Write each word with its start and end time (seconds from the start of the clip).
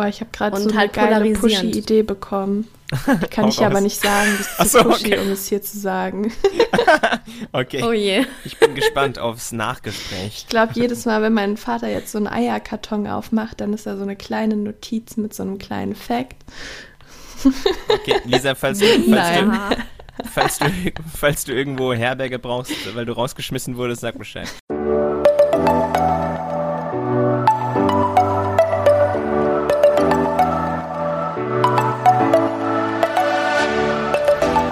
Oh, 0.00 0.06
ich 0.06 0.20
habe 0.20 0.30
gerade 0.32 0.56
so 0.56 0.74
halt 0.74 0.96
eine 0.96 1.10
geile 1.10 1.32
Pushy-Idee 1.34 2.02
bekommen. 2.02 2.68
Die 3.22 3.26
kann 3.30 3.48
ich 3.48 3.64
aber 3.64 3.80
nicht 3.80 4.00
sagen. 4.00 4.30
Das 4.38 4.66
ist 4.66 4.72
so, 4.72 4.82
pushy, 4.82 5.06
okay. 5.06 5.18
um 5.18 5.30
es 5.30 5.46
hier 5.46 5.62
zu 5.62 5.78
sagen. 5.78 6.32
okay. 7.52 7.82
Oh 7.84 7.92
je. 7.92 8.24
Ich 8.44 8.58
bin 8.58 8.74
gespannt 8.74 9.18
aufs 9.18 9.52
Nachgespräch. 9.52 10.38
Ich 10.38 10.46
glaube, 10.48 10.72
jedes 10.74 11.04
Mal, 11.04 11.22
wenn 11.22 11.34
mein 11.34 11.56
Vater 11.56 11.88
jetzt 11.88 12.12
so 12.12 12.18
einen 12.18 12.28
Eierkarton 12.28 13.06
aufmacht, 13.06 13.60
dann 13.60 13.74
ist 13.74 13.86
da 13.86 13.96
so 13.96 14.02
eine 14.02 14.16
kleine 14.16 14.56
Notiz 14.56 15.16
mit 15.16 15.34
so 15.34 15.42
einem 15.42 15.58
kleinen 15.58 15.94
Fact. 15.94 16.36
Okay, 17.88 18.20
Lisa, 18.24 18.54
falls, 18.54 18.80
falls, 18.82 19.06
Nein. 19.06 19.50
Du, 20.18 20.28
falls, 20.32 20.58
du, 20.58 20.66
falls 21.14 21.44
du 21.44 21.52
irgendwo 21.52 21.92
Herberge 21.92 22.38
brauchst, 22.38 22.94
weil 22.94 23.04
du 23.04 23.12
rausgeschmissen 23.12 23.76
wurdest, 23.76 24.00
sag 24.00 24.16
Bescheid. 24.18 24.48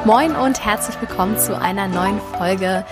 Moin 0.09 0.35
und 0.35 0.65
herzlich 0.65 0.99
willkommen 1.03 1.37
zu 1.37 1.55
einer 1.61 1.87
neuen 1.87 2.19
Folge 2.19 2.87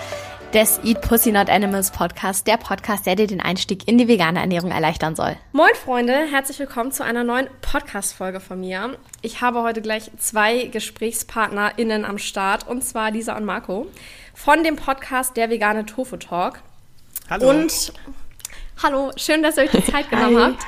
des 0.53 0.79
Eat 0.83 1.01
Pussy 1.01 1.31
Not 1.31 1.49
Animals 1.49 1.89
Podcast, 1.89 2.45
der 2.45 2.57
Podcast, 2.57 3.07
der 3.07 3.15
dir 3.15 3.25
den 3.25 3.41
Einstieg 3.41 3.87
in 3.87 3.97
die 3.97 4.07
vegane 4.07 4.39
Ernährung 4.39 4.69
erleichtern 4.69 5.15
soll. 5.15 5.35
Moin 5.51 5.73
Freunde, 5.73 6.13
herzlich 6.13 6.59
willkommen 6.59 6.91
zu 6.91 7.03
einer 7.03 7.23
neuen 7.23 7.47
Podcast-Folge 7.63 8.39
von 8.39 8.59
mir. 8.59 8.99
Ich 9.23 9.41
habe 9.41 9.63
heute 9.63 9.81
gleich 9.81 10.11
zwei 10.19 10.65
GesprächspartnerInnen 10.65 12.05
am 12.05 12.19
Start 12.19 12.67
und 12.67 12.83
zwar 12.83 13.09
Lisa 13.09 13.35
und 13.35 13.45
Marco 13.45 13.87
von 14.35 14.63
dem 14.63 14.75
Podcast 14.75 15.37
Der 15.37 15.49
vegane 15.49 15.87
Tofu 15.87 16.17
Talk. 16.17 16.59
Hallo. 17.31 17.49
Und 17.49 17.93
hallo, 18.83 19.11
schön, 19.17 19.41
dass 19.41 19.57
ihr 19.57 19.63
euch 19.63 19.71
die 19.71 19.83
Zeit 19.83 20.07
genommen 20.11 20.39
habt. 20.39 20.63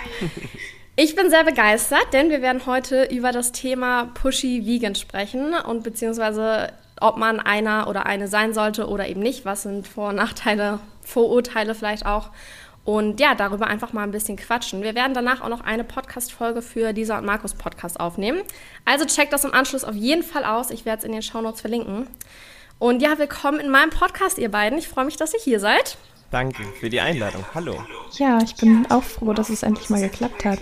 Ich 1.01 1.15
bin 1.15 1.29
sehr 1.29 1.45
begeistert, 1.45 2.11
denn 2.11 2.29
wir 2.29 2.41
werden 2.41 2.65
heute 2.65 3.05
über 3.05 3.31
das 3.31 3.53
Thema 3.53 4.11
Pushy 4.15 4.65
Vegan 4.65 4.95
sprechen 4.95 5.53
und 5.53 5.81
beziehungsweise 5.81 6.73
ob 6.99 7.15
man 7.15 7.39
einer 7.39 7.87
oder 7.87 8.05
eine 8.05 8.27
sein 8.27 8.53
sollte 8.53 8.85
oder 8.89 9.07
eben 9.07 9.21
nicht. 9.21 9.45
Was 9.45 9.61
sind 9.61 9.87
Vor- 9.87 10.09
und 10.09 10.15
Nachteile, 10.15 10.81
Vorurteile 11.01 11.73
vielleicht 11.73 12.05
auch. 12.05 12.31
Und 12.83 13.21
ja, 13.21 13.33
darüber 13.33 13.67
einfach 13.67 13.93
mal 13.93 14.03
ein 14.03 14.11
bisschen 14.11 14.35
quatschen. 14.35 14.83
Wir 14.83 14.93
werden 14.93 15.13
danach 15.13 15.39
auch 15.39 15.47
noch 15.47 15.61
eine 15.61 15.85
Podcast-Folge 15.85 16.61
für 16.61 16.91
Lisa 16.91 17.17
und 17.17 17.25
Markus 17.25 17.53
Podcast 17.53 17.97
aufnehmen. 17.97 18.41
Also 18.83 19.05
checkt 19.05 19.31
das 19.31 19.45
im 19.45 19.53
Anschluss 19.53 19.85
auf 19.85 19.95
jeden 19.95 20.23
Fall 20.23 20.43
aus. 20.43 20.69
Ich 20.69 20.83
werde 20.83 20.97
es 20.97 21.05
in 21.05 21.13
den 21.13 21.21
Shownotes 21.21 21.61
verlinken. 21.61 22.07
Und 22.77 23.01
ja, 23.01 23.17
willkommen 23.17 23.61
in 23.61 23.69
meinem 23.69 23.89
Podcast, 23.89 24.37
ihr 24.37 24.51
beiden. 24.51 24.77
Ich 24.77 24.89
freue 24.89 25.05
mich, 25.05 25.15
dass 25.15 25.33
ihr 25.33 25.39
hier 25.39 25.61
seid. 25.61 25.97
Danke 26.31 26.63
für 26.79 26.89
die 26.89 26.99
Einladung. 26.99 27.43
Hallo. 27.55 27.75
Ja, 28.17 28.39
ich 28.43 28.55
bin 28.55 28.85
auch 28.89 29.03
froh, 29.03 29.33
dass 29.33 29.49
es 29.49 29.63
endlich 29.63 29.89
mal 29.89 30.01
geklappt 30.01 30.45
hat. 30.45 30.59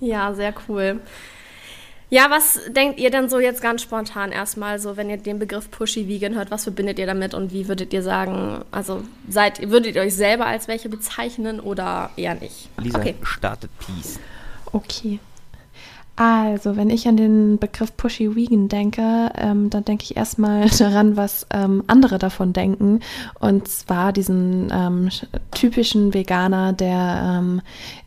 Ja, 0.00 0.34
sehr 0.34 0.54
cool. 0.68 1.00
Ja, 2.10 2.28
was 2.28 2.60
denkt 2.68 3.00
ihr 3.00 3.10
denn 3.10 3.30
so 3.30 3.40
jetzt 3.40 3.62
ganz 3.62 3.80
spontan 3.80 4.32
erstmal, 4.32 4.78
so 4.78 4.98
wenn 4.98 5.08
ihr 5.08 5.16
den 5.16 5.38
Begriff 5.38 5.70
Pushy 5.70 6.08
Vegan 6.08 6.34
hört, 6.34 6.50
was 6.50 6.64
verbindet 6.64 6.98
ihr 6.98 7.06
damit 7.06 7.32
und 7.32 7.52
wie 7.54 7.68
würdet 7.68 7.94
ihr 7.94 8.02
sagen, 8.02 8.62
also 8.70 9.02
seid, 9.30 9.70
würdet 9.70 9.96
ihr 9.96 10.02
euch 10.02 10.14
selber 10.14 10.44
als 10.44 10.68
welche 10.68 10.90
bezeichnen 10.90 11.58
oder 11.58 12.10
eher 12.16 12.34
nicht? 12.34 12.68
Lisa 12.76 12.98
okay. 12.98 13.14
startet 13.22 13.70
Peace. 13.78 14.20
Okay. 14.72 15.20
Also, 16.14 16.76
wenn 16.76 16.90
ich 16.90 17.08
an 17.08 17.16
den 17.16 17.58
Begriff 17.58 17.96
Pushy 17.96 18.36
Vegan 18.36 18.68
denke, 18.68 19.32
ähm, 19.34 19.70
dann 19.70 19.84
denke 19.84 20.04
ich 20.04 20.16
erstmal 20.16 20.68
daran, 20.78 21.16
was 21.16 21.46
ähm, 21.50 21.84
andere 21.86 22.18
davon 22.18 22.52
denken. 22.52 23.00
Und 23.40 23.66
zwar 23.68 24.12
diesen 24.12 24.70
ähm, 24.70 25.08
typischen 25.52 26.12
Veganer, 26.12 26.74
der 26.74 27.38
ähm, 27.40 27.62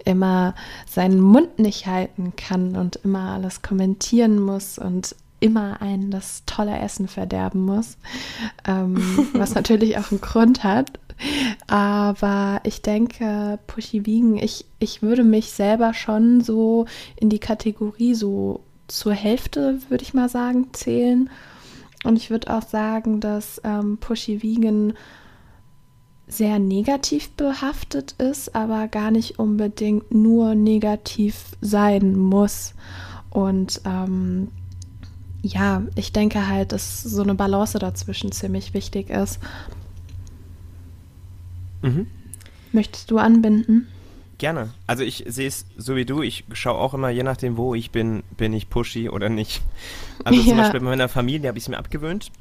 immer 0.06 0.54
seinen 0.88 1.20
Mund 1.20 1.58
nicht 1.58 1.88
halten 1.88 2.34
kann 2.36 2.76
und 2.76 2.98
immer 2.98 3.32
alles 3.32 3.64
kommentieren 3.64 4.40
muss 4.40 4.78
und 4.78 5.16
immer 5.40 5.82
ein 5.82 6.12
das 6.12 6.44
tolle 6.46 6.78
Essen 6.80 7.08
verderben 7.08 7.66
muss. 7.66 7.98
Ähm, 8.68 9.30
was 9.34 9.56
natürlich 9.56 9.98
auch 9.98 10.12
einen 10.12 10.22
Grund 10.22 10.64
hat. 10.64 10.92
Aber 11.68 12.62
ich 12.64 12.82
denke, 12.82 13.60
Pushy 13.68 14.06
Wiegen, 14.06 14.38
ich, 14.38 14.66
ich 14.80 15.02
würde 15.02 15.24
mich 15.24 15.52
selber 15.52 15.94
schon 15.94 16.42
so 16.42 16.86
in 17.16 17.30
die 17.30 17.40
Kategorie 17.40 18.14
so 18.14 18.62
zur 18.88 19.14
Hälfte, 19.14 19.80
würde 19.90 20.04
ich 20.04 20.14
mal 20.14 20.30
sagen, 20.30 20.68
zählen. 20.74 21.30
Und 22.04 22.18
ich 22.18 22.30
würde 22.30 22.56
auch 22.56 22.62
sagen, 22.62 23.20
dass 23.20 23.60
ähm, 23.64 23.98
Pushy 23.98 24.44
Vegan 24.44 24.94
sehr 26.28 26.60
negativ 26.60 27.32
behaftet 27.32 28.14
ist, 28.14 28.56
aber 28.56 28.88
gar 28.88 29.12
nicht 29.12 29.40
unbedingt 29.40 30.14
nur 30.14 30.56
negativ 30.56 31.52
sein 31.62 32.16
muss. 32.16 32.74
Und 33.30 33.82
ähm, 33.86 34.50
ja, 35.42 35.84
ich 35.96 36.14
denke 36.14 36.48
halt, 36.48 36.72
dass 36.72 37.04
so 37.04 37.22
eine 37.22 37.36
Balance 37.36 37.78
dazwischen 37.78 38.32
ziemlich 38.32 38.74
wichtig 38.74 39.10
ist. 39.10 39.40
Mhm. 41.86 42.08
Möchtest 42.72 43.12
du 43.12 43.18
anbinden? 43.18 43.88
Gerne. 44.38 44.74
Also 44.86 45.04
ich 45.04 45.24
sehe 45.28 45.48
es 45.48 45.66
so 45.78 45.96
wie 45.96 46.06
du. 46.06 46.22
Ich 46.22 46.44
schaue 46.52 46.78
auch 46.78 46.94
immer, 46.94 47.10
je 47.10 47.24
nachdem, 47.24 47.56
wo 47.56 47.74
ich 47.74 47.92
bin, 47.92 48.24
bin 48.36 48.52
ich 48.54 48.70
pushy 48.70 49.10
oder 49.10 49.30
nicht. 49.30 49.62
Also 50.24 50.42
ja. 50.42 50.48
zum 50.48 50.58
Beispiel 50.58 50.80
bei 50.80 50.86
meiner 50.88 51.10
Familie 51.10 51.48
habe 51.48 51.58
ich 51.58 51.66
es 51.66 51.70
mir 51.70 51.78
abgewöhnt, 51.78 52.32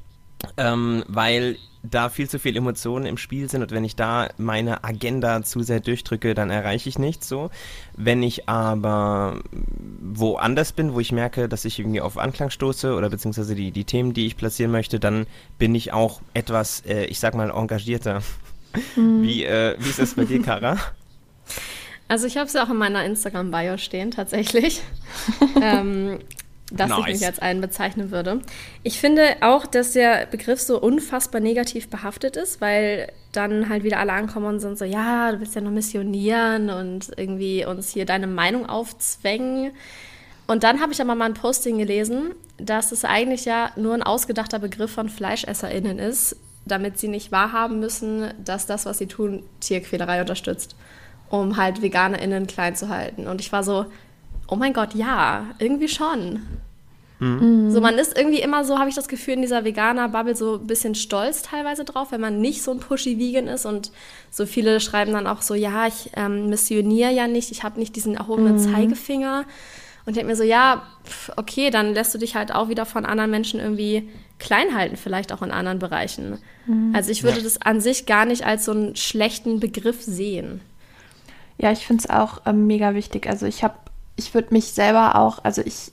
ähm, 0.57 1.05
weil 1.07 1.57
da 1.83 2.09
viel 2.09 2.29
zu 2.29 2.39
viele 2.39 2.59
Emotionen 2.59 3.05
im 3.05 3.19
Spiel 3.19 3.51
sind 3.51 3.63
und 3.63 3.71
wenn 3.71 3.85
ich 3.85 3.95
da 3.95 4.31
meine 4.39 4.85
Agenda 4.85 5.43
zu 5.43 5.63
sehr 5.63 5.81
durchdrücke, 5.81 6.35
dann 6.35 6.51
erreiche 6.51 6.89
ich 6.89 6.99
nichts 6.99 7.29
so. 7.29 7.51
Wenn 7.97 8.23
ich 8.23 8.49
aber 8.49 9.43
woanders 10.01 10.73
bin, 10.73 10.95
wo 10.95 11.01
ich 11.01 11.13
merke, 11.13 11.49
dass 11.49 11.65
ich 11.65 11.79
irgendwie 11.79 12.01
auf 12.01 12.17
Anklang 12.17 12.51
stoße 12.51 12.95
oder 12.95 13.11
beziehungsweise 13.11 13.55
die, 13.55 13.71
die 13.71 13.85
Themen, 13.85 14.15
die 14.15 14.27
ich 14.27 14.37
platzieren 14.37 14.73
möchte, 14.73 14.99
dann 14.99 15.27
bin 15.59 15.75
ich 15.75 15.93
auch 15.93 16.23
etwas, 16.33 16.81
äh, 16.87 17.05
ich 17.05 17.21
sag 17.21 17.35
mal, 17.35 17.51
engagierter. 17.51 18.23
Mhm. 18.97 19.23
Wie, 19.23 19.45
äh, 19.45 19.77
wie 19.79 19.89
ist 19.91 19.99
das 19.99 20.15
bei 20.15 20.25
dir, 20.25 20.43
Kara? 20.43 20.79
Also 22.09 22.27
ich 22.27 22.37
habe 22.37 22.47
es 22.47 22.53
ja 22.53 22.65
auch 22.65 22.71
in 22.71 22.77
meiner 22.77 23.05
Instagram-Bio 23.05 23.77
stehen, 23.79 24.11
tatsächlich. 24.11 24.83
ähm, 25.63 26.19
dass 26.71 26.91
nice. 26.91 27.01
ich 27.01 27.07
mich 27.15 27.27
als 27.27 27.39
einen 27.39 27.61
bezeichnen 27.61 28.11
würde. 28.11 28.41
Ich 28.83 28.99
finde 28.99 29.37
auch, 29.43 29.67
dass 29.67 29.93
der 29.93 30.27
Begriff 30.27 30.61
so 30.61 30.81
unfassbar 30.81 31.41
negativ 31.41 31.89
behaftet 31.89 32.37
ist, 32.37 32.61
weil 32.61 33.13
dann 33.33 33.69
halt 33.69 33.85
wieder 33.85 33.99
alle 33.99 34.13
ankommen 34.13 34.47
und 34.47 34.61
sind 34.61 34.79
so, 34.79 34.85
ja, 34.85 35.33
du 35.33 35.41
willst 35.41 35.55
ja 35.55 35.61
nur 35.61 35.73
missionieren 35.73 36.71
und 36.71 37.11
irgendwie 37.17 37.67
uns 37.67 37.91
hier 37.91 38.07
deine 38.07 38.27
Meinung 38.27 38.67
aufzwängen. 38.67 39.73
Und 40.47 40.63
dann 40.63 40.81
habe 40.81 40.93
ich 40.93 41.01
aber 41.01 41.15
mal 41.15 41.27
ein 41.27 41.35
Posting 41.35 41.79
gelesen, 41.79 42.35
dass 42.59 42.93
es 42.93 43.05
eigentlich 43.05 43.45
ja 43.45 43.71
nur 43.77 43.95
ein 43.95 44.03
ausgedachter 44.03 44.59
Begriff 44.59 44.91
von 44.91 45.09
FleischesserInnen 45.09 45.99
ist, 45.99 46.37
damit 46.67 46.99
sie 46.99 47.09
nicht 47.09 47.33
wahrhaben 47.33 47.81
müssen, 47.81 48.33
dass 48.43 48.67
das, 48.67 48.87
was 48.87 48.99
sie 48.99 49.07
tun, 49.07 49.43
Tierquälerei 49.61 50.21
unterstützt, 50.21 50.77
um 51.29 51.57
halt 51.57 51.83
VeganerInnen 51.83 52.47
klein 52.47 52.75
zu 52.75 52.89
halten. 52.89 53.27
Und 53.27 53.41
ich 53.41 53.53
war 53.53 53.63
so, 53.63 53.87
oh 54.49 54.57
mein 54.57 54.73
Gott, 54.73 54.95
ja, 54.95 55.47
irgendwie 55.59 55.89
schon. 55.89 56.43
Mhm. 57.21 57.71
So, 57.71 57.81
man 57.81 57.97
ist 57.97 58.17
irgendwie 58.17 58.41
immer 58.41 58.65
so, 58.65 58.79
habe 58.79 58.89
ich 58.89 58.95
das 58.95 59.09
Gefühl, 59.09 59.35
in 59.35 59.43
dieser 59.43 59.65
Veganer-Bubble 59.65 60.37
so 60.37 60.57
ein 60.57 60.67
bisschen 60.67 60.95
stolz 60.95 61.43
teilweise 61.43 61.85
drauf, 61.85 62.13
wenn 62.13 62.21
man 62.21 62.41
nicht 62.41 62.63
so 62.63 62.73
ein 62.73 62.81
pushy 62.81 63.19
Vegan 63.19 63.47
ist. 63.47 63.67
Und 63.67 63.93
so 64.31 64.47
viele 64.47 64.81
schreiben 64.81 65.13
dann 65.13 65.27
auch 65.27 65.43
so, 65.43 65.55
ja, 65.55 65.87
ich 65.87 66.11
ähm, 66.17 66.49
missioniere 66.49 67.13
ja 67.13 67.27
nicht, 67.27 67.51
ich 67.51 67.63
habe 67.63 67.79
nicht 67.79 67.95
diesen 67.97 68.17
erhobenen 68.17 68.55
mhm. 68.55 68.73
Zeigefinger. 68.73 69.45
Und 70.07 70.11
ich 70.11 70.15
denke 70.15 70.31
mir 70.31 70.37
so, 70.37 70.43
ja, 70.43 70.83
okay, 71.37 71.71
dann 71.71 71.95
lässt 71.95 72.13
du 72.15 72.19
dich 72.19 72.35
halt 72.35 72.55
auch 72.55 72.69
wieder 72.69 72.85
von 72.85 73.07
anderen 73.07 73.31
Menschen 73.31 73.61
irgendwie 73.61 74.09
klein 74.39 74.75
halten, 74.75 74.97
vielleicht 74.97 75.33
auch 75.33 75.43
in 75.43 75.51
anderen 75.51 75.79
Bereichen. 75.79 76.39
Mhm. 76.67 76.95
Also 76.95 77.11
ich 77.11 77.23
würde 77.23 77.39
ja. 77.39 77.45
das 77.45 77.61
an 77.61 77.81
sich 77.81 78.07
gar 78.07 78.25
nicht 78.25 78.45
als 78.45 78.65
so 78.65 78.73
einen 78.73 78.97
schlechten 78.97 79.61
Begriff 79.61 80.03
sehen. 80.03 80.61
Ja, 81.59 81.73
ich 81.73 81.87
finde 81.87 82.05
es 82.05 82.11
auch 82.11 82.43
ähm, 82.47 82.67
mega 82.67 82.95
wichtig. 82.95 83.29
Also 83.29 83.47
ich 83.47 83.63
habe, 83.63 83.75
ich 84.17 84.35
würde 84.35 84.53
mich 84.53 84.67
selber 84.67 85.17
auch, 85.17 85.45
also 85.45 85.63
ich 85.65 85.93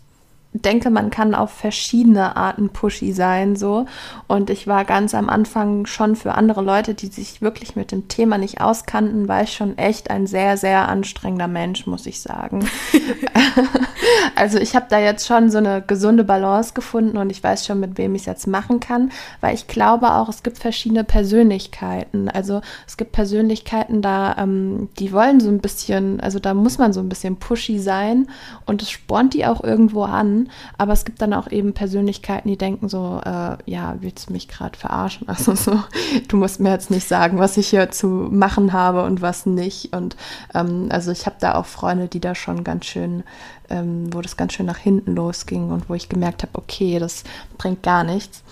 denke, 0.54 0.90
man 0.90 1.10
kann 1.10 1.34
auf 1.34 1.52
verschiedene 1.52 2.36
Arten 2.36 2.70
pushy 2.70 3.14
sein, 3.14 3.56
so. 3.56 3.86
Und 4.28 4.50
ich 4.50 4.68
war 4.68 4.84
ganz 4.84 5.16
am 5.16 5.30
Anfang 5.30 5.86
schon 5.86 6.16
für 6.16 6.36
andere 6.36 6.62
Leute, 6.62 6.94
die 6.94 7.08
sich 7.08 7.42
wirklich 7.42 7.76
mit 7.76 7.92
dem 7.92 8.10
Thema 8.10 8.38
nicht 8.38 8.60
auskannten, 8.60 9.30
war 9.30 9.44
ich 9.44 9.54
schon 9.54 9.78
echt 9.78 10.10
ein 10.10 10.28
sehr, 10.28 10.58
sehr 10.58 10.90
anstrengender 10.90 11.48
Mensch, 11.48 11.88
muss 11.88 12.06
ich 12.06 12.22
sagen. 12.22 12.68
also 14.36 14.58
ich 14.58 14.76
habe 14.76 14.88
da 14.90 15.00
jetzt 15.00 15.26
schon 15.26 15.50
so 15.50 15.58
eine 15.58 15.82
gesunde 15.82 16.26
Balance 16.26 16.74
gefunden 16.74 17.18
und 17.18 17.30
ich 17.30 17.42
weiß 17.42 17.66
schon, 17.66 17.80
mit 17.80 17.98
wem 17.98 18.14
ich 18.16 18.24
es 18.24 18.26
jetzt 18.26 18.48
machen 18.48 18.82
kann, 18.82 19.12
weil 19.40 19.56
ich 19.56 19.68
glaube 19.68 20.14
auch, 20.14 20.28
es 20.28 20.44
gibt 20.44 20.58
verschiedene 20.58 21.06
Persönlichkeiten. 21.06 22.28
Also 22.28 22.62
es 22.88 22.98
gibt 22.98 23.14
Persönlichkeiten 23.14 24.02
da, 24.02 24.36
ähm, 24.38 24.90
die 25.00 25.14
wollen 25.14 25.40
so 25.40 25.50
ein 25.50 25.60
bisschen, 25.60 26.20
also 26.20 26.40
da 26.40 26.54
muss 26.54 26.78
man 26.78 26.92
so 26.92 27.00
ein 27.00 27.10
bisschen 27.10 27.38
pushy 27.38 27.80
sein 27.80 28.28
und 28.66 28.82
es 28.82 28.92
spornt 28.92 29.34
die 29.34 29.46
auch 29.46 29.64
irgendwo 29.64 30.04
an. 30.04 30.41
Aber 30.78 30.94
es 30.94 31.06
gibt 31.06 31.22
dann 31.22 31.34
auch 31.34 31.50
eben 31.50 31.74
Persönlichkeiten, 31.74 32.48
die 32.48 32.58
denken 32.58 32.90
so, 32.90 33.22
äh, 33.24 33.58
ja, 33.66 33.96
willst 34.00 34.30
du 34.30 34.34
mich 34.34 34.48
gerade 34.48 34.78
verarschen? 34.78 35.28
Also 35.42 35.56
so, 35.56 35.82
du 36.28 36.38
musst 36.38 36.60
mir 36.60 36.72
jetzt 36.72 36.92
nicht 36.92 37.08
sagen, 37.08 37.40
was 37.40 37.58
ich 37.58 37.70
hier 37.70 37.90
zu 37.90 38.08
machen 38.08 38.74
habe 38.74 39.04
und 39.04 39.22
was 39.22 39.46
nicht. 39.46 39.96
Und 39.96 40.16
ähm, 40.54 40.90
also 40.90 41.12
ich 41.12 41.26
habe 41.26 41.38
da 41.40 41.56
auch 41.56 41.66
Freunde, 41.66 42.08
die 42.08 42.20
da 42.20 42.36
schon 42.36 42.64
ganz 42.64 42.86
schön 42.86 43.24
ähm, 43.72 44.14
wo 44.14 44.22
das 44.22 44.38
ganz 44.38 44.54
schön 44.54 44.66
nach 44.66 44.78
hinten 44.78 45.16
losging 45.16 45.72
und 45.72 45.90
wo 45.90 45.96
ich 45.96 46.10
gemerkt 46.10 46.44
habe, 46.44 46.52
okay, 46.56 47.00
das 47.00 47.24
bringt 47.58 47.82
gar 47.82 48.04
nichts. 48.04 48.44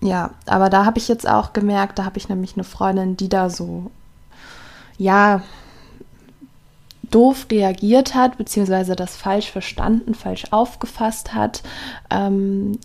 Ja, 0.00 0.30
aber 0.46 0.68
da 0.68 0.84
habe 0.84 0.98
ich 0.98 1.08
jetzt 1.08 1.28
auch 1.28 1.52
gemerkt, 1.52 1.98
da 1.98 2.04
habe 2.04 2.18
ich 2.18 2.28
nämlich 2.28 2.54
eine 2.54 2.64
Freundin, 2.64 3.16
die 3.16 3.28
da 3.28 3.48
so, 3.48 3.90
ja, 4.98 5.42
doof 7.10 7.46
reagiert 7.50 8.14
hat, 8.14 8.38
beziehungsweise 8.38 8.96
das 8.96 9.16
falsch 9.16 9.50
verstanden, 9.50 10.14
falsch 10.14 10.44
aufgefasst 10.50 11.34
hat. 11.34 11.62
Ähm, 12.10 12.78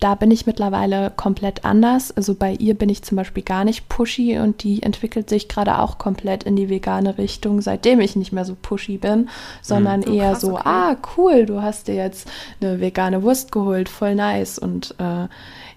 da 0.00 0.14
bin 0.14 0.30
ich 0.30 0.46
mittlerweile 0.46 1.12
komplett 1.14 1.64
anders. 1.64 2.16
Also 2.16 2.34
bei 2.34 2.52
ihr 2.54 2.74
bin 2.74 2.88
ich 2.88 3.02
zum 3.02 3.16
Beispiel 3.16 3.42
gar 3.42 3.64
nicht 3.64 3.88
pushy 3.88 4.38
und 4.38 4.62
die 4.62 4.82
entwickelt 4.82 5.28
sich 5.28 5.48
gerade 5.48 5.78
auch 5.78 5.98
komplett 5.98 6.44
in 6.44 6.56
die 6.56 6.68
vegane 6.68 7.18
Richtung, 7.18 7.60
seitdem 7.60 8.00
ich 8.00 8.16
nicht 8.16 8.32
mehr 8.32 8.44
so 8.44 8.56
pushy 8.60 8.98
bin, 8.98 9.28
sondern 9.62 10.00
mhm. 10.00 10.06
oh, 10.08 10.14
eher 10.14 10.30
krass, 10.32 10.40
so, 10.40 10.54
okay. 10.54 10.62
ah, 10.64 10.96
cool, 11.16 11.46
du 11.46 11.62
hast 11.62 11.88
dir 11.88 11.94
jetzt 11.94 12.28
eine 12.60 12.80
vegane 12.80 13.22
Wurst 13.22 13.52
geholt, 13.52 13.88
voll 13.88 14.14
nice. 14.14 14.58
Und 14.58 14.94
äh, 14.98 15.28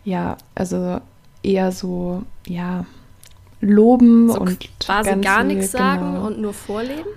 ja, 0.03 0.37
also 0.55 0.99
eher 1.43 1.71
so, 1.71 2.23
ja, 2.47 2.85
loben 3.61 4.29
so 4.29 4.39
und 4.39 4.59
quasi 4.79 5.15
gar 5.17 5.43
nichts 5.43 5.71
sagen 5.71 6.13
genau. 6.13 6.27
und 6.27 6.39
nur 6.39 6.53
vorleben? 6.53 7.09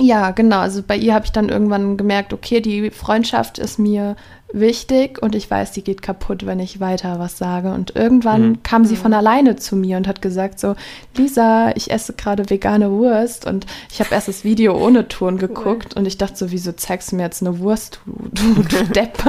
Ja, 0.00 0.30
genau. 0.30 0.60
Also 0.60 0.82
bei 0.82 0.96
ihr 0.96 1.14
habe 1.14 1.26
ich 1.26 1.32
dann 1.32 1.50
irgendwann 1.50 1.96
gemerkt, 1.96 2.32
okay, 2.32 2.60
die 2.60 2.90
Freundschaft 2.90 3.58
ist 3.58 3.78
mir 3.78 4.16
wichtig 4.52 5.22
und 5.22 5.34
ich 5.34 5.50
weiß, 5.50 5.72
die 5.72 5.82
geht 5.82 6.02
kaputt, 6.02 6.46
wenn 6.46 6.60
ich 6.60 6.80
weiter 6.80 7.18
was 7.18 7.38
sage. 7.38 7.72
Und 7.72 7.96
irgendwann 7.96 8.48
mhm. 8.48 8.62
kam 8.62 8.84
sie 8.84 8.96
von 8.96 9.12
mhm. 9.12 9.18
alleine 9.18 9.56
zu 9.56 9.76
mir 9.76 9.96
und 9.96 10.08
hat 10.08 10.22
gesagt 10.22 10.60
so, 10.60 10.74
Lisa, 11.16 11.72
ich 11.76 11.90
esse 11.90 12.12
gerade 12.14 12.48
vegane 12.50 12.90
Wurst 12.90 13.46
und 13.46 13.66
ich 13.90 14.00
habe 14.00 14.14
erst 14.14 14.28
das 14.28 14.44
Video 14.44 14.76
ohne 14.76 15.08
Ton 15.08 15.38
geguckt 15.38 15.92
cool. 15.92 16.00
und 16.00 16.06
ich 16.06 16.18
dachte 16.18 16.36
so, 16.36 16.50
wieso 16.50 16.72
zeigst 16.72 17.12
du 17.12 17.16
mir 17.16 17.22
jetzt 17.22 17.42
eine 17.42 17.58
Wurst, 17.58 18.00
du, 18.04 18.30
du, 18.32 18.62
du 18.62 18.84
Depp? 18.92 19.22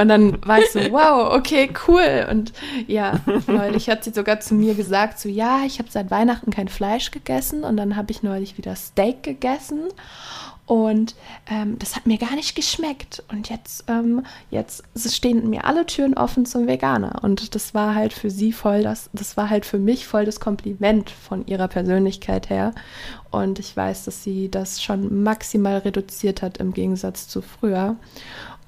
und 0.00 0.08
dann 0.08 0.38
war 0.46 0.58
ich 0.58 0.70
so, 0.70 0.80
wow, 0.90 1.34
okay, 1.34 1.70
cool. 1.86 2.26
Und 2.30 2.52
ja, 2.86 3.20
neulich 3.46 3.88
hat 3.88 4.04
sie 4.04 4.10
sogar 4.10 4.40
zu 4.40 4.54
mir 4.54 4.74
gesagt 4.74 5.18
so, 5.18 5.28
ja, 5.28 5.60
ich 5.66 5.78
habe 5.78 5.90
seit 5.90 6.10
Weihnachten 6.10 6.50
kein 6.50 6.68
Fleisch 6.68 7.10
gegessen 7.10 7.64
und 7.64 7.76
dann 7.76 7.96
habe 7.96 8.10
ich 8.10 8.22
neulich 8.22 8.58
wieder 8.58 8.76
Steak 8.76 9.22
gegessen. 9.22 9.80
Und 10.68 11.14
ähm, 11.50 11.78
das 11.78 11.96
hat 11.96 12.06
mir 12.06 12.18
gar 12.18 12.34
nicht 12.34 12.54
geschmeckt. 12.54 13.24
Und 13.28 13.48
jetzt, 13.48 13.84
ähm, 13.88 14.26
jetzt 14.50 14.84
stehen 14.94 15.48
mir 15.48 15.64
alle 15.64 15.86
Türen 15.86 16.12
offen 16.12 16.44
zum 16.44 16.66
Veganer. 16.66 17.24
Und 17.24 17.54
das 17.54 17.72
war 17.72 17.94
halt 17.94 18.12
für 18.12 18.28
sie 18.28 18.52
voll 18.52 18.82
das, 18.82 19.08
das 19.14 19.38
war 19.38 19.48
halt 19.48 19.64
für 19.64 19.78
mich 19.78 20.06
voll 20.06 20.26
das 20.26 20.40
Kompliment 20.40 21.08
von 21.08 21.46
ihrer 21.46 21.68
Persönlichkeit 21.68 22.50
her. 22.50 22.74
Und 23.30 23.58
ich 23.58 23.74
weiß, 23.74 24.04
dass 24.04 24.22
sie 24.22 24.50
das 24.50 24.82
schon 24.82 25.22
maximal 25.22 25.78
reduziert 25.78 26.42
hat 26.42 26.58
im 26.58 26.74
Gegensatz 26.74 27.28
zu 27.28 27.40
früher. 27.40 27.96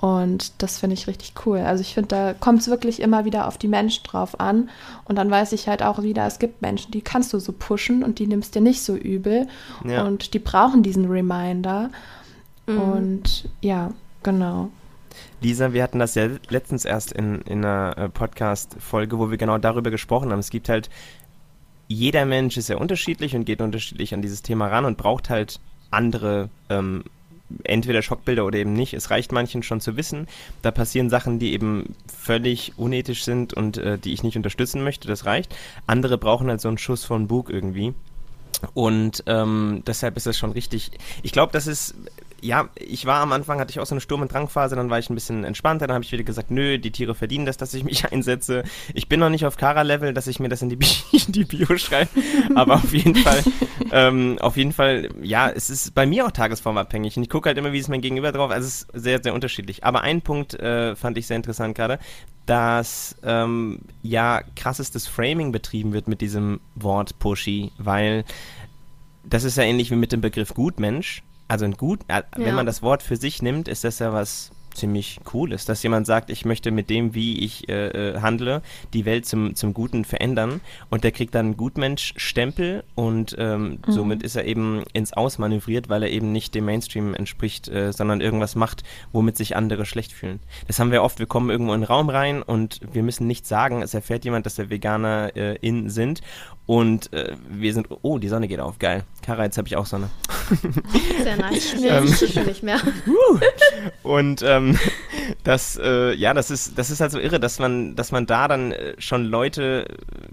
Und 0.01 0.63
das 0.63 0.79
finde 0.79 0.95
ich 0.95 1.07
richtig 1.07 1.35
cool. 1.45 1.59
Also 1.59 1.83
ich 1.83 1.93
finde, 1.93 2.09
da 2.09 2.33
kommt 2.33 2.61
es 2.61 2.69
wirklich 2.69 3.01
immer 3.01 3.27
wieder 3.27 3.47
auf 3.47 3.59
die 3.59 3.69
Menschen 3.69 4.03
drauf 4.05 4.41
an. 4.41 4.71
Und 5.05 5.17
dann 5.17 5.31
weiß 5.31 5.53
ich 5.53 5.69
halt 5.69 5.83
auch 5.83 6.03
wieder, 6.03 6.27
es 6.27 6.39
gibt 6.39 6.63
Menschen, 6.63 6.91
die 6.91 7.03
kannst 7.03 7.35
du 7.35 7.39
so 7.39 7.53
pushen 7.53 8.03
und 8.03 8.19
die 8.19 8.27
nimmst 8.27 8.55
dir 8.55 8.63
nicht 8.63 8.83
so 8.83 8.97
übel. 8.97 9.47
Ja. 9.85 10.05
Und 10.07 10.33
die 10.33 10.39
brauchen 10.39 10.83
diesen 10.83 11.05
Reminder. 11.05 11.91
Mhm. 12.67 12.81
Und 12.81 13.49
ja, 13.61 13.91
genau. 14.23 14.71
Lisa, 15.43 15.75
wir 15.75 15.83
hatten 15.83 15.99
das 15.99 16.15
ja 16.15 16.29
letztens 16.49 16.87
erst 16.87 17.13
in, 17.13 17.43
in 17.43 17.63
einer 17.63 17.99
äh, 17.99 18.09
Podcast-Folge, 18.09 19.19
wo 19.19 19.31
wir 19.31 19.37
genau 19.37 19.59
darüber 19.59 19.91
gesprochen 19.91 20.33
haben. 20.33 20.39
Es 20.39 20.49
gibt 20.49 20.71
halt, 20.71 20.89
jeder 21.89 22.25
Mensch 22.25 22.57
ist 22.57 22.69
sehr 22.69 22.81
unterschiedlich 22.81 23.37
und 23.37 23.45
geht 23.45 23.61
unterschiedlich 23.61 24.15
an 24.15 24.23
dieses 24.23 24.41
Thema 24.41 24.69
ran 24.69 24.87
und 24.87 24.97
braucht 24.97 25.29
halt 25.29 25.61
andere 25.91 26.49
ähm, 26.71 27.05
entweder 27.65 28.03
Schockbilder 28.03 28.45
oder 28.45 28.59
eben 28.59 28.73
nicht. 28.73 28.95
Es 28.95 29.11
reicht 29.11 29.33
manchen 29.33 29.63
schon 29.63 29.81
zu 29.81 29.97
wissen, 29.97 30.27
da 30.63 30.71
passieren 30.71 31.11
Sachen, 31.11 31.39
die 31.39 31.53
eben 31.53 31.95
völlig 32.07 32.73
unethisch 32.77 33.25
sind 33.25 33.55
und 33.55 33.79
äh, 33.79 33.99
die 33.99 34.13
ich 34.13 34.23
nicht 34.23 34.37
unterstützen 34.37 34.83
möchte, 34.83 35.09
das 35.09 35.27
reicht. 35.27 35.55
Andere 35.87 36.19
brauchen 36.19 36.49
halt 36.49 36.61
so 36.61 36.69
einen 36.69 36.79
Schuss 36.79 37.05
von 37.05 37.27
Bug 37.27 37.51
irgendwie. 37.51 37.95
Und 38.75 39.25
ähm, 39.27 39.83
deshalb 39.87 40.17
ist 40.17 40.27
das 40.27 40.37
schon 40.37 40.53
richtig. 40.53 40.91
Ich 41.23 41.33
glaube, 41.33 41.53
das 41.53 41.67
ist 41.67 41.95
ja, 42.43 42.69
ich 42.77 43.07
war 43.07 43.21
am 43.21 43.33
Anfang, 43.33 43.59
hatte 43.59 43.71
ich 43.71 43.81
auch 43.81 43.87
so 43.87 43.95
eine 43.95 44.01
Sturm- 44.01 44.23
und 44.23 44.33
Drangphase, 44.33 44.77
dann 44.77 44.91
war 44.91 44.99
ich 44.99 45.11
ein 45.11 45.15
bisschen 45.15 45.45
entspannter, 45.45 45.87
dann 45.87 45.95
habe 45.95 46.05
ich 46.05 46.13
wieder 46.13 46.25
gesagt, 46.25 46.51
nö, 46.51 46.79
die 46.79 46.91
Tiere 46.91 47.15
verdienen 47.15 47.47
das, 47.47 47.57
dass 47.57 47.75
ich 47.75 47.85
mich 47.85 48.05
einsetze. 48.13 48.65
Ich 48.95 49.09
bin 49.09 49.21
noch 49.21 49.31
nicht 49.31 49.47
auf 49.47 49.57
Kara-Level, 49.57 50.15
dass 50.15 50.27
ich 50.27 50.41
mir 50.41 50.49
das 50.49 50.63
in 50.63 50.69
die, 50.69 50.77
Bi 50.77 50.87
in 51.13 51.33
die 51.33 51.45
Bio 51.45 51.77
schreibe, 51.77 52.11
aber 52.55 52.75
auf 52.75 52.93
jeden 52.93 53.15
Fall, 53.23 53.43
ähm, 53.93 54.39
auf 54.41 54.57
jeden 54.57 54.73
Fall, 54.73 55.11
ja, 55.23 55.51
es 55.51 55.71
ist 55.71 55.95
bei 55.95 56.07
mir 56.07 56.27
auch 56.27 56.31
tagesformabhängig 56.31 57.17
und 57.17 57.23
ich 57.23 57.31
gucke 57.31 57.49
halt 57.49 57.59
immer, 57.59 57.73
wie 57.73 57.79
ist 57.79 57.89
mein 57.89 58.01
Gegenüber 58.01 58.33
drauf, 58.33 58.51
also 58.51 58.67
es 58.67 58.83
ist 58.83 58.89
sehr, 58.95 59.23
sehr 59.23 59.35
unterschiedlich. 59.35 59.85
Aber 59.85 60.03
ein 60.03 60.23
Punkt 60.23 60.55
äh, 60.55 60.97
fand 60.97 61.19
ich 61.19 61.27
sehr 61.27 61.37
interessant 61.37 61.75
gerade, 61.75 61.99
dass 62.47 63.17
ja 63.23 64.21
ja 64.21 64.43
krassestes 64.57 65.07
Framing 65.07 65.53
betrieben 65.53 65.93
wird 65.93 66.09
mit 66.09 66.21
diesem 66.21 66.61
Wort 66.75 67.19
Pushy, 67.19 67.73
weil 67.79 68.25
das 69.25 69.45
ist 69.45 69.57
ja 69.57 69.65
ähnlich 69.65 69.91
wie 69.91 69.97
mit 69.97 70.13
dem 70.13 70.21
Begriff 70.21 70.55
Gutmensch 70.55 71.23
also 71.51 71.65
ein 71.65 71.73
gut, 71.73 72.01
äh, 72.09 72.23
wenn 72.37 72.47
ja. 72.47 72.53
man 72.55 72.67
das 72.67 72.81
Wort 72.81 73.03
für 73.03 73.17
sich 73.17 73.43
nimmt, 73.43 73.67
ist 73.67 73.83
das 73.83 73.99
ja 73.99 74.13
was 74.13 74.53
ziemlich 74.75 75.21
cool 75.35 75.53
ist, 75.53 75.69
dass 75.69 75.83
jemand 75.83 76.07
sagt, 76.07 76.31
ich 76.31 76.45
möchte 76.45 76.71
mit 76.71 76.91
dem, 76.91 77.13
wie 77.13 77.41
ich 77.41 77.69
äh, 77.69 77.89
äh, 77.89 78.21
handle, 78.21 78.63
die 78.93 79.05
Welt 79.05 79.27
zum, 79.27 79.55
zum 79.55 79.75
Guten 79.75 80.05
verändern 80.05 80.61
und 80.91 81.05
der 81.05 81.11
kriegt 81.11 81.35
dann 81.35 81.47
einen 81.47 81.57
Gutmensch-Stempel 81.57 82.85
und 82.95 83.35
ähm, 83.39 83.81
mhm. 83.85 83.93
somit 83.93 84.23
ist 84.23 84.37
er 84.37 84.45
eben 84.45 84.85
ins 84.93 85.13
Ausmanövriert, 85.13 85.89
weil 85.89 86.05
er 86.05 86.11
eben 86.11 86.33
nicht 86.33 86.55
dem 86.55 86.67
Mainstream 86.67 87.15
entspricht, 87.15 87.69
äh, 87.69 87.93
sondern 87.93 88.21
irgendwas 88.21 88.55
macht, 88.55 88.85
womit 89.13 89.37
sich 89.37 89.57
andere 89.57 89.87
schlecht 89.87 90.13
fühlen. 90.13 90.41
Das 90.67 90.79
haben 90.79 90.93
wir 90.93 91.03
oft, 91.03 91.19
wir 91.19 91.27
kommen 91.27 91.51
irgendwo 91.51 91.75
in 91.75 91.81
den 91.81 91.87
Raum 91.87 92.09
rein 92.09 92.43
und 92.43 92.81
wir 92.93 93.03
müssen 93.03 93.27
nichts 93.27 93.49
sagen, 93.49 93.83
es 93.83 93.95
erfährt 93.95 94.25
jemand, 94.25 94.47
dass 94.47 94.59
wir 94.59 94.71
Veganer 94.71 95.37
äh, 95.37 95.57
in 95.57 95.91
sind 95.91 96.21
und 96.67 97.13
äh, 97.13 97.35
wir 97.49 97.75
sind, 97.75 97.89
oh, 98.03 98.19
die 98.19 98.29
Sonne 98.29 98.47
geht 98.47 98.61
auf, 98.61 98.79
geil. 98.79 99.03
Kara, 99.25 99.45
jetzt 99.45 99.59
habe 99.59 99.67
ich 99.67 99.77
auch 99.77 99.87
Sonne. 99.87 100.09
Sehr 101.23 101.37
nice. 101.37 101.75
Nee, 101.81 101.89
ähm, 101.89 102.07
schon 102.07 102.47
nicht 102.47 102.63
mehr. 102.63 102.81
und 104.03 104.43
ähm, 104.43 104.79
das, 105.45 105.79
äh, 105.83 106.15
ja, 106.15 106.33
das 106.33 106.51
ist, 106.51 106.79
das 106.79 106.91
ist 106.91 107.01
halt 107.01 107.11
so 107.11 107.19
irre, 107.19 107.41
dass 107.41 107.59
man, 107.59 107.97
dass 107.97 108.13
man 108.13 108.27
da 108.27 108.47
dann 108.47 108.73
äh, 108.73 108.95
schon 108.99 109.25
Leute 109.25 109.87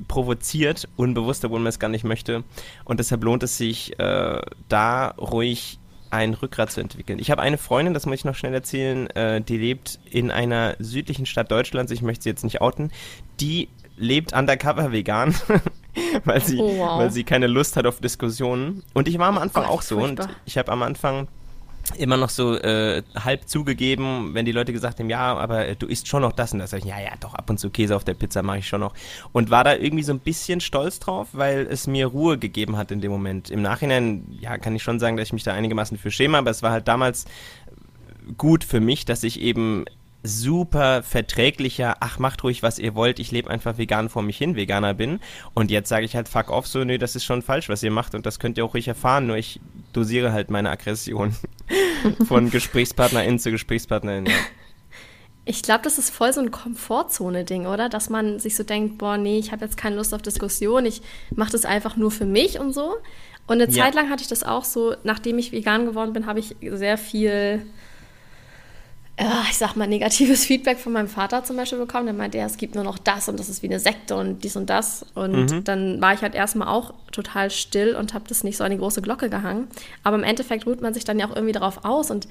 provoziert, 0.08 0.88
unbewusst, 0.96 1.44
obwohl 1.44 1.60
man 1.60 1.68
es 1.68 1.80
gar 1.80 1.90
nicht 1.90 2.04
möchte. 2.04 2.44
Und 2.86 3.00
deshalb 3.00 3.24
lohnt 3.24 3.42
es 3.44 3.58
sich, 3.58 3.98
äh, 4.00 4.42
da 4.70 5.08
ruhig 5.18 5.80
ein 6.10 6.34
Rückgrat 6.34 6.72
zu 6.72 6.82
entwickeln. 6.82 7.20
Ich 7.20 7.32
habe 7.32 7.42
eine 7.42 7.58
Freundin, 7.58 7.94
das 7.94 8.06
muss 8.06 8.16
ich 8.16 8.26
noch 8.26 8.36
schnell 8.36 8.54
erzählen, 8.54 9.08
äh, 9.12 9.42
die 9.42 9.58
lebt 9.58 10.00
in 10.10 10.32
einer 10.32 10.76
südlichen 10.80 11.26
Stadt 11.26 11.52
Deutschlands, 11.52 11.92
ich 11.92 12.02
möchte 12.02 12.24
sie 12.24 12.30
jetzt 12.30 12.44
nicht 12.44 12.62
outen, 12.62 12.92
die 13.40 13.70
lebt 13.98 14.34
undercover 14.34 14.92
vegan, 14.92 15.36
weil, 16.26 16.42
sie, 16.42 16.58
oh, 16.58 16.78
wow. 16.78 17.00
weil 17.00 17.12
sie 17.12 17.24
keine 17.24 17.48
Lust 17.48 17.76
hat 17.76 17.86
auf 17.86 18.00
Diskussionen. 18.00 18.84
Und 18.94 19.08
ich 19.08 19.18
war 19.18 19.28
am 19.28 19.38
Anfang 19.38 19.64
oh 19.64 19.68
Gott, 19.68 19.76
auch 19.76 19.82
so 19.82 19.98
und 19.98 20.28
ich 20.46 20.58
habe 20.58 20.72
am 20.72 20.84
Anfang 20.84 21.28
immer 21.96 22.18
noch 22.18 22.30
so 22.30 22.56
äh, 22.56 23.02
halb 23.16 23.48
zugegeben, 23.48 24.34
wenn 24.34 24.46
die 24.46 24.52
Leute 24.52 24.74
gesagt 24.74 25.00
haben, 25.00 25.10
ja, 25.10 25.36
aber 25.36 25.68
äh, 25.68 25.76
du 25.76 25.88
isst 25.88 26.08
schon 26.08 26.22
noch 26.22 26.34
das 26.34 26.52
und 26.54 26.60
das. 26.60 26.74
Ich, 26.74 26.84
ja, 26.84 27.00
ja, 27.00 27.12
doch, 27.20 27.34
ab 27.34 27.50
und 27.50 27.60
zu 27.60 27.70
Käse 27.70 27.96
auf 27.96 28.04
der 28.04 28.14
Pizza 28.14 28.44
mache 28.44 28.60
ich 28.60 28.68
schon 28.68 28.82
noch. 28.82 28.94
Und 29.32 29.52
war 29.52 29.64
da 29.64 29.74
irgendwie 29.74 30.04
so 30.04 30.12
ein 30.12 30.20
bisschen 30.20 30.60
stolz 30.60 31.00
drauf, 31.00 31.30
weil 31.32 31.68
es 31.70 31.88
mir 31.88 32.08
Ruhe 32.08 32.38
gegeben 32.38 32.78
hat 32.78 32.92
in 32.92 33.02
dem 33.02 33.12
Moment. 33.12 33.50
Im 33.50 33.62
Nachhinein, 33.62 34.26
ja, 34.40 34.58
kann 34.58 34.76
ich 34.76 34.84
schon 34.84 35.00
sagen, 35.00 35.18
dass 35.18 35.30
ich 35.30 35.34
mich 35.34 35.44
da 35.44 35.54
einigermaßen 35.54 35.98
für 35.98 36.12
schäme, 36.12 36.38
aber 36.38 36.52
es 36.52 36.62
war 36.62 36.72
halt 36.72 36.88
damals 36.88 37.26
gut 38.38 38.64
für 38.66 38.82
mich, 38.82 39.06
dass 39.06 39.24
ich 39.24 39.40
eben 39.40 39.86
super 40.28 41.04
verträglicher, 41.04 41.98
ach, 42.00 42.20
macht 42.20 42.44
ruhig, 42.44 42.64
was 42.64 42.80
ihr 42.80 42.96
wollt, 42.96 43.20
ich 43.20 43.32
lebe 43.32 43.50
einfach 43.50 43.78
vegan 43.78 44.10
vor 44.10 44.22
mich 44.22 44.38
hin, 44.38 44.56
Veganer 44.56 44.94
bin. 44.94 45.20
Und 45.54 45.72
jetzt 45.72 45.90
sage 45.90 46.06
ich 46.06 46.16
halt, 46.16 46.30
fuck 46.30 46.50
off, 46.50 46.68
so, 46.68 46.84
nö, 46.84 46.98
das 46.98 47.16
ist 47.16 47.24
schon 47.24 47.42
falsch, 47.42 47.70
was 47.70 47.84
ihr 47.84 47.92
macht 47.92 48.16
und 48.16 48.26
das 48.26 48.40
könnt 48.40 48.58
ihr 48.58 48.66
auch 48.66 48.74
ruhig 48.74 48.88
erfahren, 48.88 49.28
nur 49.28 49.38
ich 49.38 49.60
dosiere 49.94 50.32
halt 50.32 50.52
meine 50.52 50.70
Aggression 50.70 51.36
von 52.28 52.50
GesprächspartnerInnen 52.50 53.40
zu 53.40 53.52
GesprächspartnerInnen. 53.52 54.32
Ja. 54.32 54.38
Ich 55.50 55.62
glaube, 55.62 55.82
das 55.84 55.98
ist 55.98 56.10
voll 56.10 56.34
so 56.34 56.42
ein 56.42 56.52
Komfortzone-Ding, 56.52 57.68
oder? 57.68 57.88
Dass 57.88 58.10
man 58.10 58.38
sich 58.38 58.58
so 58.58 58.64
denkt, 58.64 58.98
boah, 58.98 59.18
nee, 59.18 59.40
ich 59.40 59.54
habe 59.54 59.64
jetzt 59.64 59.78
keine 59.78 59.96
Lust 59.96 60.14
auf 60.14 60.22
Diskussion, 60.22 60.86
ich 60.86 61.02
mache 61.34 61.54
das 61.54 61.64
einfach 61.64 61.96
nur 61.96 62.12
für 62.12 62.26
mich 62.26 62.60
und 62.60 62.74
so. 62.74 62.98
Und 63.48 63.62
eine 63.62 63.72
ja. 63.72 63.84
Zeit 63.86 63.96
lang 63.96 64.10
hatte 64.10 64.24
ich 64.24 64.28
das 64.28 64.44
auch 64.44 64.66
so, 64.66 64.96
nachdem 65.04 65.40
ich 65.40 65.54
vegan 65.54 65.86
geworden 65.86 66.12
bin, 66.12 66.26
habe 66.26 66.40
ich 66.40 66.58
sehr 66.62 66.98
viel 66.98 67.66
ich 69.50 69.58
sag 69.58 69.76
mal, 69.76 69.88
negatives 69.88 70.46
Feedback 70.46 70.78
von 70.78 70.94
meinem 70.94 71.08
Vater 71.08 71.44
zum 71.44 71.58
Beispiel 71.58 71.80
bekommen. 71.80 72.06
Der 72.06 72.14
meinte, 72.14 72.38
ja, 72.38 72.46
es 72.46 72.58
gibt 72.58 72.76
nur 72.76 72.84
noch 72.84 73.00
das 73.00 73.28
und 73.28 73.40
das 73.40 73.50
ist 73.50 73.64
wie 73.64 73.68
eine 73.68 73.80
Sekte 73.80 74.16
und 74.16 74.44
dies 74.44 74.56
und 74.56 74.70
das. 74.70 75.06
Und 75.16 75.52
mhm. 75.52 75.64
dann 75.64 76.00
war 76.02 76.14
ich 76.14 76.22
halt 76.22 76.36
erstmal 76.36 76.68
auch 76.68 76.94
total 77.12 77.50
still 77.50 77.96
und 77.96 78.14
habe 78.14 78.26
das 78.28 78.44
nicht 78.44 78.58
so 78.58 78.64
an 78.64 78.72
die 78.72 78.78
große 78.78 79.02
Glocke 79.02 79.30
gehangen. 79.30 79.70
Aber 80.04 80.18
im 80.18 80.24
Endeffekt 80.24 80.68
ruht 80.68 80.82
man 80.82 80.94
sich 80.94 81.04
dann 81.04 81.18
ja 81.18 81.28
auch 81.28 81.36
irgendwie 81.36 81.54
darauf 81.54 81.84
aus. 81.84 82.12
Und 82.12 82.28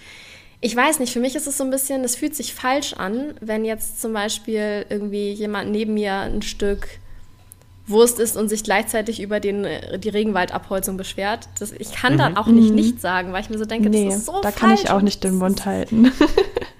ich 0.61 0.77
weiß 0.77 1.01
nicht, 1.01 1.13
für 1.13 1.19
mich 1.19 1.35
ist 1.35 1.49
es 1.49 1.59
so 1.59 1.65
ein 1.65 1.71
bisschen, 1.71 2.05
es 2.05 2.15
fühlt 2.15 2.37
sich 2.37 2.55
falsch 2.55 2.93
an, 2.93 3.35
wenn 3.41 3.65
jetzt 3.65 4.01
zum 4.01 4.13
Beispiel 4.13 4.87
irgendwie 4.89 5.33
jemand 5.33 5.73
neben 5.73 5.95
mir 5.95 6.15
ein 6.15 6.43
Stück 6.43 6.87
Wurst 7.89 8.19
isst 8.19 8.37
und 8.37 8.49
sich 8.49 8.65
gleichzeitig 8.65 9.21
über 9.21 9.39
den, 9.39 9.65
äh, 9.65 9.99
die 9.99 10.09
Regenwaldabholzung 10.09 10.97
beschwert. 10.97 11.49
Das, 11.59 11.73
ich 11.73 11.93
kann 11.93 12.15
mhm. 12.15 12.19
da 12.19 12.33
auch 12.37 12.47
nicht 12.47 12.71
mhm. 12.71 12.75
nicht 12.77 13.01
sagen, 13.01 13.33
weil 13.33 13.43
ich 13.43 13.51
mir 13.51 13.59
so 13.59 13.65
denke, 13.65 13.91
nee, 13.91 14.07
das 14.07 14.19
ist 14.19 14.27
so 14.27 14.41
da 14.41 14.51
falsch. 14.51 14.57
kann 14.57 14.75
ich 14.75 14.91
auch 14.91 15.03
nicht 15.03 15.23
den 15.25 15.37
Mund 15.37 15.67
halten. 15.67 16.13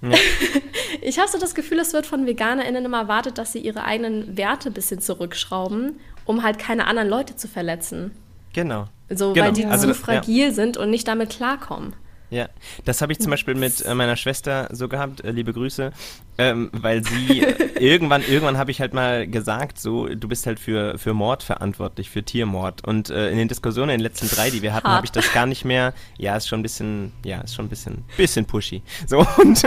Ja. 0.00 0.10
ich 1.00 1.18
habe 1.18 1.28
so 1.28 1.38
das 1.38 1.54
Gefühl, 1.54 1.78
es 1.78 1.92
wird 1.92 2.06
von 2.06 2.26
VeganerInnen 2.26 2.84
immer 2.84 3.00
erwartet, 3.00 3.38
dass 3.38 3.52
sie 3.52 3.58
ihre 3.58 3.84
eigenen 3.84 4.36
Werte 4.36 4.70
ein 4.70 4.74
bisschen 4.74 5.00
zurückschrauben, 5.00 5.98
um 6.24 6.42
halt 6.42 6.58
keine 6.58 6.86
anderen 6.86 7.08
Leute 7.08 7.36
zu 7.36 7.48
verletzen. 7.48 8.12
Genau. 8.52 8.86
So, 9.10 9.32
genau. 9.32 9.46
weil 9.46 9.52
die 9.52 9.66
also 9.66 9.88
zu 9.88 9.94
fragil 9.94 10.48
ja. 10.48 10.52
sind 10.52 10.76
und 10.76 10.90
nicht 10.90 11.08
damit 11.08 11.30
klarkommen. 11.30 11.94
Ja, 12.30 12.48
das 12.84 13.00
habe 13.00 13.12
ich 13.12 13.20
zum 13.20 13.30
Beispiel 13.30 13.54
mit 13.54 13.84
äh, 13.84 13.94
meiner 13.94 14.16
Schwester 14.16 14.68
so 14.70 14.88
gehabt, 14.88 15.24
äh, 15.24 15.30
liebe 15.30 15.54
Grüße, 15.54 15.92
ähm, 16.36 16.70
weil 16.72 17.02
sie 17.02 17.40
äh, 17.40 17.64
irgendwann, 17.80 18.22
irgendwann 18.22 18.58
habe 18.58 18.70
ich 18.70 18.80
halt 18.80 18.92
mal 18.92 19.26
gesagt, 19.26 19.78
so, 19.78 20.06
du 20.06 20.28
bist 20.28 20.46
halt 20.46 20.60
für, 20.60 20.98
für 20.98 21.14
Mord 21.14 21.42
verantwortlich, 21.42 22.10
für 22.10 22.22
Tiermord. 22.22 22.86
Und 22.86 23.08
äh, 23.08 23.30
in 23.30 23.38
den 23.38 23.48
Diskussionen, 23.48 23.90
in 23.90 23.98
den 23.98 24.02
letzten 24.04 24.28
drei, 24.28 24.50
die 24.50 24.60
wir 24.60 24.74
hatten, 24.74 24.88
habe 24.88 25.06
ich 25.06 25.12
das 25.12 25.32
gar 25.32 25.46
nicht 25.46 25.64
mehr, 25.64 25.94
ja, 26.18 26.36
ist 26.36 26.48
schon 26.48 26.60
ein 26.60 26.62
bisschen, 26.62 27.12
ja, 27.24 27.40
ist 27.40 27.54
schon 27.54 27.64
ein 27.66 27.70
bisschen, 27.70 28.04
bisschen 28.18 28.44
pushy. 28.44 28.82
So, 29.06 29.26
und 29.38 29.62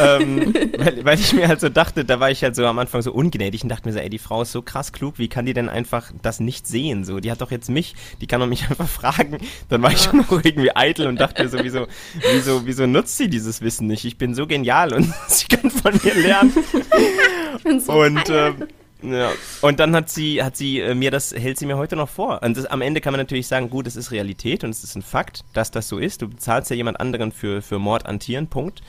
ähm, 0.00 0.52
weil, 0.76 1.04
weil 1.04 1.20
ich 1.20 1.32
mir 1.32 1.46
halt 1.46 1.60
so 1.60 1.68
dachte, 1.68 2.04
da 2.04 2.18
war 2.18 2.32
ich 2.32 2.42
halt 2.42 2.56
so 2.56 2.66
am 2.66 2.80
Anfang 2.80 3.02
so 3.02 3.12
ungnädig 3.12 3.62
und 3.62 3.68
dachte 3.68 3.88
mir 3.88 3.92
so, 3.92 4.00
ey, 4.00 4.10
die 4.10 4.18
Frau 4.18 4.42
ist 4.42 4.50
so 4.50 4.60
krass 4.60 4.92
klug, 4.92 5.18
wie 5.18 5.28
kann 5.28 5.46
die 5.46 5.54
denn 5.54 5.68
einfach 5.68 6.10
das 6.20 6.40
nicht 6.40 6.66
sehen? 6.66 7.04
So, 7.04 7.20
die 7.20 7.30
hat 7.30 7.40
doch 7.40 7.52
jetzt 7.52 7.70
mich, 7.70 7.94
die 8.20 8.26
kann 8.26 8.40
doch 8.40 8.48
mich 8.48 8.62
einfach 8.68 8.88
fragen. 8.88 9.38
Dann 9.68 9.82
war 9.82 9.92
ich 9.92 10.00
schon 10.00 10.16
noch 10.16 10.32
irgendwie 10.32 10.74
eitel 10.74 11.06
und 11.06 11.20
dachte 11.20 11.44
mir 11.44 11.48
sowieso, 11.48 11.86
wieso, 12.32 12.66
wieso 12.66 12.86
nutzt 12.86 13.16
sie 13.16 13.28
dieses 13.28 13.60
Wissen 13.60 13.86
nicht? 13.86 14.04
Ich 14.04 14.18
bin 14.18 14.34
so 14.34 14.46
genial 14.46 14.92
und 14.92 15.12
sie 15.28 15.46
kann 15.46 15.70
von 15.70 15.98
mir 16.02 16.14
lernen. 16.14 16.52
so 17.80 17.92
und 17.92 18.28
äh, 18.28 18.52
ja. 19.02 19.32
Und 19.60 19.80
dann 19.80 19.94
hat 19.94 20.08
sie, 20.08 20.42
hat 20.42 20.56
sie 20.56 20.80
äh, 20.80 20.94
mir 20.94 21.10
das, 21.10 21.32
hält 21.32 21.58
sie 21.58 21.66
mir 21.66 21.76
heute 21.76 21.96
noch 21.96 22.08
vor. 22.08 22.42
Und 22.42 22.56
das, 22.56 22.66
am 22.66 22.82
Ende 22.82 23.00
kann 23.00 23.12
man 23.12 23.20
natürlich 23.20 23.48
sagen, 23.48 23.68
gut, 23.68 23.86
es 23.86 23.96
ist 23.96 24.12
Realität 24.12 24.64
und 24.64 24.70
es 24.70 24.84
ist 24.84 24.94
ein 24.94 25.02
Fakt, 25.02 25.44
dass 25.52 25.70
das 25.70 25.88
so 25.88 25.98
ist. 25.98 26.22
Du 26.22 26.28
bezahlst 26.28 26.70
ja 26.70 26.76
jemand 26.76 27.00
anderen 27.00 27.32
für, 27.32 27.62
für 27.62 27.78
Mord 27.78 28.06
an 28.06 28.20
Tieren, 28.20 28.46
Punkt. 28.46 28.80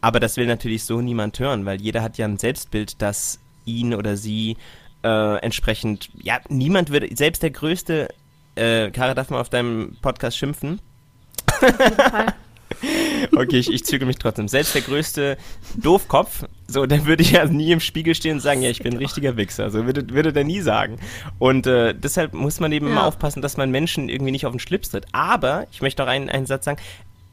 Aber 0.00 0.18
das 0.18 0.36
will 0.36 0.46
natürlich 0.46 0.84
so 0.84 1.00
niemand 1.00 1.38
hören, 1.38 1.66
weil 1.66 1.80
jeder 1.80 2.02
hat 2.02 2.18
ja 2.18 2.26
ein 2.26 2.38
Selbstbild, 2.38 3.00
das 3.00 3.38
ihn 3.64 3.94
oder 3.94 4.16
sie 4.16 4.56
äh, 5.02 5.36
entsprechend, 5.38 6.10
ja, 6.20 6.40
niemand 6.48 6.90
würde, 6.90 7.14
selbst 7.14 7.42
der 7.42 7.50
größte, 7.50 8.08
äh, 8.56 8.90
Kara, 8.90 9.14
darf 9.14 9.30
man 9.30 9.40
auf 9.40 9.50
deinem 9.50 9.96
Podcast 10.02 10.36
schimpfen? 10.36 10.80
Auf 11.52 11.62
jeden 11.62 11.94
Fall. 11.94 12.34
Okay, 13.36 13.58
ich, 13.58 13.70
ich 13.72 13.84
züge 13.84 14.06
mich 14.06 14.16
trotzdem. 14.16 14.48
Selbst 14.48 14.74
der 14.74 14.82
größte 14.82 15.36
Doofkopf, 15.76 16.44
so, 16.66 16.86
der 16.86 17.06
würde 17.06 17.22
ja 17.22 17.44
nie 17.44 17.72
im 17.72 17.80
Spiegel 17.80 18.14
stehen 18.14 18.34
und 18.34 18.40
sagen, 18.40 18.62
ja, 18.62 18.70
ich 18.70 18.82
bin 18.82 18.94
ein 18.94 18.98
richtiger 18.98 19.36
Wichser. 19.36 19.70
So 19.70 19.86
würde, 19.86 20.08
würde 20.10 20.32
der 20.32 20.44
nie 20.44 20.60
sagen. 20.60 20.98
Und 21.38 21.66
äh, 21.66 21.94
deshalb 21.94 22.34
muss 22.34 22.60
man 22.60 22.72
eben 22.72 22.88
ja. 22.88 22.94
mal 22.94 23.06
aufpassen, 23.06 23.42
dass 23.42 23.56
man 23.56 23.70
Menschen 23.70 24.08
irgendwie 24.08 24.32
nicht 24.32 24.46
auf 24.46 24.52
den 24.52 24.60
Schlips 24.60 24.90
tritt. 24.90 25.06
Aber, 25.12 25.66
ich 25.70 25.82
möchte 25.82 26.02
noch 26.02 26.08
einen, 26.08 26.28
einen 26.28 26.46
Satz 26.46 26.64
sagen, 26.64 26.80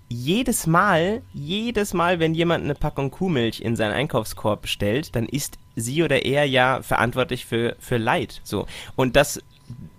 jedes 0.10 0.68
Mal, 0.68 1.22
jedes 1.34 1.94
Mal, 1.94 2.20
wenn 2.20 2.34
jemand 2.34 2.64
eine 2.64 2.76
Packung 2.76 3.12
Kuhmilch 3.12 3.60
in 3.60 3.76
seinen 3.76 3.92
Einkaufskorb 3.92 4.68
stellt, 4.68 5.16
dann 5.16 5.26
ist 5.26 5.58
sie 5.76 6.02
oder 6.04 6.26
er 6.26 6.46
ja 6.46 6.82
verantwortlich 6.82 7.46
für, 7.46 7.76
für 7.80 7.98
Leid. 7.98 8.42
So. 8.44 8.68
Und 8.96 9.16
das 9.16 9.42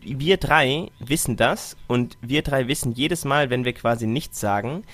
wir 0.00 0.38
drei 0.38 0.90
wissen 0.99 1.37
das 1.37 1.76
und 1.87 2.17
wir 2.23 2.43
drei 2.43 2.69
wissen 2.69 2.93
jedes 2.93 3.25
Mal, 3.25 3.50
wenn 3.50 3.64
wir 3.64 3.73
quasi 3.75 4.07
nichts 4.07 4.40
sagen, 4.40 4.85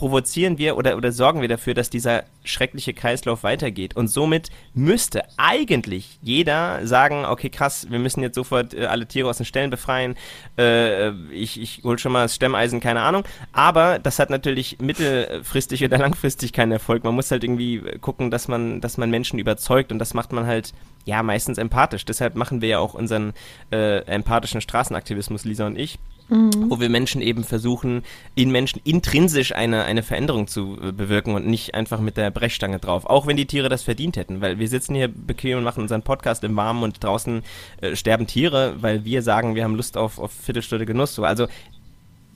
provozieren 0.00 0.56
wir 0.56 0.78
oder, 0.78 0.96
oder 0.96 1.12
sorgen 1.12 1.42
wir 1.42 1.48
dafür, 1.48 1.74
dass 1.74 1.90
dieser 1.90 2.24
schreckliche 2.42 2.94
Kreislauf 2.94 3.42
weitergeht. 3.42 3.96
Und 3.96 4.08
somit 4.08 4.48
müsste 4.72 5.24
eigentlich 5.36 6.18
jeder 6.22 6.86
sagen, 6.86 7.26
okay, 7.26 7.50
krass, 7.50 7.86
wir 7.90 7.98
müssen 7.98 8.22
jetzt 8.22 8.34
sofort 8.34 8.72
äh, 8.72 8.86
alle 8.86 9.04
Tiere 9.04 9.28
aus 9.28 9.36
den 9.36 9.44
Ställen 9.44 9.68
befreien. 9.68 10.16
Äh, 10.56 11.10
ich 11.32 11.60
ich 11.60 11.84
hole 11.84 11.98
schon 11.98 12.12
mal 12.12 12.22
das 12.22 12.34
Stemmeisen, 12.34 12.80
keine 12.80 13.02
Ahnung. 13.02 13.24
Aber 13.52 13.98
das 13.98 14.18
hat 14.18 14.30
natürlich 14.30 14.78
mittelfristig 14.80 15.84
oder 15.84 15.98
langfristig 16.06 16.54
keinen 16.54 16.72
Erfolg. 16.72 17.04
Man 17.04 17.14
muss 17.14 17.30
halt 17.30 17.44
irgendwie 17.44 17.82
gucken, 18.00 18.30
dass 18.30 18.48
man, 18.48 18.80
dass 18.80 18.96
man 18.96 19.10
Menschen 19.10 19.38
überzeugt 19.38 19.92
und 19.92 19.98
das 19.98 20.14
macht 20.14 20.32
man 20.32 20.46
halt 20.46 20.72
ja 21.04 21.22
meistens 21.22 21.58
empathisch. 21.58 22.06
Deshalb 22.06 22.36
machen 22.36 22.62
wir 22.62 22.70
ja 22.70 22.78
auch 22.78 22.94
unseren 22.94 23.34
äh, 23.70 23.98
empathischen 24.06 24.62
Straßenaktivismus, 24.62 25.44
Lisa 25.44 25.66
und 25.66 25.78
ich 25.78 25.98
mhm. 26.30 26.70
wo 26.70 26.80
wir 26.80 26.88
Menschen 26.88 27.20
eben 27.20 27.44
versuchen, 27.44 28.02
in 28.34 28.50
Menschen 28.50 28.80
intrinsisch 28.84 29.54
eine, 29.54 29.84
eine 29.84 30.02
Veränderung 30.02 30.46
zu 30.46 30.78
äh, 30.80 30.92
bewirken 30.92 31.34
und 31.34 31.46
nicht 31.46 31.74
einfach 31.74 32.00
mit 32.00 32.16
der 32.16 32.30
Brechstange 32.30 32.78
drauf. 32.78 33.06
Auch 33.06 33.26
wenn 33.26 33.36
die 33.36 33.46
Tiere 33.46 33.68
das 33.68 33.82
verdient 33.82 34.16
hätten, 34.16 34.40
weil 34.40 34.58
wir 34.58 34.68
sitzen 34.68 34.94
hier 34.94 35.08
bequem 35.08 35.58
und 35.58 35.64
machen 35.64 35.82
unseren 35.82 36.02
Podcast 36.02 36.44
im 36.44 36.56
Warmen 36.56 36.82
und 36.82 37.02
draußen 37.02 37.42
äh, 37.80 37.96
sterben 37.96 38.26
Tiere, 38.26 38.76
weil 38.80 39.04
wir 39.04 39.22
sagen, 39.22 39.54
wir 39.54 39.64
haben 39.64 39.74
Lust 39.74 39.96
auf, 39.96 40.18
auf 40.18 40.32
Viertelstunde 40.32 40.86
Genuss. 40.86 41.14
So. 41.14 41.24
Also 41.24 41.48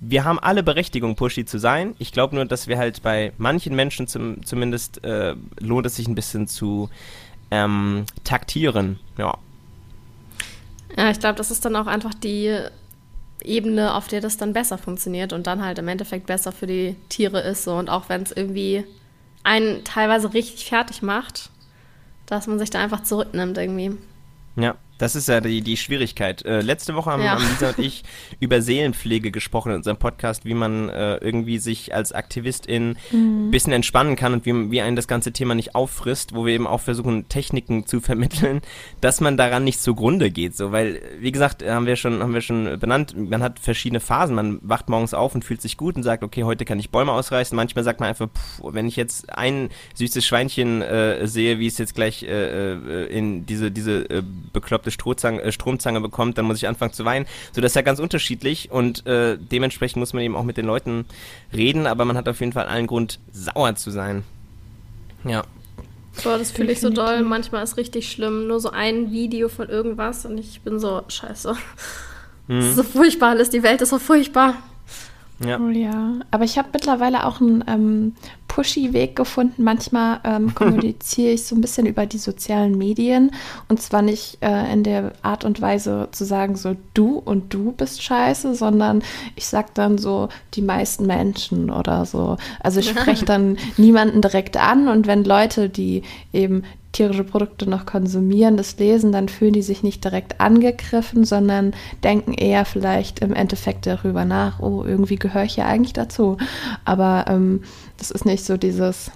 wir 0.01 0.25
haben 0.25 0.39
alle 0.39 0.63
Berechtigung, 0.63 1.17
pushy 1.17 1.45
zu 1.45 1.59
sein. 1.59 1.95
Ich 1.99 2.13
glaube 2.13 2.35
nur, 2.35 2.45
dass 2.45 2.67
wir 2.67 2.79
halt 2.79 3.03
bei 3.03 3.33
manchen 3.39 3.75
Menschen 3.75 4.07
zum, 4.07 4.45
zumindest 4.45 5.03
äh, 5.05 5.35
lohnt 5.61 5.87
es 5.87 5.97
sich 5.97 6.09
ein 6.09 6.15
bisschen 6.15 6.47
zu 6.47 6.91
ähm, 7.51 8.05
taktieren. 8.25 8.99
Ja. 9.17 9.39
Ja, 10.97 11.11
ich 11.11 11.19
glaube, 11.19 11.37
das 11.37 11.51
ist 11.51 11.65
dann 11.65 11.75
auch 11.75 11.87
einfach 11.87 12.15
die 12.15 12.57
Ebene, 13.45 13.95
auf 13.95 14.09
der 14.09 14.21
das 14.21 14.37
dann 14.37 14.53
besser 14.53 14.79
funktioniert 14.79 15.33
und 15.33 15.47
dann 15.47 15.65
halt 15.65 15.79
im 15.79 15.89
Endeffekt 15.89 16.27
besser 16.27 16.53
für 16.53 16.67
die 16.67 16.97
Tiere 17.09 17.41
ist. 17.41 17.65
So. 17.65 17.75
Und 17.75 17.91
auch 17.91 18.09
wenn 18.09 18.23
es 18.23 18.33
irgendwie 18.33 18.85
einen 19.43 19.85
teilweise 19.85 20.33
richtig 20.33 20.67
fertig 20.67 21.03
macht, 21.03 21.51
dass 22.27 22.47
man 22.47 22.59
sich 22.59 22.71
da 22.71 22.81
einfach 22.81 23.03
zurücknimmt 23.03 23.59
irgendwie. 23.59 23.97
Ja, 24.57 24.77
das 24.99 25.17
ist 25.17 25.29
ja 25.29 25.41
die, 25.41 25.63
die 25.63 25.77
Schwierigkeit. 25.77 26.45
Äh, 26.45 26.61
letzte 26.61 26.95
Woche 26.95 27.11
haben, 27.11 27.23
ja. 27.23 27.33
haben, 27.33 27.45
Lisa 27.49 27.71
und 27.71 27.79
ich 27.79 28.05
über 28.41 28.63
Seelenpflege 28.63 29.31
gesprochen 29.31 29.71
in 29.71 29.77
unserem 29.77 29.97
Podcast, 29.97 30.45
wie 30.45 30.55
man 30.55 30.89
äh, 30.89 31.17
irgendwie 31.17 31.59
sich 31.59 31.95
als 31.95 32.13
Aktivistin 32.13 32.97
ein 33.13 33.47
mhm. 33.47 33.51
bisschen 33.51 33.73
entspannen 33.73 34.17
kann 34.17 34.33
und 34.33 34.47
wie, 34.47 34.71
wie 34.71 34.81
einen 34.81 34.97
das 34.97 35.09
ganze 35.09 35.33
Thema 35.33 35.55
nicht 35.55 35.75
auffrisst, 35.75 36.35
wo 36.35 36.47
wir 36.47 36.55
eben 36.55 36.67
auch 36.67 36.81
versuchen, 36.81 37.29
Techniken 37.29 37.87
zu 37.87 38.01
vermitteln, 38.01 38.61
dass 39.01 39.21
man 39.21 39.37
daran 39.37 39.65
nicht 39.65 39.81
zugrunde 39.81 40.31
geht. 40.31 40.57
So, 40.57 40.73
weil, 40.73 41.01
wie 41.19 41.33
gesagt, 41.33 41.65
haben 41.67 41.87
wir 41.87 41.97
schon, 41.97 42.23
haben 42.23 42.35
wir 42.35 42.41
schon 42.41 42.79
benannt, 42.79 43.15
man 43.17 43.43
hat 43.43 43.59
verschiedene 43.59 44.01
Phasen. 44.01 44.35
Man 44.35 44.59
wacht 44.63 44.89
morgens 44.89 45.15
auf 45.15 45.35
und 45.35 45.45
fühlt 45.45 45.61
sich 45.61 45.77
gut 45.77 45.97
und 45.97 46.03
sagt, 46.03 46.23
okay, 46.23 46.45
heute 46.45 46.65
kann 46.65 46.79
ich 46.79 46.91
Bäume 46.91 47.13
ausreißen. 47.13 47.57
Manchmal 47.57 47.85
sagt 47.85 48.01
man 48.01 48.11
einfach, 48.11 48.29
pff, 48.29 48.61
wenn 48.63 48.87
ich 48.87 48.97
jetzt 48.97 49.31
ein 49.31 49.71
süßes 49.95 50.25
Schweinchen 50.25 50.83
äh, 50.83 51.27
sehe, 51.27 51.59
wie 51.59 51.67
es 51.67 51.79
jetzt 51.79 51.95
gleich 51.95 52.23
äh, 52.23 52.75
äh, 52.75 53.07
in 53.07 53.47
diese, 53.47 53.71
diese 53.71 54.09
äh, 54.11 54.23
bekloppte 54.53 54.84
bekloppte 54.85 54.91
Strohzange, 54.91 55.43
äh, 55.43 55.53
Stromzange 55.53 56.01
bekommt, 56.01 56.39
dann 56.39 56.45
muss 56.45 56.59
ich 56.59 56.69
anfangen 56.69 56.93
zu 56.93 57.05
weinen. 57.05 57.27
So, 57.53 57.61
das 57.61 57.73
ist 57.73 57.77
ja 57.77 57.83
ganz 57.83 57.99
unterschiedlich 57.99 58.71
und 58.71 59.07
äh, 59.07 59.37
dementsprechend 59.39 59.97
muss 59.97 60.13
man 60.13 60.23
eben 60.23 60.37
auch 60.37 60.45
mit 60.45 60.57
den 60.57 60.67
Leuten 60.67 61.07
reden, 61.53 61.87
aber 61.87 62.05
man 62.05 62.17
hat 62.17 62.29
auf 62.29 62.41
jeden 62.41 62.53
Fall 62.53 62.67
allen 62.67 62.87
Grund, 62.87 63.19
sauer 63.33 63.75
zu 63.77 63.91
sein. 63.91 64.25
Ja. 65.25 65.45
Boah, 66.23 66.39
das 66.39 66.53
fühle 66.53 66.71
ich 66.71 66.81
so 66.81 66.91
doll. 66.91 67.23
Manchmal 67.23 67.65
ist 67.65 67.77
richtig 67.77 68.09
schlimm. 68.09 68.47
Nur 68.47 68.61
so 68.61 68.71
ein 68.71 69.11
Video 69.11 69.49
von 69.49 69.69
irgendwas 69.69 70.25
und 70.25 70.39
ich 70.39 70.61
bin 70.61 70.79
so, 70.79 71.03
scheiße. 71.09 71.57
Mhm. 72.47 72.57
Das 72.57 72.67
ist 72.67 72.77
so 72.77 72.83
furchtbar 72.85 73.31
alles. 73.31 73.51
Die 73.51 73.65
Welt 73.65 73.81
ist 73.81 73.89
so 73.89 73.99
furchtbar. 73.99 74.55
Ja. 75.45 75.59
Oh 75.59 75.69
ja, 75.69 76.21
aber 76.31 76.45
ich 76.45 76.57
habe 76.59 76.69
mittlerweile 76.73 77.27
auch 77.27 77.41
einen 77.41 77.65
ähm, 77.67 78.15
pushy 78.55 78.93
Weg 78.93 79.17
gefunden. 79.17 79.65
Manchmal 79.65 80.21
ähm, 80.23 80.55
kommuniziere 80.55 81.33
ich 81.33 81.45
so 81.45 81.57
ein 81.57 81.61
bisschen 81.61 81.87
über 81.87 82.07
die 82.07 82.19
sozialen 82.19 82.79
Medien 82.79 83.33
und 83.69 83.83
zwar 83.83 84.01
nicht 84.01 84.39
äh, 84.43 84.73
in 84.73 84.85
der 84.85 85.13
Art 85.23 85.45
und 85.45 85.61
Weise 85.61 86.09
zu 86.13 86.25
sagen, 86.25 86.55
so 86.55 86.77
du 86.95 87.19
und 87.19 87.53
du 87.53 87.73
bist 87.73 88.03
scheiße, 88.05 88.55
sondern 88.55 89.03
ich 89.35 89.47
sage 89.49 89.71
dann 89.75 89.99
so 89.99 90.29
die 90.55 90.63
meisten 90.63 91.05
Menschen 91.05 91.69
oder 91.69 92.07
so. 92.07 92.37
Also 92.61 92.79
ich 92.79 92.89
spreche 92.89 93.25
dann 93.27 93.59
niemanden 93.77 94.23
direkt 94.23 94.57
an 94.57 94.87
und 94.87 95.09
wenn 95.09 95.25
Leute, 95.25 95.69
die 95.69 96.03
eben 96.33 96.63
tierische 96.95 97.25
Produkte 97.25 97.69
noch 97.69 97.87
konsumieren, 97.87 98.57
das 98.57 98.79
lesen, 98.79 99.11
dann 99.11 99.29
fühlen 99.29 99.53
die 99.53 99.63
sich 99.63 99.83
nicht 99.83 100.05
direkt 100.05 100.41
angegriffen, 100.41 101.25
sondern 101.25 101.75
denken 102.05 102.33
eher 102.33 102.65
vielleicht 102.65 103.19
im 103.19 103.35
Endeffekt 103.35 103.87
darüber 103.87 104.25
nach, 104.25 104.61
oh, 104.61 104.85
irgendwie 104.85 105.17
gehöre 105.17 105.43
ich 105.43 105.57
ja 105.57 105.67
eigentlich 105.67 105.93
dazu. 105.93 106.37
Aber 106.85 107.25
ähm, 107.29 107.63
das 107.99 108.11
ist 108.11 108.25
nicht 108.25 108.45
so 108.45 108.57
dieses, 108.57 109.11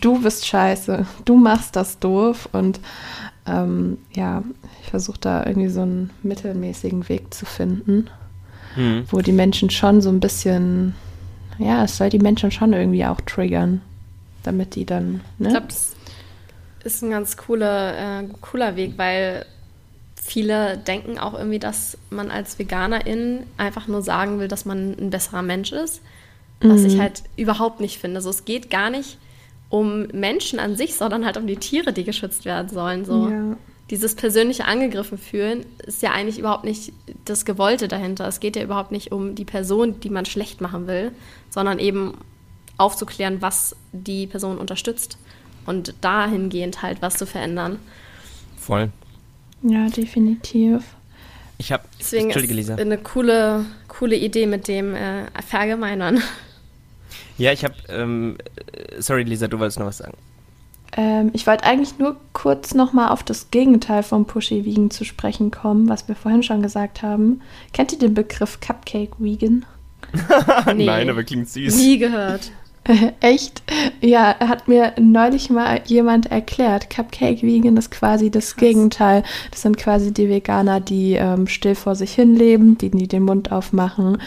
du 0.00 0.20
bist 0.20 0.46
scheiße, 0.46 1.06
du 1.24 1.36
machst 1.36 1.76
das 1.76 1.98
doof 1.98 2.48
und 2.52 2.80
ähm, 3.46 3.98
ja, 4.14 4.42
ich 4.82 4.90
versuche 4.90 5.18
da 5.20 5.46
irgendwie 5.46 5.68
so 5.68 5.82
einen 5.82 6.10
mittelmäßigen 6.22 7.08
Weg 7.08 7.32
zu 7.32 7.46
finden, 7.46 8.08
mhm. 8.76 9.04
wo 9.10 9.20
die 9.20 9.32
Menschen 9.32 9.70
schon 9.70 10.00
so 10.00 10.10
ein 10.10 10.20
bisschen, 10.20 10.94
ja, 11.58 11.84
es 11.84 11.96
soll 11.96 12.08
die 12.08 12.18
Menschen 12.18 12.50
schon 12.50 12.72
irgendwie 12.72 13.04
auch 13.04 13.20
triggern, 13.20 13.80
damit 14.42 14.74
die 14.74 14.84
dann. 14.84 15.20
Ne? 15.38 15.48
Ich 15.48 15.54
glaube, 15.54 15.68
das 15.68 15.94
ist 16.84 17.02
ein 17.02 17.10
ganz 17.10 17.36
cooler, 17.36 18.22
äh, 18.22 18.28
cooler 18.40 18.76
Weg, 18.76 18.94
weil 18.96 19.44
viele 20.16 20.78
denken 20.78 21.18
auch 21.18 21.34
irgendwie, 21.34 21.58
dass 21.58 21.96
man 22.10 22.30
als 22.30 22.58
Veganerin 22.58 23.44
einfach 23.56 23.86
nur 23.86 24.02
sagen 24.02 24.40
will, 24.40 24.48
dass 24.48 24.64
man 24.64 24.96
ein 24.98 25.10
besserer 25.10 25.42
Mensch 25.42 25.72
ist. 25.72 26.02
Was 26.60 26.80
mhm. 26.80 26.86
ich 26.86 26.98
halt 26.98 27.22
überhaupt 27.36 27.80
nicht 27.80 27.98
finde. 27.98 28.16
Also 28.16 28.30
es 28.30 28.44
geht 28.44 28.70
gar 28.70 28.90
nicht 28.90 29.18
um 29.68 30.06
Menschen 30.08 30.58
an 30.58 30.76
sich, 30.76 30.94
sondern 30.94 31.24
halt 31.24 31.36
um 31.36 31.46
die 31.46 31.56
Tiere, 31.56 31.92
die 31.92 32.04
geschützt 32.04 32.44
werden 32.44 32.68
sollen. 32.68 33.04
So. 33.04 33.28
Ja. 33.28 33.56
dieses 33.90 34.14
persönliche 34.14 34.64
angegriffen 34.64 35.18
fühlen 35.18 35.64
ist 35.86 36.02
ja 36.02 36.12
eigentlich 36.12 36.38
überhaupt 36.38 36.64
nicht 36.64 36.92
das 37.24 37.44
Gewollte 37.44 37.88
dahinter. 37.88 38.26
Es 38.26 38.40
geht 38.40 38.56
ja 38.56 38.62
überhaupt 38.62 38.90
nicht 38.92 39.12
um 39.12 39.34
die 39.34 39.44
Person, 39.44 40.00
die 40.00 40.10
man 40.10 40.24
schlecht 40.24 40.60
machen 40.60 40.86
will, 40.86 41.12
sondern 41.50 41.78
eben 41.78 42.14
aufzuklären, 42.78 43.42
was 43.42 43.76
die 43.92 44.26
Person 44.26 44.58
unterstützt 44.58 45.18
und 45.66 45.94
dahingehend 46.00 46.82
halt 46.82 47.02
was 47.02 47.16
zu 47.16 47.26
verändern. 47.26 47.78
Voll. 48.56 48.90
Ja, 49.62 49.88
definitiv. 49.88 50.82
Ich 51.58 51.72
habe 51.72 51.84
deswegen 51.98 52.24
Entschuldige, 52.24 52.54
Lisa. 52.54 52.74
eine 52.74 52.98
coole, 52.98 53.64
coole 53.98 54.16
Idee 54.16 54.46
mit 54.46 54.68
dem 54.68 54.94
äh, 54.94 55.24
Verallgemeinern. 55.46 56.22
Ja, 57.38 57.52
ich 57.52 57.64
habe 57.64 57.74
ähm, 57.88 58.38
sorry 58.98 59.22
Lisa, 59.22 59.48
du 59.48 59.58
wolltest 59.58 59.78
noch 59.78 59.86
was 59.86 59.98
sagen. 59.98 60.16
Ähm, 60.96 61.30
ich 61.34 61.46
wollte 61.46 61.64
eigentlich 61.64 61.98
nur 61.98 62.16
kurz 62.32 62.74
nochmal 62.74 63.10
auf 63.10 63.22
das 63.22 63.50
Gegenteil 63.50 64.02
vom 64.02 64.24
Pushy 64.24 64.64
Vegan 64.64 64.90
zu 64.90 65.04
sprechen 65.04 65.50
kommen, 65.50 65.88
was 65.88 66.08
wir 66.08 66.14
vorhin 66.14 66.42
schon 66.42 66.62
gesagt 66.62 67.02
haben. 67.02 67.42
Kennt 67.72 67.92
ihr 67.92 67.98
den 67.98 68.14
Begriff 68.14 68.60
Cupcake 68.60 69.14
Vegan? 69.18 69.66
nee, 70.74 70.86
Nein, 70.86 71.10
aber 71.10 71.24
klingt 71.24 71.48
süß. 71.48 71.76
Nie 71.76 71.98
gehört. 71.98 72.50
Echt? 73.20 73.62
Ja, 74.00 74.36
hat 74.38 74.68
mir 74.68 74.92
neulich 74.98 75.50
mal 75.50 75.80
jemand 75.86 76.26
erklärt. 76.26 76.90
Cupcake 76.90 77.42
Vegan 77.42 77.76
ist 77.76 77.90
quasi 77.90 78.30
das 78.30 78.52
Krass. 78.52 78.60
Gegenteil. 78.60 79.22
Das 79.50 79.62
sind 79.62 79.76
quasi 79.76 80.12
die 80.12 80.28
Veganer, 80.28 80.80
die 80.80 81.14
ähm, 81.14 81.46
still 81.46 81.74
vor 81.74 81.94
sich 81.94 82.14
hin 82.14 82.34
leben, 82.34 82.78
die 82.78 82.90
nie 82.90 83.08
den 83.08 83.24
Mund 83.24 83.50
aufmachen, 83.50 84.18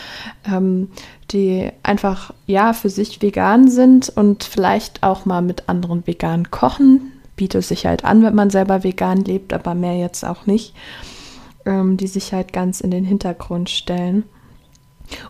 ähm, 0.45 0.89
die 1.31 1.69
einfach 1.83 2.33
ja 2.47 2.73
für 2.73 2.89
sich 2.89 3.21
vegan 3.21 3.69
sind 3.69 4.09
und 4.09 4.43
vielleicht 4.43 5.03
auch 5.03 5.25
mal 5.25 5.41
mit 5.41 5.69
anderen 5.69 6.05
vegan 6.05 6.51
kochen. 6.51 7.13
Bietet 7.35 7.63
sich 7.63 7.85
halt 7.85 8.03
an, 8.03 8.23
wenn 8.23 8.35
man 8.35 8.49
selber 8.49 8.83
vegan 8.83 9.23
lebt, 9.23 9.53
aber 9.53 9.73
mehr 9.73 9.97
jetzt 9.97 10.25
auch 10.25 10.45
nicht. 10.45 10.73
Ähm, 11.65 11.97
die 11.97 12.07
sich 12.07 12.33
halt 12.33 12.51
ganz 12.51 12.81
in 12.81 12.91
den 12.91 13.05
Hintergrund 13.05 13.69
stellen. 13.69 14.23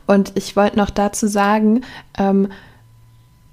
Und 0.07 0.33
ich 0.35 0.55
wollte 0.55 0.77
noch 0.77 0.89
dazu 0.89 1.27
sagen, 1.27 1.81
ähm, 2.17 2.49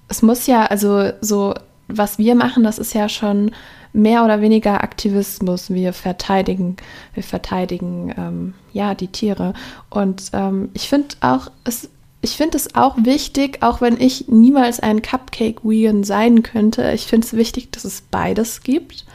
es 0.08 0.22
muss 0.22 0.46
ja, 0.46 0.66
also 0.66 1.10
so, 1.20 1.54
was 1.88 2.18
wir 2.18 2.34
machen, 2.34 2.64
das 2.64 2.78
ist 2.78 2.94
ja 2.94 3.08
schon 3.08 3.52
mehr 3.92 4.24
oder 4.24 4.40
weniger 4.40 4.82
Aktivismus. 4.82 5.70
Wir 5.70 5.92
verteidigen, 5.92 6.76
wir 7.14 7.22
verteidigen 7.22 8.14
ähm, 8.16 8.54
ja 8.72 8.94
die 8.94 9.08
Tiere. 9.08 9.54
Und 9.90 10.30
ähm, 10.32 10.68
ich 10.74 10.88
finde 10.88 11.16
auch, 11.20 11.50
es, 11.64 11.88
ich 12.20 12.36
finde 12.36 12.56
es 12.58 12.74
auch 12.74 12.96
wichtig, 12.98 13.58
auch 13.62 13.80
wenn 13.80 14.00
ich 14.00 14.28
niemals 14.28 14.80
ein 14.80 15.02
Cupcake-Vegan 15.02 16.04
sein 16.04 16.42
könnte, 16.42 16.92
ich 16.92 17.06
finde 17.06 17.26
es 17.26 17.32
wichtig, 17.34 17.72
dass 17.72 17.84
es 17.84 18.02
beides 18.02 18.62
gibt 18.62 19.06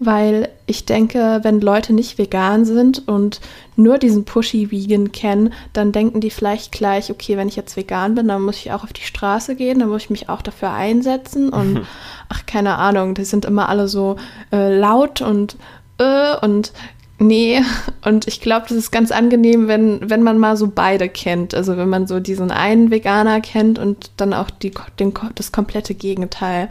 weil 0.00 0.48
ich 0.66 0.86
denke, 0.86 1.40
wenn 1.42 1.60
Leute 1.60 1.92
nicht 1.92 2.16
vegan 2.16 2.64
sind 2.64 3.06
und 3.06 3.40
nur 3.82 3.98
diesen 3.98 4.24
pushy 4.24 4.70
Vegan 4.70 5.12
kennen, 5.12 5.52
dann 5.72 5.92
denken 5.92 6.20
die 6.20 6.30
vielleicht 6.30 6.72
gleich, 6.72 7.10
okay, 7.10 7.36
wenn 7.36 7.48
ich 7.48 7.56
jetzt 7.56 7.76
vegan 7.76 8.14
bin, 8.14 8.28
dann 8.28 8.42
muss 8.42 8.56
ich 8.56 8.72
auch 8.72 8.84
auf 8.84 8.92
die 8.92 9.02
Straße 9.02 9.56
gehen, 9.56 9.80
dann 9.80 9.88
muss 9.88 10.04
ich 10.04 10.10
mich 10.10 10.28
auch 10.28 10.42
dafür 10.42 10.72
einsetzen 10.72 11.50
und 11.50 11.82
ach, 12.28 12.46
keine 12.46 12.76
Ahnung, 12.76 13.14
die 13.14 13.24
sind 13.24 13.44
immer 13.44 13.68
alle 13.68 13.88
so 13.88 14.16
äh, 14.52 14.76
laut 14.76 15.20
und 15.20 15.56
äh, 15.98 16.36
und 16.44 16.72
nee, 17.18 17.60
und 18.04 18.26
ich 18.26 18.40
glaube, 18.40 18.66
das 18.68 18.76
ist 18.76 18.90
ganz 18.90 19.12
angenehm, 19.12 19.68
wenn, 19.68 20.10
wenn 20.10 20.22
man 20.22 20.38
mal 20.38 20.56
so 20.56 20.68
beide 20.68 21.08
kennt. 21.08 21.54
Also 21.54 21.76
wenn 21.76 21.88
man 21.88 22.06
so 22.06 22.18
diesen 22.18 22.50
einen 22.50 22.90
Veganer 22.90 23.40
kennt 23.40 23.78
und 23.78 24.10
dann 24.16 24.34
auch 24.34 24.50
die, 24.50 24.72
den, 24.98 25.12
das 25.34 25.52
komplette 25.52 25.94
Gegenteil. 25.94 26.68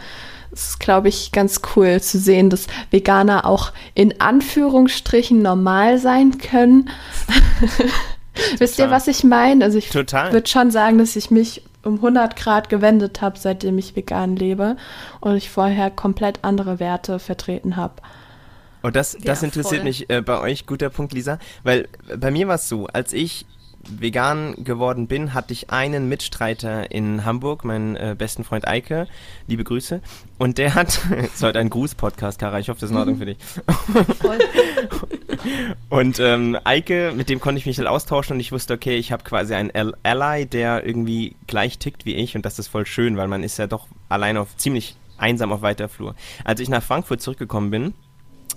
Es 0.51 0.69
ist, 0.69 0.79
glaube 0.79 1.09
ich, 1.09 1.31
ganz 1.31 1.61
cool 1.75 2.01
zu 2.01 2.17
sehen, 2.17 2.49
dass 2.49 2.67
Veganer 2.91 3.45
auch 3.45 3.71
in 3.93 4.19
Anführungsstrichen 4.19 5.41
normal 5.41 5.99
sein 5.99 6.37
können. 6.37 6.89
Wisst 8.57 8.79
ihr, 8.79 8.89
was 8.89 9.07
ich 9.07 9.23
meine? 9.23 9.65
Also 9.65 9.77
ich 9.77 9.93
würde 9.93 10.47
schon 10.47 10.71
sagen, 10.71 10.97
dass 10.97 11.15
ich 11.15 11.29
mich 11.29 11.63
um 11.83 11.95
100 11.95 12.35
Grad 12.35 12.69
gewendet 12.69 13.21
habe, 13.21 13.37
seitdem 13.37 13.77
ich 13.77 13.95
vegan 13.95 14.35
lebe 14.35 14.75
und 15.19 15.35
ich 15.35 15.49
vorher 15.49 15.91
komplett 15.91 16.39
andere 16.43 16.79
Werte 16.79 17.19
vertreten 17.19 17.75
habe. 17.75 17.95
Und 18.81 18.95
das, 18.95 19.17
das 19.21 19.41
ja, 19.41 19.45
interessiert 19.45 19.81
voll. 19.81 19.83
mich 19.83 20.09
äh, 20.09 20.21
bei 20.21 20.39
euch, 20.39 20.65
guter 20.65 20.89
Punkt, 20.89 21.13
Lisa, 21.13 21.37
weil 21.63 21.87
bei 22.17 22.31
mir 22.31 22.47
war 22.47 22.55
es 22.55 22.69
so, 22.69 22.87
als 22.87 23.11
ich 23.13 23.45
vegan 23.87 24.63
geworden 24.63 25.07
bin, 25.07 25.33
hatte 25.33 25.53
ich 25.53 25.69
einen 25.69 26.09
Mitstreiter 26.09 26.91
in 26.91 27.25
Hamburg, 27.25 27.63
meinen 27.63 27.95
äh, 27.95 28.15
besten 28.17 28.43
Freund 28.43 28.67
Eike. 28.67 29.07
Liebe 29.47 29.63
Grüße. 29.63 30.01
Und 30.37 30.57
der 30.57 30.75
hat, 30.75 30.99
es 31.17 31.35
ist 31.35 31.43
heute 31.43 31.59
ein 31.59 31.69
Gruß-Podcast, 31.69 32.39
Kara, 32.39 32.59
ich 32.59 32.69
hoffe, 32.69 32.79
das 32.79 32.89
ist 32.89 32.93
in 32.93 32.97
Ordnung 32.97 33.17
für 33.17 33.25
dich. 33.25 33.37
Voll. 34.19 34.39
und 35.89 36.19
ähm, 36.19 36.57
Eike, 36.63 37.13
mit 37.15 37.29
dem 37.29 37.39
konnte 37.39 37.59
ich 37.59 37.65
mich 37.65 37.77
halt 37.77 37.87
austauschen 37.87 38.35
und 38.35 38.39
ich 38.39 38.51
wusste, 38.51 38.73
okay, 38.73 38.97
ich 38.97 39.11
habe 39.11 39.23
quasi 39.23 39.53
einen 39.53 39.71
Ally, 40.03 40.45
der 40.45 40.85
irgendwie 40.85 41.35
gleich 41.47 41.79
tickt 41.79 42.05
wie 42.05 42.15
ich 42.15 42.35
und 42.35 42.45
das 42.45 42.59
ist 42.59 42.67
voll 42.67 42.85
schön, 42.85 43.17
weil 43.17 43.27
man 43.27 43.43
ist 43.43 43.57
ja 43.57 43.67
doch 43.67 43.87
allein 44.09 44.37
auf 44.37 44.55
ziemlich 44.57 44.95
einsam 45.17 45.51
auf 45.51 45.61
weiter 45.61 45.89
Flur. 45.89 46.15
Als 46.43 46.59
ich 46.59 46.69
nach 46.69 46.83
Frankfurt 46.83 47.21
zurückgekommen 47.21 47.71
bin, 47.71 47.93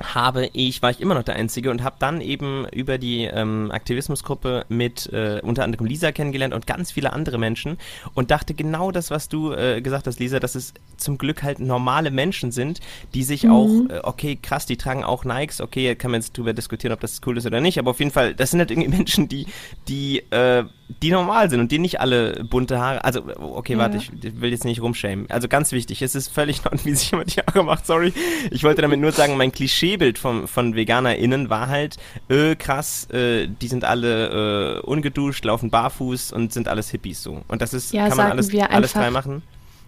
habe 0.03 0.49
ich, 0.53 0.83
war 0.83 0.91
ich 0.91 1.01
immer 1.01 1.15
noch 1.15 1.23
der 1.23 1.37
Einzige 1.37 1.71
und 1.71 1.83
habe 1.83 1.97
dann 1.99 2.21
eben 2.21 2.67
über 2.73 2.99
die 2.99 3.25
ähm, 3.25 3.71
Aktivismusgruppe 3.71 4.65
mit 4.69 5.13
äh, 5.13 5.41
unter 5.43 5.65
anderem 5.65 5.87
Lisa 5.87 6.13
kennengelernt 6.13 6.55
und 6.55 6.67
ganz 6.67 6.93
viele 6.93 7.13
andere 7.13 7.39
Menschen 7.39 7.79
und 8.15 8.31
dachte 8.31 8.55
genau 8.55 8.91
das, 8.91 9.11
was 9.11 9.29
du 9.29 9.53
äh, 9.53 9.81
gesagt 9.81 10.07
hast, 10.07 10.21
Lisa, 10.21 10.41
dass 10.41 10.55
es 10.55 10.75
zum 10.97 11.19
Glück 11.19 11.43
halt 11.43 11.61
normale 11.61 12.11
Menschen 12.11 12.53
sind, 12.53 12.81
die 13.15 13.23
sich 13.23 13.45
mhm. 13.45 13.51
auch, 13.51 13.69
äh, 13.91 14.01
okay, 14.03 14.39
krass, 14.41 14.67
die 14.67 14.77
tragen 14.77 15.05
auch 15.05 15.25
Nikes, 15.25 15.61
okay, 15.61 15.95
kann 15.95 16.11
man 16.11 16.21
jetzt 16.21 16.37
drüber 16.37 16.53
diskutieren, 16.53 16.93
ob 16.93 17.01
das 17.01 17.21
cool 17.27 17.37
ist 17.39 17.47
oder 17.47 17.61
nicht, 17.61 17.79
aber 17.79 17.91
auf 17.91 17.99
jeden 17.99 18.11
Fall, 18.11 18.35
das 18.35 18.51
sind 18.51 18.61
halt 18.61 18.71
irgendwie 18.71 18.91
Menschen, 18.97 19.29
die, 19.29 19.47
die, 19.89 20.19
äh, 20.31 20.65
die 20.89 21.11
normal 21.11 21.51
sind 21.51 21.61
und 21.61 21.73
die 21.73 21.79
nicht 21.79 22.01
alle 22.01 22.45
bunte 22.45 22.79
Haare, 22.79 23.05
also, 23.05 23.23
okay, 23.39 23.75
ja. 23.75 23.79
warte, 23.79 23.97
ich, 23.97 24.11
ich, 24.23 24.41
will 24.41 24.51
jetzt 24.51 24.65
nicht 24.65 24.81
rumschämen. 24.81 25.31
Also 25.31 25.49
ganz 25.49 25.73
wichtig, 25.73 26.03
es 26.03 26.15
ist 26.15 26.29
völlig 26.29 26.61
in 26.71 26.85
wie 26.85 26.95
sich 26.95 27.11
jemand 27.11 27.35
die 27.35 27.41
Haare 27.41 27.65
macht, 27.65 27.87
sorry. 27.87 28.13
Ich 28.51 28.63
wollte 28.65 28.83
damit 28.83 29.01
nur 29.01 29.13
sagen, 29.13 29.37
mein 29.37 29.53
Klischeebild 29.53 30.19
von, 30.19 30.47
von 30.49 30.75
VeganerInnen 30.75 31.51
war 31.51 31.69
halt, 31.69 31.97
äh, 32.29 32.55
krass, 32.57 33.09
äh, 33.11 33.49
die 33.49 33.69
sind 33.69 33.85
alle 33.85 34.79
äh, 34.79 34.81
ungeduscht, 34.81 35.45
laufen 35.45 35.71
barfuß 35.71 36.33
und 36.33 36.53
sind 36.53 36.69
alles 36.69 36.91
Hippies 36.91 37.23
so. 37.23 37.43
Und 37.49 37.63
das 37.63 37.75
ist, 37.75 37.93
ja, 37.93 38.09
kann 38.09 38.17
man 38.17 38.31
alles, 38.33 38.55
alles 38.55 38.93
frei 38.93 39.11
machen. 39.11 39.43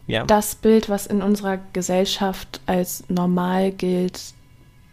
Ja. 0.07 0.25
Das 0.25 0.55
Bild, 0.55 0.89
was 0.89 1.07
in 1.07 1.23
unserer 1.23 1.59
Gesellschaft 1.73 2.61
als 2.67 3.05
normal 3.09 3.73
gilt, 3.73 4.35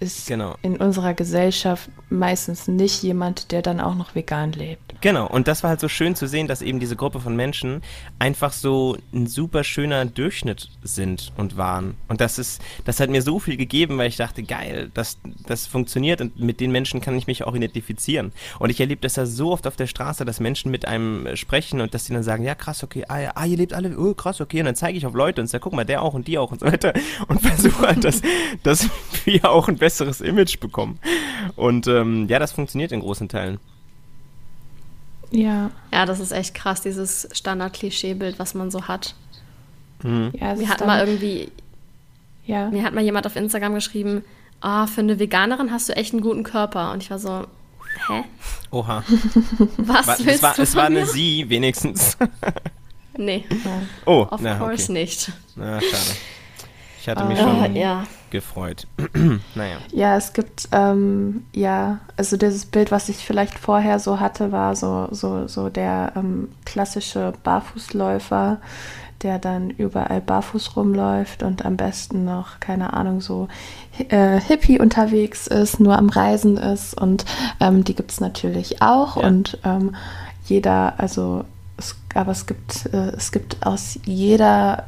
ist 0.02 0.28
genau. 0.28 0.56
in 0.64 0.78
unserer 0.78 1.14
Gesellschaft 1.14 1.90
meistens 2.10 2.68
nicht 2.68 3.04
jemand, 3.04 3.52
der 3.52 3.62
dann 3.62 3.80
auch 3.80 3.96
noch 3.96 4.16
vegan 4.16 4.52
lebt. 4.52 4.96
Genau, 5.02 5.28
und 5.28 5.48
das 5.48 5.64
war 5.64 5.70
halt 5.70 5.80
so 5.80 5.88
schön 5.88 6.16
zu 6.16 6.28
sehen, 6.28 6.48
dass 6.48 6.62
eben 6.62 6.80
diese 6.80 6.96
Gruppe 6.96 7.20
von 7.20 7.36
Menschen 7.36 7.82
einfach 8.20 8.52
so 8.52 8.98
ein 9.14 9.28
super 9.28 9.64
schöner 9.64 10.06
Durchschnitt 10.06 10.70
sind 10.84 11.32
und 11.38 11.56
waren. 11.56 11.96
Und 12.08 12.20
das 12.20 12.40
ist, 12.40 12.62
das 12.86 13.00
hat 13.00 13.10
mir 13.10 13.22
so 13.22 13.40
viel 13.40 13.58
gegeben, 13.58 13.98
weil 13.98 14.10
ich 14.10 14.18
dachte, 14.18 14.44
geil, 14.44 14.90
das, 14.94 15.20
das 15.46 15.68
funktioniert 15.68 16.20
und 16.20 16.40
mit 16.40 16.60
den 16.60 16.72
Menschen 16.72 17.00
kann 17.00 17.16
ich 17.16 17.28
mich 17.28 17.44
auch 17.44 17.56
identifizieren. 17.56 18.32
Und 18.58 18.72
ich 18.72 18.80
erlebe 18.80 19.02
das 19.02 19.16
ja 19.16 19.26
so 19.28 19.52
oft 19.52 19.68
auf 19.68 19.76
der 19.76 19.88
Straße, 19.88 20.26
dass 20.26 20.40
Menschen 20.40 20.72
mit 20.72 20.88
einem 20.88 21.36
sprechen 21.36 21.80
und 21.80 21.94
dass 21.94 22.06
sie 22.06 22.14
dann 22.14 22.24
sagen, 22.24 22.44
ja 22.44 22.56
krass, 22.56 22.84
okay, 22.84 23.06
ah, 23.08 23.20
ja, 23.20 23.32
ah 23.36 23.46
ihr 23.46 23.58
lebt 23.58 23.74
alle, 23.74 23.98
oh 23.98 24.16
krass, 24.16 24.42
okay, 24.42 24.60
und 24.60 24.66
dann 24.66 24.76
zeige 24.76 24.98
ich 24.98 25.06
auf 25.06 25.14
Leute 25.14 25.42
und 25.42 25.48
sage, 25.48 25.62
guck 25.62 25.74
mal, 25.74 25.86
der 25.86 26.02
auch 26.02 26.16
und 26.16 26.28
die 26.28 26.40
auch 26.40 26.52
und 26.52 26.60
so 26.60 26.66
weiter 26.66 26.94
und 27.28 27.40
versuche 27.42 27.88
halt, 27.88 28.04
dass, 28.04 28.22
dass 28.64 28.90
wir 29.26 29.50
auch 29.50 29.68
ein 29.68 29.78
besseres 29.78 29.91
Image 30.00 30.60
bekommen. 30.60 31.00
Und 31.56 31.88
ähm, 31.88 32.28
ja, 32.30 32.40
das 32.40 32.52
funktioniert 32.52 32.92
in 32.92 33.02
großen 33.02 33.28
Teilen. 33.30 33.60
Ja. 35.32 35.72
Ja, 35.92 36.06
das 36.06 36.20
ist 36.20 36.32
echt 36.32 36.54
krass, 36.54 36.82
dieses 36.82 37.28
Standard-Klischeebild, 37.32 38.38
was 38.38 38.54
man 38.54 38.70
so 38.70 38.88
hat. 38.88 39.16
Mhm. 40.04 40.32
Ja, 40.34 40.56
mir 40.56 40.70
hat 40.70 40.86
mal 40.86 41.00
irgendwie, 41.00 41.52
ja. 42.46 42.70
mir 42.70 42.84
hat 42.84 42.94
mal 42.94 43.04
jemand 43.04 43.26
auf 43.26 43.36
Instagram 43.36 43.74
geschrieben, 43.74 44.24
ah, 44.60 44.84
oh, 44.84 44.88
für 44.88 45.02
eine 45.02 45.20
Veganerin 45.20 45.72
hast 45.72 45.90
du 45.90 45.96
echt 45.96 46.14
einen 46.14 46.22
guten 46.22 46.44
Körper. 46.44 46.92
Und 46.92 47.04
ich 47.04 47.10
war 47.10 47.20
so, 47.20 47.46
hä? 48.08 48.24
Oha. 48.72 49.04
Was 49.78 50.08
war, 50.08 50.20
willst 50.20 50.30
es 50.30 50.42
war, 50.42 50.54
du 50.56 50.62
Es 50.62 50.76
war 50.76 50.86
eine 50.86 51.06
Sie 51.06 51.50
wenigstens. 51.50 52.18
nee. 53.18 53.46
Oh, 54.06 54.28
of 54.30 54.42
na, 54.42 54.58
course 54.58 54.92
okay. 54.92 55.02
nicht. 55.02 55.32
Na, 55.56 55.80
schade. 55.80 56.18
Ich 57.00 57.10
hatte 57.10 57.26
mich 57.26 57.40
uh, 57.40 57.42
schon 57.42 57.76
ja. 57.76 58.04
Gefreut. 58.32 58.88
naja. 59.56 59.78
Ja, 59.92 60.18
es 60.18 60.34
gibt, 60.34 60.70
ähm, 60.72 61.46
ja, 61.54 62.00
also 62.18 62.38
dieses 62.38 62.66
Bild, 62.66 62.92
was 62.92 63.10
ich 63.10 63.18
vielleicht 63.18 63.60
vorher 63.60 64.00
so 64.00 64.20
hatte, 64.20 64.52
war 64.52 64.76
so, 64.76 65.08
so, 65.12 65.48
so 65.48 65.70
der 65.70 66.14
ähm, 66.16 66.50
klassische 66.66 67.34
Barfußläufer, 67.44 68.60
der 69.22 69.40
dann 69.40 69.70
überall 69.70 70.22
barfuß 70.22 70.76
rumläuft 70.76 71.44
und 71.44 71.64
am 71.64 71.78
besten 71.78 72.26
noch, 72.26 72.60
keine 72.60 72.94
Ahnung, 72.94 73.22
so 73.22 73.48
äh, 74.10 74.40
Hippie 74.40 74.80
unterwegs 74.80 75.48
ist, 75.48 75.80
nur 75.80 75.98
am 75.98 76.10
Reisen 76.10 76.58
ist. 76.58 77.00
Und 77.00 77.26
ähm, 77.60 77.84
die 77.84 77.96
gibt 77.96 78.12
es 78.12 78.20
natürlich 78.20 78.82
auch. 78.82 79.18
Ja. 79.18 79.28
Und 79.28 79.60
ähm, 79.64 79.96
jeder, 80.46 80.96
also, 80.98 81.46
es, 81.78 81.96
aber 82.16 82.32
es 82.32 82.46
gibt, 82.48 82.88
äh, 82.94 83.12
es 83.12 83.32
gibt 83.32 83.66
aus 83.66 84.00
jeder 84.06 84.86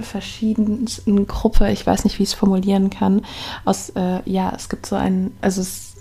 verschiedensten 0.00 1.26
Gruppe, 1.26 1.70
ich 1.70 1.86
weiß 1.86 2.04
nicht, 2.04 2.18
wie 2.18 2.24
ich 2.24 2.30
es 2.30 2.34
formulieren 2.34 2.90
kann, 2.90 3.22
aus, 3.64 3.90
äh, 3.90 4.20
ja, 4.24 4.52
es 4.54 4.68
gibt 4.68 4.86
so 4.86 4.96
ein, 4.96 5.32
also 5.40 5.60
es 5.60 5.94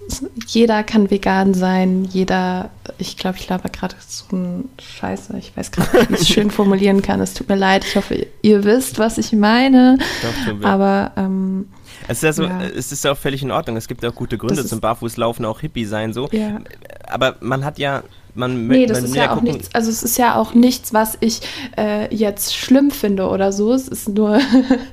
jeder 0.48 0.84
kann 0.84 1.10
vegan 1.10 1.54
sein, 1.54 2.04
jeder, 2.04 2.70
ich 2.98 3.18
glaube, 3.18 3.38
ich 3.38 3.48
glaube 3.48 3.70
gerade 3.70 3.96
so 4.06 4.36
ein 4.36 4.70
Scheiße, 4.80 5.38
ich 5.38 5.56
weiß 5.56 5.72
gerade 5.72 5.98
nicht, 5.98 6.10
wie 6.10 6.14
ich 6.16 6.22
es 6.22 6.30
schön 6.30 6.52
formulieren 6.52 7.02
kann. 7.02 7.22
Es 7.22 7.34
tut 7.34 7.50
mir 7.50 7.56
leid, 7.56 7.86
ich 7.86 7.96
hoffe, 7.96 8.28
ihr 8.42 8.64
wisst, 8.64 9.00
was 9.00 9.18
ich 9.18 9.32
meine. 9.32 9.98
Doch, 10.22 10.68
aber 10.68 11.14
ähm, 11.16 11.70
es 12.08 12.18
ist 12.18 12.24
ja 12.24 12.34
so, 12.34 12.44
ja. 12.44 12.62
es 12.62 12.92
ist 12.92 13.06
auch 13.08 13.18
völlig 13.18 13.44
in 13.44 13.52
Ordnung. 13.52 13.78
Es 13.78 13.88
gibt 13.88 14.06
auch 14.06 14.14
gute 14.14 14.38
Gründe 14.38 14.66
zum 14.66 14.82
Barfußlaufen, 14.82 15.46
auch 15.46 15.62
Hippie 15.62 15.86
sein 15.86 16.14
so. 16.14 16.28
Ja. 16.32 16.60
Aber 17.08 17.38
man 17.40 17.64
hat 17.64 17.80
ja 17.80 18.04
man, 18.36 18.68
nee, 18.68 18.88
das 18.88 19.04
ist 19.04 19.16
ja 19.16 19.32
auch 19.32 19.36
gucken. 19.36 19.54
nichts. 19.54 19.70
Also 19.74 19.92
es 19.92 20.02
ist 20.02 20.18
ja 20.18 20.36
auch 20.36 20.54
nichts, 20.56 20.94
was 20.94 21.18
ich 21.20 21.42
äh, 21.78 22.14
jetzt 22.14 22.56
schlimm 22.56 22.90
finde 22.90 23.28
oder 23.28 23.52
so. 23.52 23.74
Es 23.74 23.88
ist 23.88 24.10
nur 24.10 24.40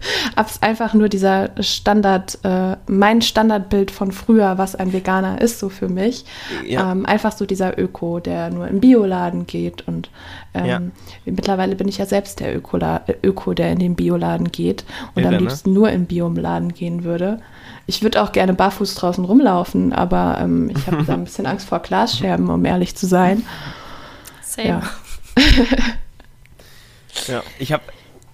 einfach 0.61 0.93
nur 0.93 1.09
dieser 1.09 1.51
Standard, 1.61 2.39
äh, 2.43 2.77
mein 2.87 3.23
Standardbild 3.23 3.91
von 3.91 4.13
früher, 4.13 4.59
was 4.59 4.77
ein 4.77 4.93
Veganer 4.93 5.41
ist, 5.41 5.59
so 5.59 5.71
für 5.71 5.89
mich. 5.89 6.25
Ja. 6.67 6.93
Ähm, 6.93 7.07
einfach 7.07 7.33
so 7.33 7.47
dieser 7.47 7.79
Öko, 7.79 8.21
der 8.21 8.51
nur 8.51 8.69
im 8.69 8.81
Bioladen 8.81 9.47
geht. 9.47 9.89
Und 9.89 10.11
ähm, 10.53 10.67
ja. 10.67 10.81
mittlerweile 11.25 11.77
bin 11.77 11.89
ich 11.89 11.97
ja 11.97 12.07
selbst 12.07 12.41
der 12.41 12.55
Ökola 12.55 13.03
Öko, 13.23 13.55
der 13.55 13.73
in 13.73 13.79
den 13.79 13.95
Bioladen 13.95 14.53
geht 14.53 14.85
und 15.15 15.23
Irre, 15.23 15.29
am 15.29 15.35
ne? 15.35 15.41
liebsten 15.41 15.71
ne? 15.71 15.79
nur 15.79 15.91
im 15.91 16.05
Bioladen 16.05 16.75
gehen 16.75 17.05
würde. 17.05 17.41
Ich 17.91 18.05
würde 18.05 18.23
auch 18.23 18.31
gerne 18.31 18.55
barfuß 18.55 18.95
draußen 18.95 19.25
rumlaufen, 19.25 19.93
aber 19.93 20.39
ähm, 20.41 20.71
ich 20.71 20.87
habe 20.87 21.03
da 21.03 21.15
ein 21.15 21.25
bisschen 21.25 21.45
Angst 21.45 21.69
vor 21.69 21.81
Glasscherben, 21.81 22.49
um 22.49 22.65
ehrlich 22.65 22.95
zu 22.95 23.09
sein. 23.09 23.45
Same. 24.43 24.69
Ja, 24.69 24.83
ja 27.27 27.43
ich 27.59 27.73
habe 27.73 27.83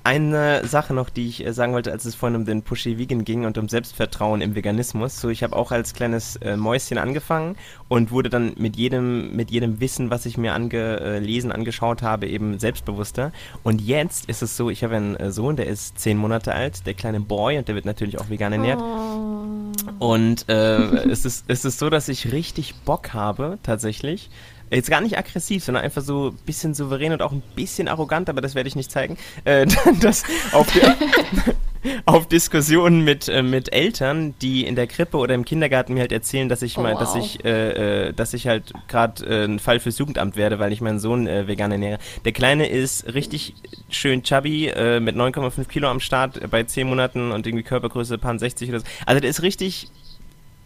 eine 0.07 0.65
Sache 0.65 0.95
noch, 0.95 1.11
die 1.11 1.27
ich 1.27 1.45
äh, 1.45 1.53
sagen 1.53 1.73
wollte, 1.73 1.91
als 1.91 2.05
es 2.05 2.15
vorhin 2.15 2.37
um 2.37 2.45
den 2.45 2.63
Pushy 2.63 2.97
Vegan 2.97 3.25
ging 3.25 3.45
und 3.45 3.59
um 3.59 3.69
Selbstvertrauen 3.69 4.41
im 4.41 4.55
Veganismus. 4.55 5.21
So, 5.21 5.31
ich 5.31 5.43
habe 5.43 5.57
auch 5.57 5.73
als 5.73 5.95
kleines 5.95 6.37
äh, 6.37 6.57
Mäuschen 6.57 6.97
angefangen 6.97 7.57
und 7.89 8.13
wurde 8.13 8.31
dann 8.31 8.53
mit 8.57 8.77
jedem, 8.77 9.35
mit 9.35 9.51
jedem 9.51 9.81
Wissen, 9.81 10.09
was 10.09 10.25
ich 10.25 10.39
mir 10.39 10.55
angelesen, 10.55 11.51
äh, 11.51 11.55
angeschaut 11.55 12.03
habe, 12.03 12.29
eben 12.29 12.61
selbstbewusster. 12.61 13.33
Und 13.65 13.81
jetzt 13.81 14.27
ist 14.27 14.43
es 14.43 14.57
so, 14.57 14.71
ich 14.71 14.85
habe 14.85 14.95
einen 14.95 15.17
äh, 15.17 15.33
Sohn, 15.33 15.57
der 15.57 15.67
ist 15.67 15.99
zehn 15.99 16.17
Monate 16.17 16.55
alt, 16.55 16.87
der 16.87 16.95
kleine 16.95 17.19
Boy, 17.19 17.59
und 17.59 17.67
der 17.67 17.75
wird 17.75 17.85
natürlich 17.85 18.21
auch 18.21 18.31
vegan 18.31 18.53
ernährt. 18.53 18.81
Oh. 18.81 19.27
Und 19.99 20.49
äh, 20.49 21.09
es, 21.09 21.25
ist, 21.25 21.47
es 21.49 21.65
ist 21.65 21.81
so, 21.81 21.91
dass 21.91 22.09
ich 22.09 22.33
richtig 22.33 22.77
Bock 22.85 23.13
habe, 23.13 23.59
tatsächlich, 23.65 24.31
jetzt 24.71 24.91
gar 24.91 25.01
nicht 25.01 25.17
aggressiv, 25.17 25.65
sondern 25.65 25.85
einfach 25.85 26.03
so 26.03 26.29
ein 26.29 26.39
bisschen 26.45 26.75
souverän 26.75 27.13
und 27.13 27.23
auch 27.23 27.33
ein 27.33 27.43
bisschen 27.55 27.89
arrogant, 27.89 28.29
aber 28.29 28.41
das 28.41 28.55
werde 28.55 28.69
ich 28.69 28.77
nicht 28.77 28.91
zeigen, 28.91 29.17
äh, 29.45 29.67
das 30.01 30.25
auf, 30.53 30.67
auf 32.05 32.27
Diskussionen 32.29 33.05
mit, 33.05 33.29
äh, 33.29 33.43
mit 33.43 33.73
Eltern, 33.73 34.35
die 34.43 34.67
in 34.67 34.75
der 34.75 34.87
Krippe 34.87 35.17
oder 35.19 35.35
im 35.35 35.45
Kindergarten 35.45 35.95
mir 35.95 36.01
halt 36.01 36.13
erzählen, 36.13 36.49
dass 36.49 36.63
ich 36.63 36.79
oh, 36.79 36.83
mal, 36.83 36.95
wow. 36.95 37.01
dass 37.01 37.15
ich, 37.15 37.45
äh, 37.45 38.09
äh, 38.09 38.13
dass 38.13 38.35
ich 38.35 38.47
halt 38.47 38.73
gerade 38.89 39.25
äh, 39.25 39.45
ein 39.45 39.59
Fall 39.59 39.81
fürs 39.81 39.99
Jugendamt 39.99 40.37
werde, 40.37 40.59
weil 40.59 40.73
ich 40.73 40.81
meinen 40.81 40.99
Sohn 40.99 41.27
äh, 41.27 41.47
vegan 41.47 41.71
ernähre. 41.73 41.99
Der 42.25 42.33
Kleine 42.33 42.69
ist 42.69 43.15
richtig 43.15 43.55
schön 43.89 44.23
chubby, 44.23 44.69
äh, 44.69 45.01
mit 45.01 45.17
9,5 45.17 45.67
Kilo 45.69 45.89
am 45.89 46.01
Start 46.01 46.51
bei 46.51 46.65
10 46.65 46.89
Monaten 46.89 47.31
und 47.31 47.47
irgendwie 47.47 47.65
Körpergröße 47.65 48.19
paar 48.19 48.37
60 48.37 48.69
oder 48.71 48.81
so. 48.81 48.87
Also 49.07 49.21
der 49.21 49.31
ist 49.31 49.43
richtig 49.43 49.89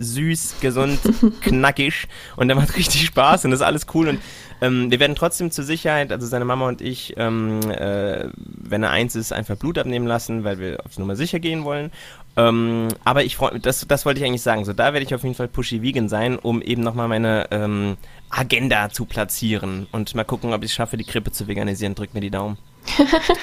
süß, 0.01 0.57
gesund, 0.61 0.99
knackig 1.43 2.09
und 2.37 2.49
der 2.49 2.57
macht 2.57 2.77
richtig 2.77 3.07
Spaß 3.07 3.45
und 3.45 3.53
das 3.53 3.61
ist 3.61 3.67
alles 3.67 3.87
cool 3.95 4.09
und 4.09 4.19
ähm, 4.63 4.91
wir 4.91 5.01
werden 5.01 5.17
trotzdem 5.17 5.51
zur 5.51 5.65
Sicherheit, 5.65 6.13
also 6.13 6.27
seine 6.27 6.45
Mama 6.45 6.69
und 6.69 6.81
ich, 6.81 7.15
ähm, 7.17 7.61
äh, 7.71 8.29
wenn 8.37 8.83
er 8.83 8.91
eins 8.91 9.15
ist, 9.17 9.33
einfach 9.33 9.57
Blut 9.57 9.79
abnehmen 9.79 10.07
lassen, 10.07 10.45
weil 10.45 10.59
wir 10.59 10.85
auf 10.85 10.99
Nummer 10.99 11.17
sicher 11.17 11.39
gehen 11.39 11.65
wollen. 11.65 11.91
Ähm, 12.37 12.89
aber 13.05 13.25
ich 13.25 13.37
freue 13.37 13.59
das, 13.59 13.87
das 13.87 14.05
wollte 14.05 14.21
ich 14.21 14.27
eigentlich 14.27 14.43
sagen. 14.43 14.65
So, 14.65 14.73
da 14.73 14.93
werde 14.93 15.05
ich 15.05 15.15
auf 15.15 15.23
jeden 15.23 15.35
Fall 15.35 15.49
pushy 15.49 15.83
vegan 15.83 16.09
sein, 16.09 16.39
um 16.39 16.63
eben 16.63 16.83
nochmal 16.83 17.09
meine 17.09 17.47
ähm, 17.51 17.97
Agenda 18.29 18.91
zu 18.91 19.05
platzieren 19.05 19.87
und 19.93 20.15
mal 20.15 20.25
gucken, 20.25 20.53
ob 20.53 20.63
ich 20.63 20.71
es 20.71 20.75
schaffe, 20.75 20.97
die 20.97 21.05
Krippe 21.05 21.33
zu 21.33 21.49
veganisieren. 21.49 21.95
Drück 21.95 22.15
mir 22.15 22.21
die 22.21 22.31
Daumen. 22.31 22.59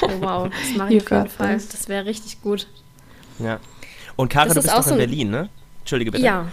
oh, 0.01 0.09
wow, 0.19 0.49
das 0.49 0.77
mache 0.77 0.93
ich 0.93 1.03
auf 1.03 1.11
jeden 1.11 1.29
Fall. 1.29 1.55
Das 1.55 1.89
wäre 1.89 2.05
richtig 2.05 2.41
gut. 2.41 2.67
Ja. 3.39 3.59
Und 4.15 4.29
Kara, 4.29 4.47
du 4.49 4.55
bist 4.55 4.69
doch 4.69 4.77
in 4.77 4.83
so 4.83 4.95
Berlin, 4.95 5.29
ne? 5.29 5.49
Entschuldige 5.87 6.11
bitte. 6.11 6.25
Ja, 6.25 6.49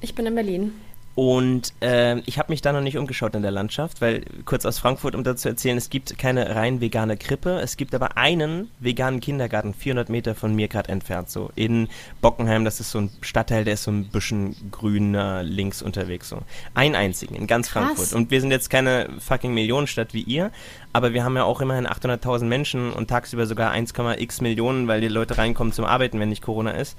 ich 0.00 0.14
bin 0.14 0.24
in 0.24 0.34
Berlin. 0.34 0.72
Und 1.14 1.74
äh, 1.82 2.20
ich 2.20 2.38
habe 2.38 2.50
mich 2.50 2.62
da 2.62 2.72
noch 2.72 2.80
nicht 2.80 2.96
umgeschaut 2.96 3.34
in 3.34 3.42
der 3.42 3.50
Landschaft, 3.50 4.00
weil 4.00 4.24
kurz 4.46 4.64
aus 4.64 4.78
Frankfurt, 4.78 5.14
um 5.14 5.24
dazu 5.24 5.42
zu 5.42 5.48
erzählen, 5.50 5.76
es 5.76 5.90
gibt 5.90 6.16
keine 6.16 6.54
rein 6.56 6.80
vegane 6.80 7.18
Krippe, 7.18 7.60
es 7.60 7.76
gibt 7.76 7.94
aber 7.94 8.16
einen 8.16 8.70
veganen 8.80 9.20
Kindergarten 9.20 9.74
400 9.74 10.08
Meter 10.08 10.34
von 10.34 10.54
mir 10.54 10.68
gerade 10.68 10.88
entfernt, 10.88 11.28
so 11.28 11.50
in 11.54 11.88
Bockenheim. 12.22 12.64
Das 12.64 12.80
ist 12.80 12.92
so 12.92 13.00
ein 13.00 13.10
Stadtteil, 13.20 13.64
der 13.64 13.74
ist 13.74 13.82
so 13.82 13.90
ein 13.90 14.06
bisschen 14.06 14.56
grüner 14.70 15.42
links 15.42 15.82
unterwegs, 15.82 16.30
so 16.30 16.38
einen 16.72 16.94
einzigen 16.94 17.34
in 17.34 17.46
ganz 17.46 17.68
Krass. 17.68 17.84
Frankfurt. 17.84 18.14
Und 18.14 18.30
wir 18.30 18.40
sind 18.40 18.50
jetzt 18.50 18.70
keine 18.70 19.10
fucking 19.18 19.52
Millionenstadt 19.52 20.14
wie 20.14 20.22
ihr, 20.22 20.50
aber 20.94 21.12
wir 21.12 21.24
haben 21.24 21.36
ja 21.36 21.44
auch 21.44 21.60
immerhin 21.60 21.86
800.000 21.86 22.44
Menschen 22.44 22.90
und 22.90 23.08
tagsüber 23.08 23.44
sogar 23.44 23.74
1,x 23.74 24.40
Millionen, 24.40 24.88
weil 24.88 25.02
die 25.02 25.08
Leute 25.08 25.36
reinkommen 25.36 25.74
zum 25.74 25.84
Arbeiten, 25.84 26.18
wenn 26.20 26.30
nicht 26.30 26.42
Corona 26.42 26.70
ist. 26.70 26.96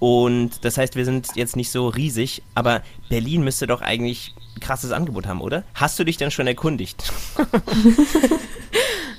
Und 0.00 0.64
das 0.64 0.78
heißt, 0.78 0.96
wir 0.96 1.04
sind 1.04 1.28
jetzt 1.36 1.56
nicht 1.56 1.70
so 1.70 1.86
riesig, 1.88 2.42
aber 2.54 2.82
Berlin 3.10 3.44
müsste 3.44 3.66
doch 3.66 3.82
eigentlich 3.82 4.34
ein 4.56 4.60
krasses 4.60 4.92
Angebot 4.92 5.26
haben, 5.26 5.42
oder? 5.42 5.62
Hast 5.74 5.98
du 5.98 6.04
dich 6.04 6.16
denn 6.16 6.30
schon 6.30 6.46
erkundigt? 6.46 7.12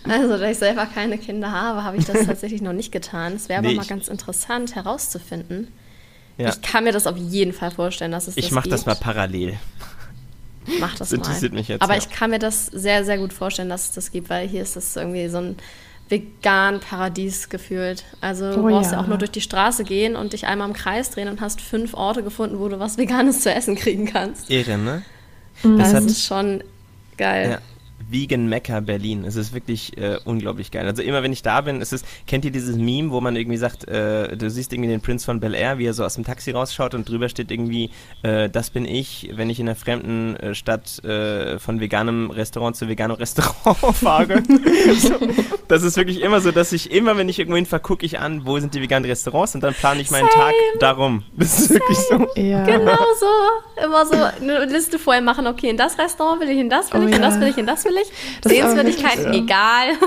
also, 0.04 0.38
da 0.40 0.50
ich 0.50 0.58
selber 0.58 0.88
keine 0.88 1.20
Kinder 1.20 1.52
habe, 1.52 1.84
habe 1.84 1.98
ich 1.98 2.06
das 2.06 2.26
tatsächlich 2.26 2.64
noch 2.64 2.74
nicht 2.74 2.92
getan. 2.92 3.34
Es 3.34 3.48
wäre 3.48 3.60
aber 3.60 3.68
nee, 3.68 3.76
mal 3.76 3.86
ganz 3.86 4.08
interessant 4.08 4.74
herauszufinden. 4.74 5.68
Ja. 6.40 6.50
Ich 6.50 6.64
kann 6.64 6.84
mir 6.84 6.92
das 6.92 7.06
auf 7.06 7.18
jeden 7.18 7.54
Fall 7.54 7.70
vorstellen, 7.70 8.12
dass 8.12 8.28
es 8.28 8.36
ich 8.36 8.46
das 8.46 8.50
Ich 8.50 8.56
mache 8.56 8.70
das 8.70 8.88
mal 8.88 8.96
parallel. 8.96 9.60
Mach 10.80 10.96
das, 10.96 11.10
das 11.10 11.14
interessiert 11.14 11.54
mal. 11.54 11.60
mich 11.60 11.68
jetzt. 11.68 11.84
Aber 11.84 11.94
ja. 11.94 12.00
ich 12.00 12.10
kann 12.10 12.32
mir 12.32 12.40
das 12.40 12.66
sehr, 12.66 13.06
sehr 13.06 13.20
gut 13.20 13.34
vorstellen, 13.34 13.70
dass 13.70 13.90
es 13.90 13.92
das 13.92 14.12
gibt, 14.12 14.32
weil 14.32 14.48
hier 14.48 14.64
ist 14.64 14.76
das 14.76 14.96
irgendwie 14.96 15.28
so 15.28 15.38
ein 15.38 15.58
vegan 16.12 16.80
Paradies 16.80 17.50
gefühlt. 17.50 18.04
Also 18.20 18.52
du 18.52 18.60
oh, 18.60 18.70
brauchst 18.70 18.92
ja. 18.92 18.98
ja. 18.98 19.04
auch 19.04 19.08
nur 19.08 19.18
durch 19.18 19.32
die 19.32 19.42
Straße 19.42 19.84
gehen 19.84 20.16
und 20.16 20.34
dich 20.34 20.46
einmal 20.46 20.68
im 20.68 20.74
Kreis 20.74 21.10
drehen 21.10 21.30
und 21.30 21.42
hast 21.42 21.62
fünf 21.62 21.94
Orte 21.94 22.22
gefunden, 22.22 22.60
wo 22.60 22.68
du 22.68 22.80
was 22.80 22.98
Veganes 22.98 23.42
zu 23.42 23.54
essen 23.54 23.76
kriegen 23.76 24.06
kannst. 24.06 24.52
Ehre, 24.52 24.78
ne? 24.78 25.04
Das, 25.64 25.94
das 25.94 26.06
ist 26.06 26.26
schon 26.26 26.64
geil. 27.18 27.52
Ja. 27.52 27.71
Vegan 28.12 28.48
Mecca 28.48 28.80
Berlin. 28.80 29.26
Es 29.26 29.36
ist 29.36 29.54
wirklich 29.54 29.98
äh, 29.98 30.18
unglaublich 30.26 30.72
geil. 30.72 30.86
Also 30.86 31.02
immer 31.02 31.24
wenn 31.24 31.32
ich 31.32 31.42
da 31.42 31.62
bin, 31.62 31.82
es 31.82 31.94
ist, 31.94 32.06
kennt 32.28 32.46
ihr 32.46 32.52
dieses 32.52 32.76
Meme, 32.76 33.12
wo 33.12 33.22
man 33.22 33.36
irgendwie 33.36 33.58
sagt, 33.58 33.88
äh, 33.88 34.36
du 34.36 34.50
siehst 34.50 34.74
irgendwie 34.74 34.90
den 34.90 35.02
Prinz 35.02 35.26
von 35.26 35.40
Bel 35.40 35.54
Air, 35.54 35.78
wie 35.78 35.86
er 35.86 35.94
so 35.94 36.04
aus 36.04 36.16
dem 36.16 36.24
Taxi 36.24 36.52
rausschaut 36.52 36.94
und 36.94 37.08
drüber 37.08 37.30
steht 37.30 37.52
irgendwie, 37.52 37.92
äh, 38.24 38.50
das 38.50 38.70
bin 38.70 38.86
ich, 38.86 39.32
wenn 39.34 39.50
ich 39.50 39.60
in 39.60 39.68
einer 39.68 39.76
fremden 39.76 40.36
äh, 40.36 40.56
Stadt 40.56 41.04
äh, 41.04 41.60
von 41.60 41.80
veganem 41.80 42.32
Restaurant 42.32 42.76
zu 42.76 42.88
veganem 42.88 43.18
Restaurant 43.18 43.78
fahre. 43.96 44.44
so, 44.98 45.14
das 45.68 45.84
ist 45.84 45.98
wirklich 45.98 46.22
immer 46.22 46.42
so, 46.42 46.52
dass 46.52 46.74
ich 46.74 46.92
immer, 46.92 47.18
wenn 47.18 47.30
ich 47.30 47.40
irgendwo 47.40 47.56
hinfahre, 47.56 47.82
gucke 47.82 48.06
ich 48.06 48.20
an, 48.20 48.46
wo 48.46 48.60
sind 48.60 48.74
die 48.74 48.82
veganen 48.82 49.10
Restaurants 49.10 49.56
und 49.56 49.62
dann 49.62 49.74
plane 49.74 50.02
ich 50.02 50.12
meinen 50.12 50.30
Same. 50.30 50.44
Tag 50.44 50.54
darum. 50.80 51.24
Das 51.36 51.60
ist 51.60 51.68
Same. 51.70 51.80
wirklich 51.80 51.98
so. 51.98 52.42
Ja. 52.42 52.64
Genau 52.66 52.98
so. 53.20 53.84
Immer 53.84 54.06
so 54.06 54.16
eine 54.16 54.66
Liste 54.66 55.00
vorher 55.00 55.22
machen, 55.22 55.48
okay, 55.48 55.70
in 55.70 55.78
das 55.78 55.98
Restaurant 55.98 56.42
will 56.42 56.50
ich, 56.50 56.58
in 56.58 56.70
das 56.70 56.94
will 56.94 57.02
ich, 57.02 57.14
oh, 57.14 57.16
in 57.16 57.22
ja. 57.22 57.30
das 57.30 57.40
will 57.40 57.48
ich, 57.48 57.58
in 57.58 57.66
das 57.66 57.86
will 57.86 57.94
ich 57.94 58.01
natürlich. 58.44 58.64
Sehenswürdigkeiten, 58.64 59.34
egal. 59.34 59.98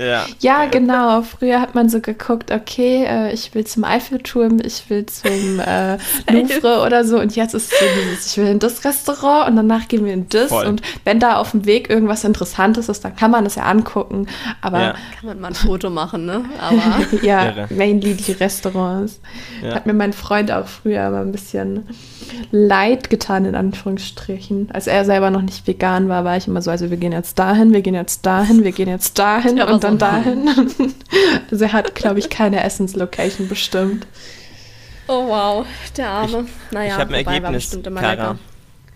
Ja. 0.00 0.24
ja, 0.40 0.64
genau. 0.64 1.22
Früher 1.22 1.60
hat 1.60 1.74
man 1.74 1.88
so 1.88 2.00
geguckt, 2.00 2.50
okay, 2.50 3.04
äh, 3.06 3.32
ich 3.32 3.54
will 3.54 3.64
zum 3.66 3.84
Eiffelturm, 3.84 4.58
ich 4.64 4.88
will 4.88 5.04
zum 5.04 5.60
äh, 5.60 5.98
Louvre 6.30 6.84
oder 6.86 7.04
so. 7.04 7.18
Und 7.18 7.36
jetzt 7.36 7.54
ist 7.54 7.70
es 7.72 7.78
so 7.78 7.84
dieses, 7.94 8.26
ich 8.26 8.38
will 8.38 8.46
in 8.46 8.58
das 8.58 8.84
Restaurant 8.84 9.50
und 9.50 9.56
danach 9.56 9.88
gehen 9.88 10.04
wir 10.04 10.14
in 10.14 10.28
das. 10.30 10.48
Voll. 10.48 10.66
Und 10.66 10.82
wenn 11.04 11.20
da 11.20 11.36
auf 11.36 11.50
dem 11.50 11.66
Weg 11.66 11.90
irgendwas 11.90 12.24
Interessantes 12.24 12.88
ist, 12.88 13.04
dann 13.04 13.14
kann 13.14 13.30
man 13.30 13.44
das 13.44 13.56
ja 13.56 13.64
angucken. 13.64 14.26
Aber 14.62 14.80
ja. 14.80 14.92
kann 14.92 15.26
man 15.26 15.40
mal 15.40 15.48
ein 15.48 15.54
Foto 15.54 15.90
machen, 15.90 16.24
ne? 16.24 16.44
Aber 16.58 17.22
ja, 17.22 17.46
Irre. 17.46 17.66
mainly 17.70 18.14
die 18.14 18.32
Restaurants. 18.32 19.20
Ja. 19.62 19.74
Hat 19.74 19.86
mir 19.86 19.94
mein 19.94 20.14
Freund 20.14 20.50
auch 20.50 20.66
früher 20.66 21.02
aber 21.02 21.20
ein 21.20 21.32
bisschen 21.32 21.86
leid 22.52 23.10
getan, 23.10 23.44
in 23.44 23.54
Anführungsstrichen. 23.54 24.68
Als 24.72 24.86
er 24.86 25.04
selber 25.04 25.30
noch 25.30 25.42
nicht 25.42 25.66
vegan 25.66 26.08
war, 26.08 26.24
war 26.24 26.36
ich 26.36 26.46
immer 26.46 26.62
so, 26.62 26.70
also 26.70 26.90
wir 26.90 26.96
gehen 26.96 27.12
jetzt 27.12 27.38
dahin, 27.38 27.72
wir 27.72 27.82
gehen 27.82 27.94
jetzt 27.94 28.24
dahin, 28.24 28.64
wir 28.64 28.72
gehen 28.72 28.88
jetzt 28.88 29.18
dahin 29.18 29.56
ja, 29.58 29.68
und 29.70 29.84
dann 29.84 29.89
dann 29.98 30.24
dahin. 30.24 30.48
also 31.50 31.64
er 31.64 31.72
hat, 31.72 31.94
glaube 31.94 32.18
ich, 32.18 32.30
keine 32.30 32.62
Essenslocation 32.62 33.48
bestimmt. 33.48 34.06
Oh 35.08 35.26
wow, 35.26 35.66
der 35.96 36.08
Arme. 36.08 36.46
Ich, 36.46 36.72
naja, 36.72 36.94
ich 36.94 37.00
habe 37.00 37.14
ein 37.14 37.26
Ergebnis, 37.26 37.76
Kara. 37.94 38.38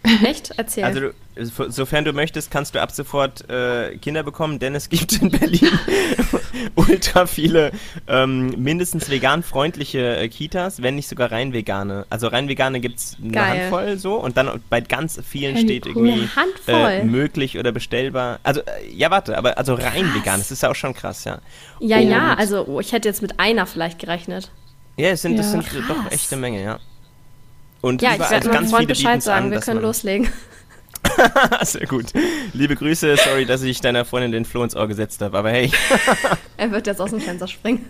Echt? 0.25 0.53
Erzähl. 0.57 0.85
Also, 0.85 1.01
du, 1.01 1.71
sofern 1.71 2.05
du 2.05 2.12
möchtest, 2.12 2.51
kannst 2.51 2.75
du 2.75 2.81
ab 2.81 2.90
sofort 2.90 3.49
äh, 3.49 3.97
Kinder 3.97 4.23
bekommen, 4.23 4.59
denn 4.59 4.75
es 4.75 4.90
gibt 4.90 5.12
in 5.21 5.31
Berlin 5.31 5.79
ultra 6.75 7.27
viele 7.27 7.73
ähm, 8.07 8.55
mindestens 8.62 9.09
vegan 9.09 9.43
freundliche 9.43 10.19
äh, 10.19 10.29
Kitas, 10.29 10.83
wenn 10.83 10.97
nicht 10.97 11.09
sogar 11.09 11.33
rein 11.33 11.55
vegane. 11.55 12.05
Also 12.11 12.29
rein 12.29 12.49
vegane 12.49 12.81
gibt 12.81 12.99
es 12.99 13.17
eine 13.21 13.33
Geil. 13.33 13.61
Handvoll 13.62 13.97
so 13.97 14.17
und 14.17 14.37
dann 14.37 14.62
bei 14.69 14.83
ganz 14.83 15.19
vielen 15.27 15.55
hey, 15.55 15.64
steht 15.64 15.87
cool. 15.87 16.09
irgendwie 16.09 16.29
äh, 16.69 17.03
möglich 17.05 17.59
oder 17.59 17.73
bestellbar. 17.73 18.40
Also, 18.43 18.61
äh, 18.61 18.90
ja, 18.95 19.11
warte, 19.11 19.38
aber 19.38 19.57
also 19.57 19.75
rein 19.75 20.05
krass. 20.05 20.14
vegan, 20.14 20.40
das 20.40 20.51
ist 20.51 20.62
ja 20.62 20.71
auch 20.71 20.77
schon 20.77 20.93
krass, 20.93 21.25
ja. 21.25 21.38
Ja, 21.81 21.97
und 21.97 22.11
ja, 22.11 22.35
also 22.35 22.67
oh, 22.67 22.81
ich 22.81 22.93
hätte 22.93 23.09
jetzt 23.09 23.23
mit 23.23 23.40
einer 23.40 23.64
vielleicht 23.64 23.99
gerechnet. 23.99 24.51
Ja, 24.97 25.09
es 25.09 25.23
sind, 25.23 25.33
ja. 25.33 25.38
das 25.38 25.51
sind 25.51 25.64
krass. 25.64 25.83
doch 25.88 26.12
echte 26.12 26.37
Menge, 26.37 26.62
ja. 26.62 26.79
Und 27.85 28.01
ja, 28.01 28.14
ich 28.14 28.31
werde 28.31 28.49
meinem 28.49 28.66
Freund 28.66 28.88
Bescheid 28.88 29.23
sagen, 29.23 29.47
an, 29.47 29.51
wir 29.51 29.61
können 29.61 29.83
loslegen. 29.83 30.31
Sehr 31.62 31.87
gut. 31.87 32.07
Liebe 32.55 32.77
Grüße, 32.77 33.14
sorry, 33.23 33.44
dass 33.44 33.61
ich 33.61 33.83
deiner 33.83 34.07
Freundin 34.07 34.33
den 34.33 34.47
Floh 34.47 34.64
ins 34.64 34.75
Ohr 34.75 34.88
gesetzt 34.88 35.20
habe, 35.20 35.37
aber 35.37 35.51
hey. 35.51 35.70
er 36.57 36.70
wird 36.70 36.87
jetzt 36.87 36.99
aus 36.99 37.11
dem 37.11 37.20
Fenster 37.20 37.47
springen. 37.47 37.85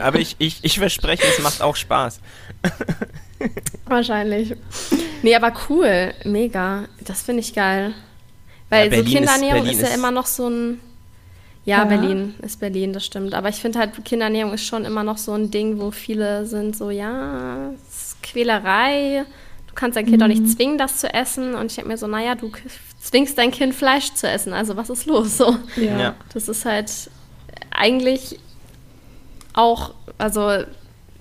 aber 0.00 0.20
ich, 0.20 0.36
ich, 0.38 0.60
ich 0.62 0.78
verspreche, 0.78 1.24
es 1.26 1.42
macht 1.42 1.60
auch 1.60 1.74
Spaß. 1.74 2.20
Wahrscheinlich. 3.86 4.54
Nee, 5.22 5.34
aber 5.34 5.52
cool. 5.68 6.14
Mega. 6.22 6.84
Das 7.00 7.22
finde 7.22 7.40
ich 7.40 7.54
geil. 7.54 7.92
Weil 8.70 8.92
ja, 8.92 8.98
so 8.98 9.04
Kinderernährung 9.04 9.66
ist, 9.66 9.80
ist, 9.80 9.88
ja 9.88 9.88
immer 9.88 10.12
noch 10.12 10.26
so 10.26 10.48
ein. 10.48 10.78
Ja, 11.64 11.78
ja, 11.78 11.84
Berlin 11.84 12.34
ist 12.42 12.60
Berlin, 12.60 12.92
das 12.92 13.04
stimmt. 13.04 13.34
Aber 13.34 13.48
ich 13.48 13.56
finde 13.56 13.80
halt, 13.80 14.04
Kinderernährung 14.04 14.54
ist 14.54 14.64
schon 14.64 14.84
immer 14.84 15.02
noch 15.02 15.18
so 15.18 15.32
ein 15.32 15.50
Ding, 15.50 15.80
wo 15.80 15.90
viele 15.90 16.46
sind 16.46 16.76
so, 16.76 16.90
ja, 16.90 17.72
Quälerei. 18.22 19.24
Du 19.68 19.74
kannst 19.74 19.96
dein 19.96 20.04
Kind 20.06 20.18
mhm. 20.18 20.22
auch 20.22 20.28
nicht 20.28 20.48
zwingen, 20.48 20.78
das 20.78 20.98
zu 20.98 21.12
essen. 21.12 21.54
Und 21.54 21.66
ich 21.66 21.76
denke 21.76 21.90
mir 21.90 21.96
so, 21.96 22.06
naja, 22.06 22.34
du 22.34 22.52
zwingst 23.00 23.36
dein 23.38 23.50
Kind 23.50 23.74
Fleisch 23.74 24.12
zu 24.14 24.28
essen. 24.28 24.52
Also 24.52 24.76
was 24.76 24.90
ist 24.90 25.06
los? 25.06 25.38
So. 25.38 25.56
Ja. 25.76 26.14
Das 26.32 26.48
ist 26.48 26.64
halt 26.64 27.10
eigentlich 27.70 28.38
auch, 29.54 29.94
also 30.18 30.64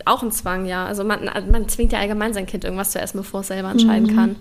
auch 0.06 0.24
ein 0.24 0.32
Zwang, 0.32 0.66
ja. 0.66 0.86
Also 0.86 1.04
man, 1.04 1.30
man 1.52 1.70
zwingt 1.70 1.94
ja 1.94 2.00
allgemein 2.00 2.34
sein 2.34 2.46
Kind 2.46 2.64
irgendwas 2.64 2.92
zu 2.92 3.00
essen, 3.00 3.18
bevor 3.18 3.42
es 3.42 3.48
selber 3.48 3.72
entscheiden 3.72 4.12
mhm. 4.12 4.16
kann. 4.16 4.36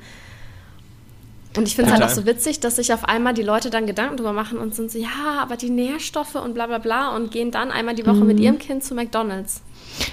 Und 1.56 1.66
ich 1.66 1.74
finde 1.74 1.90
es 1.90 1.98
halt 1.98 2.08
auch 2.08 2.14
so 2.14 2.26
witzig, 2.26 2.60
dass 2.60 2.76
sich 2.76 2.92
auf 2.92 3.04
einmal 3.04 3.34
die 3.34 3.42
Leute 3.42 3.70
dann 3.70 3.86
Gedanken 3.86 4.16
drüber 4.16 4.32
machen 4.32 4.58
und 4.58 4.74
sind 4.74 4.90
so, 4.90 4.98
ja, 4.98 5.38
aber 5.40 5.56
die 5.56 5.70
Nährstoffe 5.70 6.36
und 6.36 6.54
bla 6.54 6.66
bla 6.66 6.78
bla 6.78 7.16
und 7.16 7.32
gehen 7.32 7.50
dann 7.50 7.72
einmal 7.72 7.96
die 7.96 8.06
Woche 8.06 8.20
mhm. 8.20 8.26
mit 8.28 8.40
ihrem 8.40 8.58
Kind 8.58 8.84
zu 8.84 8.94
McDonalds. 8.94 9.62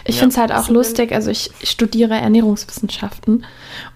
Ich 0.05 0.15
ja. 0.15 0.21
finde 0.21 0.33
es 0.33 0.37
halt 0.37 0.51
auch 0.51 0.69
lustig, 0.69 1.11
also 1.11 1.31
ich 1.31 1.51
studiere 1.63 2.15
Ernährungswissenschaften 2.15 3.45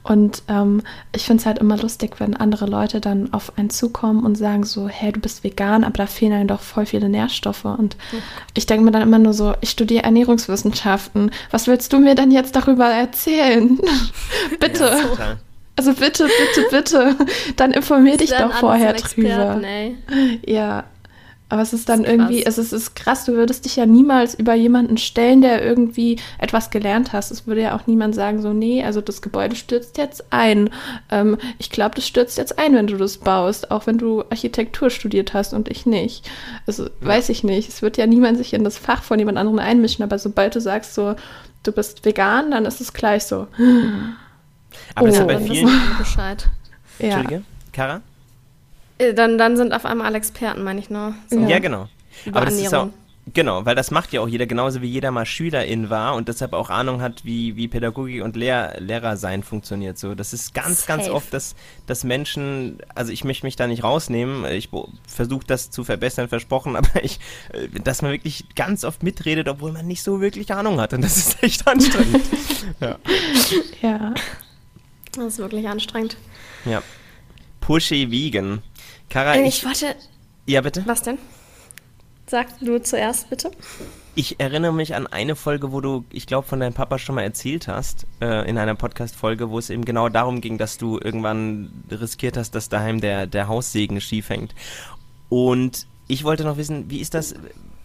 und 0.04 0.44
ähm, 0.48 0.82
ich 1.15 1.24
finde 1.24 1.41
es 1.41 1.46
halt 1.46 1.60
immer 1.60 1.78
lustig, 1.78 2.20
wenn 2.20 2.36
andere 2.36 2.65
Leute 2.65 3.00
dann 3.02 3.34
auf 3.34 3.58
einen 3.58 3.70
zukommen 3.70 4.26
und 4.26 4.36
sagen 4.36 4.63
so, 4.63 4.88
hey, 4.88 5.12
du 5.12 5.20
bist 5.20 5.44
vegan, 5.44 5.84
aber 5.84 5.98
da 5.98 6.08
fehlen 6.08 6.34
einem 6.34 6.48
doch 6.48 6.62
voll 6.62 6.86
viele 6.86 7.10
Nährstoffe. 7.10 7.65
Und 7.65 7.96
mhm. 8.12 8.17
ich 8.56 8.65
denke 8.65 8.84
mir 8.86 8.91
dann 8.91 9.04
immer 9.04 9.20
nur 9.20 9.34
so, 9.34 9.54
ich 9.62 9.70
studiere 9.70 10.04
Ernährungswissenschaften, 10.04 11.32
was 11.52 11.67
willst 11.67 11.94
du 11.94 12.00
mir 12.00 12.15
denn 12.15 12.32
jetzt 12.32 12.56
darüber 12.56 12.88
erzählen? 12.88 13.80
Bitte. 14.60 14.84
Ja, 15.17 15.38
also 15.78 15.94
bitte, 15.94 16.28
bitte, 16.28 16.67
bitte, 16.70 17.15
dann 17.56 17.72
informier 17.72 18.17
dich 18.17 18.30
doch 18.32 18.54
vorher 18.54 18.94
drüber. 18.94 19.62
Ja, 20.46 20.84
aber 21.52 21.62
es 21.64 21.74
ist 21.74 21.90
dann 21.90 22.06
ist 22.06 22.10
irgendwie, 22.10 22.46
es 22.46 22.58
ist, 22.58 22.72
es 22.72 22.84
ist 22.84 22.96
krass, 22.96 23.26
du 23.26 23.34
würdest 23.34 23.66
dich 23.66 23.76
ja 23.76 23.86
niemals 23.86 24.36
über 24.36 24.54
jemanden 24.54 24.98
stellen, 24.98 25.42
der 25.42 25.62
irgendwie 25.62 26.18
etwas 26.38 26.70
gelernt 26.70 27.12
hast. 27.12 27.30
Es 27.30 27.46
würde 27.46 27.60
ja 27.62 27.76
auch 27.76 27.88
niemand 27.88 28.16
sagen, 28.16 28.42
so, 28.42 28.54
nee, 28.54 28.82
also 28.86 29.02
das 29.02 29.22
Gebäude 29.22 29.58
stürzt 29.58 29.98
jetzt 29.98 30.24
ein. 30.30 30.70
Ähm, 31.10 31.38
ich 31.58 31.70
glaube, 31.70 31.96
das 31.96 32.08
stürzt 32.08 32.38
jetzt 32.38 32.58
ein, 32.58 32.74
wenn 32.74 32.88
du 32.88 32.96
das 32.96 33.18
baust, 33.18 33.70
auch 33.70 33.86
wenn 33.86 33.98
du 33.98 34.22
Architektur 34.30 34.90
studiert 34.90 35.34
hast 35.34 35.54
und 35.54 35.68
ich 35.68 35.86
nicht. 35.86 36.26
Also 36.68 36.86
ja. 36.86 36.90
weiß 37.02 37.28
ich 37.28 37.44
nicht. 37.44 37.68
Es 37.68 37.82
wird 37.82 37.98
ja 37.98 38.08
niemand 38.08 38.38
sich 38.38 38.54
in 38.54 38.64
das 38.64 38.78
Fach 38.78 39.04
von 39.04 39.20
jemand 39.20 39.38
anderem 39.38 39.60
einmischen, 39.60 40.04
aber 40.04 40.20
sobald 40.20 40.56
du 40.56 40.62
sagst, 40.62 40.96
so, 40.96 41.16
du 41.64 41.74
bist 41.74 42.06
vegan, 42.06 42.52
dann 42.52 42.64
ist 42.64 42.80
es 42.80 42.94
gleich 42.94 43.26
so. 43.26 43.48
Aber 44.96 45.02
oh, 45.02 45.06
das 45.06 45.16
ist 45.16 45.20
ja 45.20 45.26
bei 45.26 45.40
vielen. 45.42 45.98
Bescheid. 45.98 46.48
Ja. 46.98 47.08
Entschuldige, 47.08 47.44
Kara? 47.74 48.02
Äh, 49.02 49.14
dann, 49.14 49.38
dann 49.38 49.58
sind 49.58 49.74
auf 49.74 49.86
einmal 49.86 50.08
alle 50.08 50.18
Experten, 50.18 50.64
meine 50.64 50.80
ich 50.80 50.90
nur. 50.90 51.14
So. 51.30 51.40
Ja, 51.40 51.60
genau. 51.60 51.88
Über 52.26 52.38
Aber 52.38 52.46
das 52.46 52.60
ist 52.60 52.74
auch, 52.74 52.90
Genau, 53.34 53.66
weil 53.66 53.76
das 53.76 53.92
macht 53.92 54.12
ja 54.14 54.22
auch 54.22 54.28
jeder, 54.28 54.48
genauso 54.48 54.82
wie 54.82 54.88
jeder 54.88 55.12
mal 55.12 55.28
Schülerin 55.28 55.92
war 55.92 56.16
und 56.16 56.28
deshalb 56.28 56.54
auch 56.54 56.72
Ahnung 56.72 57.02
hat, 57.02 57.24
wie, 57.24 57.56
wie 57.56 57.68
Pädagogik 57.68 58.24
und 58.24 58.36
Lehr 58.36 58.76
Lehrer 58.80 59.16
sein 59.16 59.44
funktioniert. 59.44 60.00
So, 60.00 60.16
das 60.16 60.34
ist 60.34 60.56
ganz, 60.56 60.80
Safe. 60.80 60.88
ganz 60.88 61.10
oft, 61.10 61.32
dass, 61.32 61.56
dass 61.86 62.04
Menschen, 62.04 62.80
also 62.96 63.12
ich 63.12 63.24
möchte 63.24 63.46
mich 63.46 63.56
da 63.56 63.68
nicht 63.68 63.84
rausnehmen, 63.84 64.44
ich 64.46 64.70
versuche 65.08 65.46
das 65.46 65.70
zu 65.70 65.84
verbessern, 65.84 66.30
versprochen, 66.30 66.76
aber 66.76 67.04
ich, 67.04 67.20
äh, 67.54 67.68
dass 67.84 68.02
man 68.02 68.12
wirklich 68.12 68.46
ganz 68.56 68.84
oft 68.84 69.04
mitredet, 69.04 69.48
obwohl 69.48 69.72
man 69.72 69.86
nicht 69.86 70.02
so 70.02 70.20
wirklich 70.20 70.52
Ahnung 70.52 70.82
hat 70.82 70.94
und 70.94 71.04
das 71.04 71.18
ist 71.18 71.44
echt 71.44 71.68
anstrengend. 71.68 72.26
ja. 72.80 72.98
ja. 73.84 74.14
Das 75.14 75.26
ist 75.26 75.38
wirklich 75.38 75.68
anstrengend. 75.68 76.18
Ja. 76.66 76.82
Pushy 77.60 78.10
Vegan. 78.10 78.64
Kara, 79.12 79.36
äh, 79.36 79.41
ich, 79.41 79.58
ich 79.60 79.65
warte. 79.65 79.95
Ja, 80.47 80.62
bitte. 80.62 80.84
Was 80.88 81.04
denn? 81.04 81.19
Sag 82.26 82.47
du 82.62 82.82
zuerst, 82.82 83.30
bitte. 83.30 83.52
Ich 84.15 84.39
erinnere 84.39 84.74
mich 84.74 84.95
an 84.95 85.06
eine 85.06 85.36
Folge, 85.36 85.71
wo 85.74 85.82
du, 85.82 86.06
ich 86.12 86.28
glaube, 86.28 86.47
von 86.47 86.62
deinem 86.62 86.74
Papa 86.74 86.97
schon 86.97 87.15
mal 87.15 87.24
erzählt 87.24 87.67
hast, 87.67 88.08
äh, 88.21 88.50
in 88.50 88.58
einer 88.58 88.76
Podcast-Folge, 88.76 89.50
wo 89.50 89.60
es 89.60 89.69
eben 89.69 89.84
genau 89.84 90.08
darum 90.08 90.39
ging, 90.39 90.58
dass 90.58 90.78
du 90.78 90.97
irgendwann 90.97 91.71
riskiert 91.91 92.38
hast, 92.38 92.56
dass 92.56 92.69
daheim 92.69 93.02
der, 93.02 93.28
der 93.28 93.50
Haussegen 93.50 94.00
schief 94.00 94.30
hängt. 94.30 94.56
Und 95.28 95.88
ich 96.08 96.24
wollte 96.24 96.45
noch 96.45 96.58
wissen, 96.58 96.89
wie 96.89 97.00
ist 97.00 97.13
das? 97.13 97.36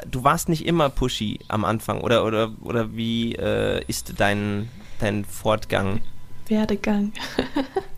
Du 0.09 0.23
warst 0.23 0.49
nicht 0.49 0.65
immer 0.65 0.91
pushy 0.91 1.41
am 1.49 1.65
Anfang, 1.65 2.01
oder, 2.03 2.25
oder, 2.25 2.53
oder 2.62 2.95
wie 2.95 3.35
äh, 3.35 3.83
ist 3.89 4.15
dein, 4.19 4.69
dein 5.01 5.25
Fortgang? 5.25 6.01
Werdegang. 6.49 7.13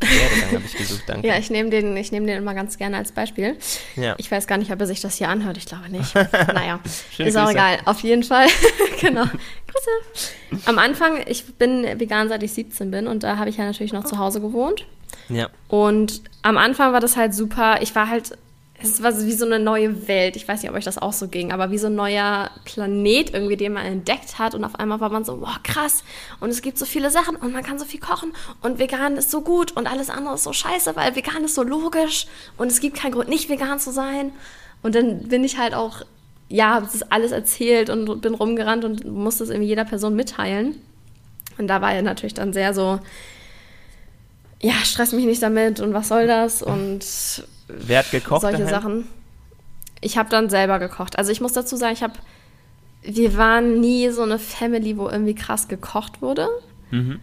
Werdegang 0.00 0.52
habe 0.52 0.64
ich 0.64 0.76
gesucht, 0.76 1.04
danke. 1.06 1.26
Ja, 1.26 1.38
ich 1.38 1.50
nehme 1.50 1.70
den, 1.70 1.94
nehm 1.94 2.26
den 2.26 2.38
immer 2.38 2.54
ganz 2.54 2.78
gerne 2.78 2.96
als 2.96 3.12
Beispiel. 3.12 3.56
Ja. 3.96 4.14
Ich 4.18 4.30
weiß 4.30 4.46
gar 4.46 4.58
nicht, 4.58 4.70
ob 4.72 4.80
er 4.80 4.86
sich 4.86 5.00
das 5.00 5.16
hier 5.16 5.28
anhört, 5.28 5.56
ich 5.56 5.66
glaube 5.66 5.88
nicht. 5.90 6.14
naja, 6.54 6.80
Schöne 7.10 7.28
ist 7.28 7.36
auch 7.36 7.50
egal. 7.50 7.78
Auf 7.84 8.00
jeden 8.00 8.22
Fall, 8.22 8.46
genau. 9.00 9.24
Grüße. 9.24 10.62
Am 10.66 10.78
Anfang, 10.78 11.20
ich 11.26 11.44
bin 11.56 11.84
vegan, 11.98 12.28
seit 12.28 12.42
ich 12.42 12.52
17 12.52 12.90
bin 12.90 13.06
und 13.06 13.22
da 13.22 13.36
habe 13.36 13.50
ich 13.50 13.56
ja 13.56 13.64
natürlich 13.64 13.92
noch 13.92 14.04
zu 14.04 14.18
Hause 14.18 14.40
gewohnt. 14.40 14.86
Ja. 15.28 15.48
Und 15.68 16.22
am 16.42 16.56
Anfang 16.56 16.92
war 16.92 17.00
das 17.00 17.16
halt 17.16 17.34
super. 17.34 17.82
Ich 17.82 17.94
war 17.94 18.08
halt 18.08 18.38
es 18.80 19.02
war 19.02 19.12
wie 19.24 19.32
so 19.32 19.44
eine 19.44 19.58
neue 19.58 20.06
Welt. 20.06 20.36
Ich 20.36 20.46
weiß 20.46 20.62
nicht, 20.62 20.70
ob 20.70 20.76
euch 20.76 20.84
das 20.84 20.98
auch 20.98 21.12
so 21.12 21.26
ging, 21.26 21.50
aber 21.50 21.72
wie 21.72 21.78
so 21.78 21.88
ein 21.88 21.96
neuer 21.96 22.50
Planet 22.64 23.34
irgendwie, 23.34 23.56
den 23.56 23.72
man 23.72 23.84
entdeckt 23.84 24.38
hat. 24.38 24.54
Und 24.54 24.64
auf 24.64 24.76
einmal 24.76 25.00
war 25.00 25.10
man 25.10 25.24
so, 25.24 25.38
boah, 25.38 25.58
krass. 25.64 26.04
Und 26.38 26.50
es 26.50 26.62
gibt 26.62 26.78
so 26.78 26.84
viele 26.86 27.10
Sachen 27.10 27.34
und 27.34 27.52
man 27.52 27.64
kann 27.64 27.78
so 27.80 27.84
viel 27.84 27.98
kochen. 27.98 28.32
Und 28.62 28.78
vegan 28.78 29.16
ist 29.16 29.32
so 29.32 29.40
gut 29.40 29.76
und 29.76 29.88
alles 29.88 30.10
andere 30.10 30.34
ist 30.34 30.44
so 30.44 30.52
scheiße, 30.52 30.94
weil 30.94 31.16
vegan 31.16 31.42
ist 31.44 31.56
so 31.56 31.64
logisch. 31.64 32.26
Und 32.56 32.68
es 32.70 32.80
gibt 32.80 32.96
keinen 32.96 33.12
Grund, 33.12 33.28
nicht 33.28 33.48
vegan 33.48 33.80
zu 33.80 33.90
sein. 33.90 34.30
Und 34.82 34.94
dann 34.94 35.26
bin 35.26 35.42
ich 35.42 35.58
halt 35.58 35.74
auch, 35.74 36.02
ja, 36.48 36.74
habe 36.74 36.88
das 36.90 37.02
alles 37.10 37.32
erzählt 37.32 37.90
und 37.90 38.20
bin 38.20 38.34
rumgerannt 38.34 38.84
und 38.84 39.04
musste 39.04 39.42
es 39.42 39.50
irgendwie 39.50 39.68
jeder 39.68 39.84
Person 39.86 40.14
mitteilen. 40.14 40.80
Und 41.58 41.66
da 41.66 41.80
war 41.80 41.92
er 41.92 42.02
natürlich 42.02 42.34
dann 42.34 42.52
sehr 42.52 42.72
so, 42.74 43.00
ja, 44.60 44.74
stress 44.84 45.12
mich 45.12 45.24
nicht 45.24 45.42
damit 45.42 45.80
und 45.80 45.94
was 45.94 46.06
soll 46.08 46.28
das? 46.28 46.62
Und 46.62 47.04
Wer 47.68 48.00
hat 48.00 48.10
gekocht? 48.10 48.40
Solche 48.42 48.58
daheim? 48.58 48.70
Sachen. 48.70 49.08
Ich 50.00 50.16
habe 50.16 50.30
dann 50.30 50.48
selber 50.48 50.78
gekocht. 50.78 51.18
Also 51.18 51.32
ich 51.32 51.40
muss 51.40 51.52
dazu 51.52 51.76
sagen, 51.76 51.92
ich 51.92 52.02
habe, 52.02 52.14
wir 53.02 53.36
waren 53.36 53.80
nie 53.80 54.10
so 54.10 54.22
eine 54.22 54.38
Family, 54.38 54.96
wo 54.96 55.08
irgendwie 55.08 55.34
krass 55.34 55.68
gekocht 55.68 56.22
wurde. 56.22 56.48
Mhm. 56.90 57.20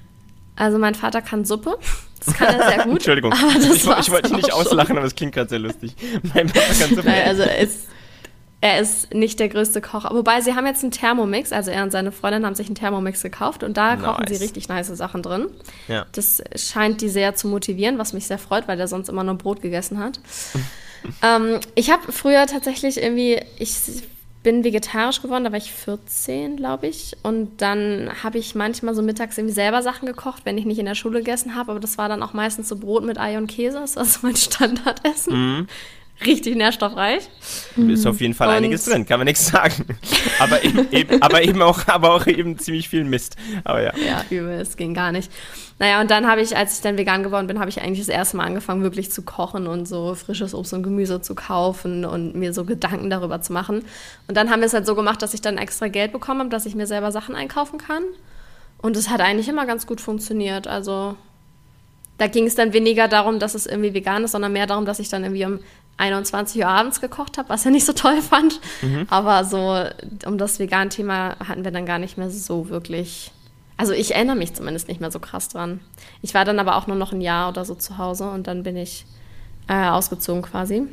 Also 0.56 0.78
mein 0.78 0.96
Vater 0.96 1.22
kann 1.22 1.46
Suppe. 1.46 1.78
Das 2.26 2.34
kann 2.36 2.60
er 2.60 2.70
sehr 2.70 2.78
gut. 2.84 2.94
Entschuldigung. 2.94 3.34
ich, 3.60 3.84
ich 3.84 4.12
wollte 4.12 4.30
dich 4.30 4.38
nicht 4.38 4.54
auslachen, 4.54 4.98
aber 4.98 5.06
es 5.06 5.16
klingt 5.16 5.34
gerade 5.34 5.50
sehr 5.50 5.60
lustig. 5.60 5.96
Mein 6.34 6.50
Vater 6.50 6.74
kann 6.80 6.90
Suppe. 6.96 7.08
Nein, 7.10 7.28
also 7.28 7.44
es, 7.44 7.88
er 8.66 8.80
ist 8.80 9.14
nicht 9.14 9.40
der 9.40 9.48
größte 9.48 9.80
Koch. 9.80 10.10
Wobei 10.10 10.42
sie 10.42 10.56
haben 10.56 10.66
jetzt 10.66 10.82
einen 10.82 10.90
Thermomix, 10.90 11.52
also 11.52 11.70
er 11.70 11.84
und 11.84 11.92
seine 11.92 12.12
Freundin 12.12 12.48
haben 12.48 12.56
sich 12.56 12.66
einen 12.66 12.74
Thermomix 12.74 13.22
gekauft 13.22 13.62
und 13.62 13.78
da 13.78 13.96
nice. 13.96 14.04
kochen 14.04 14.26
sie 14.28 14.44
richtig 14.44 14.70
nice 14.70 14.88
Sachen 14.88 15.22
drin. 15.22 15.50
Ja. 15.88 16.08
Das 16.14 16.42
scheint 16.56 17.02
die 17.02 17.10
sehr 17.10 17.36
zu 17.36 17.48
motivieren, 17.48 18.00
was 18.00 18.14
mich 18.14 18.26
sehr 18.26 18.40
freut, 18.40 18.68
weil 18.68 18.80
er 18.80 18.88
sonst 18.88 19.08
immer 19.08 19.24
nur 19.24 19.36
Brot 19.36 19.62
gegessen 19.62 20.00
hat. 20.00 20.20
ähm, 21.22 21.60
ich 21.76 21.92
habe 21.92 22.12
früher 22.12 22.48
tatsächlich 22.48 23.00
irgendwie, 23.00 23.40
ich 23.60 24.02
bin 24.42 24.64
vegetarisch 24.64 25.22
geworden, 25.22 25.44
da 25.44 25.52
war 25.52 25.60
ich 25.60 25.72
14, 25.72 26.58
glaube 26.58 26.88
ich. 26.88 27.18
Und 27.22 27.62
dann 27.62 28.10
habe 28.24 28.40
ich 28.40 28.56
manchmal 28.56 28.96
so 28.96 29.04
mittags 29.04 29.38
irgendwie 29.38 29.54
selber 29.54 29.84
Sachen 29.84 30.08
gekocht, 30.08 30.42
wenn 30.44 30.58
ich 30.58 30.66
nicht 30.66 30.80
in 30.80 30.88
der 30.88 30.96
Schule 30.96 31.20
gegessen 31.20 31.54
habe. 31.54 31.70
Aber 31.70 31.80
das 31.80 32.00
war 32.00 32.10
dann 32.10 32.24
auch 32.24 32.34
meistens 32.34 32.68
so 32.68 32.78
Brot 32.78 33.06
mit 33.06 33.20
Ei 33.20 33.38
und 33.38 33.46
Käse. 33.46 33.80
Das 33.80 33.96
war 33.96 34.06
so 34.06 34.22
mein 34.24 34.36
Standardessen. 34.36 35.34
Mhm. 35.34 35.68
Richtig 36.24 36.56
nährstoffreich. 36.56 37.30
Ist 37.76 38.08
auf 38.08 38.22
jeden 38.22 38.34
Fall 38.34 38.50
und 38.50 38.56
einiges 38.56 38.86
drin, 38.86 39.06
kann 39.06 39.20
man 39.20 39.26
nichts 39.26 39.48
sagen. 39.48 39.86
aber, 40.40 40.64
eben, 40.64 40.92
eben, 40.92 41.22
aber, 41.22 41.44
eben 41.44 41.62
auch, 41.62 41.88
aber 41.88 42.14
auch 42.14 42.28
eben 42.28 42.58
ziemlich 42.58 42.88
viel 42.88 43.04
Mist. 43.04 43.36
Aber 43.64 43.82
ja. 43.82 43.94
Ja, 43.98 44.24
übel, 44.30 44.60
es 44.62 44.78
ging 44.78 44.94
gar 44.94 45.12
nicht. 45.12 45.32
Naja, 45.78 46.00
und 46.00 46.10
dann 46.10 46.26
habe 46.26 46.42
ich, 46.42 46.56
als 46.56 46.78
ich 46.78 46.82
dann 46.82 46.98
vegan 46.98 47.22
geworden 47.22 47.48
bin, 47.48 47.60
habe 47.60 47.70
ich 47.70 47.82
eigentlich 47.82 48.00
das 48.00 48.08
erste 48.08 48.38
Mal 48.38 48.46
angefangen, 48.46 48.82
wirklich 48.82 49.12
zu 49.12 49.24
kochen 49.24 49.68
und 49.68 49.88
so 49.88 50.16
frisches 50.16 50.56
Obst 50.56 50.74
und 50.74 50.84
Gemüse 50.84 51.22
zu 51.22 51.36
kaufen 51.36 52.06
und 52.06 52.34
mir 52.34 52.54
so 52.54 52.64
Gedanken 52.64 53.10
darüber 53.10 53.42
zu 53.42 53.52
machen. 53.52 53.84
Und 54.28 54.38
dann 54.38 54.50
haben 54.50 54.62
wir 54.62 54.68
es 54.68 54.74
halt 54.74 54.86
so 54.86 54.96
gemacht, 54.96 55.22
dass 55.22 55.34
ich 55.34 55.42
dann 55.42 55.58
extra 55.58 55.90
Geld 55.90 56.14
bekommen 56.14 56.40
habe, 56.40 56.50
dass 56.50 56.66
ich 56.66 56.76
mir 56.76 56.88
selber 56.88 57.12
Sachen 57.12 57.36
einkaufen 57.36 57.78
kann. 57.78 58.04
Und 58.78 58.96
es 58.96 59.10
hat 59.10 59.20
eigentlich 59.20 59.50
immer 59.50 59.66
ganz 59.66 59.86
gut 59.86 60.00
funktioniert. 60.00 60.68
Also 60.68 61.18
da 62.18 62.28
ging 62.28 62.46
es 62.46 62.56
dann 62.56 62.72
weniger 62.72 63.08
darum, 63.08 63.40
dass 63.40 63.56
es 63.56 63.66
irgendwie 63.66 63.94
vegan 63.94 64.24
ist, 64.24 64.32
sondern 64.32 64.54
mehr 64.54 64.68
darum, 64.68 64.86
dass 64.86 65.00
ich 65.00 65.10
dann 65.10 65.24
irgendwie 65.24 65.46
um 65.46 65.60
21 65.98 66.62
Uhr 66.62 66.68
abends 66.68 67.00
gekocht 67.02 67.38
habe, 67.38 67.50
was 67.50 67.66
er 67.66 67.72
nicht 67.72 67.86
so 67.86 67.94
toll 67.94 68.22
fand. 68.22 68.60
Mhm. 68.82 69.08
Aber 69.10 69.46
so 69.46 69.84
um 70.26 70.38
das 70.38 70.60
Vegan-Thema 70.60 71.38
hatten 71.48 71.64
wir 71.64 71.72
dann 71.72 71.86
gar 71.86 72.00
nicht 72.00 72.18
mehr 72.18 72.30
so 72.30 72.70
wirklich. 72.70 73.32
Also 73.78 73.94
ich 73.94 74.16
erinnere 74.16 74.36
mich 74.36 74.54
zumindest 74.54 74.88
nicht 74.88 75.02
mehr 75.02 75.12
so 75.12 75.20
krass 75.20 75.50
dran. 75.50 75.80
Ich 76.22 76.34
war 76.34 76.46
dann 76.46 76.60
aber 76.60 76.76
auch 76.76 76.88
nur 76.88 76.96
noch 76.96 77.12
ein 77.12 77.22
Jahr 77.22 77.50
oder 77.50 77.66
so 77.66 77.76
zu 77.76 77.98
Hause 77.98 78.30
und 78.30 78.48
dann 78.48 78.64
bin 78.64 78.78
ich 78.78 79.06
äh, 79.68 79.88
ausgezogen 79.88 80.42
quasi. 80.42 80.84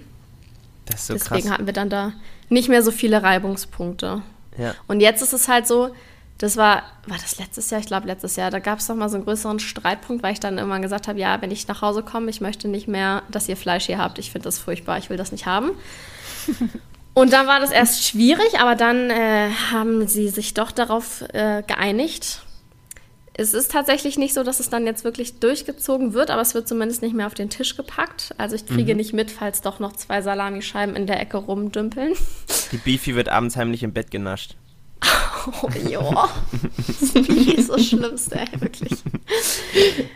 Das 0.86 1.00
ist 1.00 1.06
so 1.06 1.14
Deswegen 1.14 1.42
krass. 1.42 1.50
hatten 1.52 1.66
wir 1.66 1.72
dann 1.72 1.88
da 1.88 2.12
nicht 2.48 2.68
mehr 2.68 2.82
so 2.82 2.90
viele 2.90 3.22
Reibungspunkte. 3.22 4.22
Ja. 4.58 4.74
Und 4.88 5.00
jetzt 5.00 5.22
ist 5.22 5.32
es 5.32 5.48
halt 5.48 5.66
so, 5.66 5.94
das 6.42 6.56
war, 6.56 6.82
war 7.06 7.18
das 7.18 7.38
letztes 7.38 7.70
Jahr? 7.70 7.80
Ich 7.80 7.86
glaube, 7.86 8.08
letztes 8.08 8.34
Jahr. 8.34 8.50
Da 8.50 8.58
gab 8.58 8.80
es 8.80 8.88
noch 8.88 8.96
mal 8.96 9.08
so 9.08 9.14
einen 9.14 9.24
größeren 9.24 9.60
Streitpunkt, 9.60 10.24
weil 10.24 10.32
ich 10.32 10.40
dann 10.40 10.58
irgendwann 10.58 10.82
gesagt 10.82 11.06
habe, 11.06 11.20
ja, 11.20 11.40
wenn 11.40 11.52
ich 11.52 11.68
nach 11.68 11.82
Hause 11.82 12.02
komme, 12.02 12.30
ich 12.30 12.40
möchte 12.40 12.66
nicht 12.66 12.88
mehr, 12.88 13.22
dass 13.30 13.48
ihr 13.48 13.56
Fleisch 13.56 13.86
hier 13.86 13.98
habt. 13.98 14.18
Ich 14.18 14.32
finde 14.32 14.46
das 14.46 14.58
furchtbar, 14.58 14.98
ich 14.98 15.08
will 15.08 15.16
das 15.16 15.30
nicht 15.30 15.46
haben. 15.46 15.70
Und 17.14 17.32
dann 17.32 17.46
war 17.46 17.60
das 17.60 17.70
erst 17.70 18.04
schwierig, 18.04 18.58
aber 18.58 18.74
dann 18.74 19.08
äh, 19.10 19.50
haben 19.70 20.08
sie 20.08 20.30
sich 20.30 20.52
doch 20.52 20.72
darauf 20.72 21.22
äh, 21.32 21.62
geeinigt. 21.64 22.42
Es 23.34 23.54
ist 23.54 23.70
tatsächlich 23.70 24.18
nicht 24.18 24.34
so, 24.34 24.42
dass 24.42 24.58
es 24.58 24.68
dann 24.68 24.84
jetzt 24.84 25.04
wirklich 25.04 25.38
durchgezogen 25.38 26.12
wird, 26.12 26.32
aber 26.32 26.42
es 26.42 26.54
wird 26.54 26.66
zumindest 26.66 27.02
nicht 27.02 27.14
mehr 27.14 27.28
auf 27.28 27.34
den 27.34 27.50
Tisch 27.50 27.76
gepackt. 27.76 28.34
Also 28.36 28.56
ich 28.56 28.66
kriege 28.66 28.94
mhm. 28.94 28.96
nicht 28.96 29.12
mit, 29.12 29.30
falls 29.30 29.60
doch 29.60 29.78
noch 29.78 29.92
zwei 29.92 30.22
Salamischeiben 30.22 30.96
in 30.96 31.06
der 31.06 31.20
Ecke 31.20 31.36
rumdümpeln. 31.36 32.14
Die 32.72 32.78
Beefy 32.78 33.14
wird 33.14 33.28
abends 33.28 33.56
heimlich 33.56 33.84
im 33.84 33.92
Bett 33.92 34.10
genascht. 34.10 34.56
Oh, 35.62 35.68
ja. 35.88 36.28
Das 36.86 37.02
ist 37.02 37.66
so 37.66 37.78
Schlimmste, 37.78 38.38
ey, 38.38 38.60
wirklich. 38.60 38.92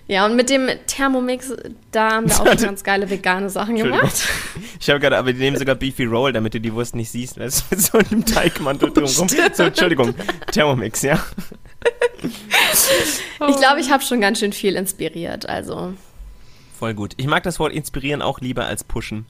Ja, 0.07 0.27
und 0.27 0.37
mit 0.37 0.51
dem 0.51 0.69
Thermomix, 0.87 1.53
da 1.91 2.13
haben 2.13 2.29
wir 2.29 2.41
auch 2.41 2.57
ganz 2.61 2.85
geile 2.85 3.11
vegane 3.11 3.51
Sachen 3.51 3.77
gemacht. 3.77 4.23
Ich 4.79 4.91
habe 4.91 5.01
gerade, 5.01 5.17
aber 5.17 5.33
die 5.33 5.39
nehmen 5.39 5.57
sogar 5.57 5.75
Beefy 5.75 6.05
Roll, 6.05 6.33
damit 6.33 6.53
du 6.53 6.61
die 6.61 6.73
Wurst 6.73 6.95
nicht 6.95 7.11
siehst. 7.11 7.41
Weißt 7.41 7.61
du, 7.61 7.75
mit 7.75 7.81
so 7.85 7.99
einem 7.99 8.25
Teigmantel 8.25 8.93
drumherum. 8.93 9.29
So, 9.29 9.63
Entschuldigung, 9.63 10.15
Thermomix, 10.53 11.03
ja. 11.03 11.19
Ich 12.23 13.57
glaube, 13.57 13.81
ich 13.81 13.91
habe 13.91 14.03
schon 14.03 14.21
ganz 14.21 14.39
schön 14.39 14.53
viel 14.53 14.77
inspiriert, 14.77 15.49
also. 15.49 15.95
Voll 16.79 16.95
gut. 16.95 17.15
Ich 17.17 17.27
mag 17.27 17.43
das 17.43 17.59
Wort 17.59 17.73
inspirieren 17.73 18.23
auch 18.23 18.41
lieber 18.41 18.67
als 18.67 18.85
pushen. 18.85 19.27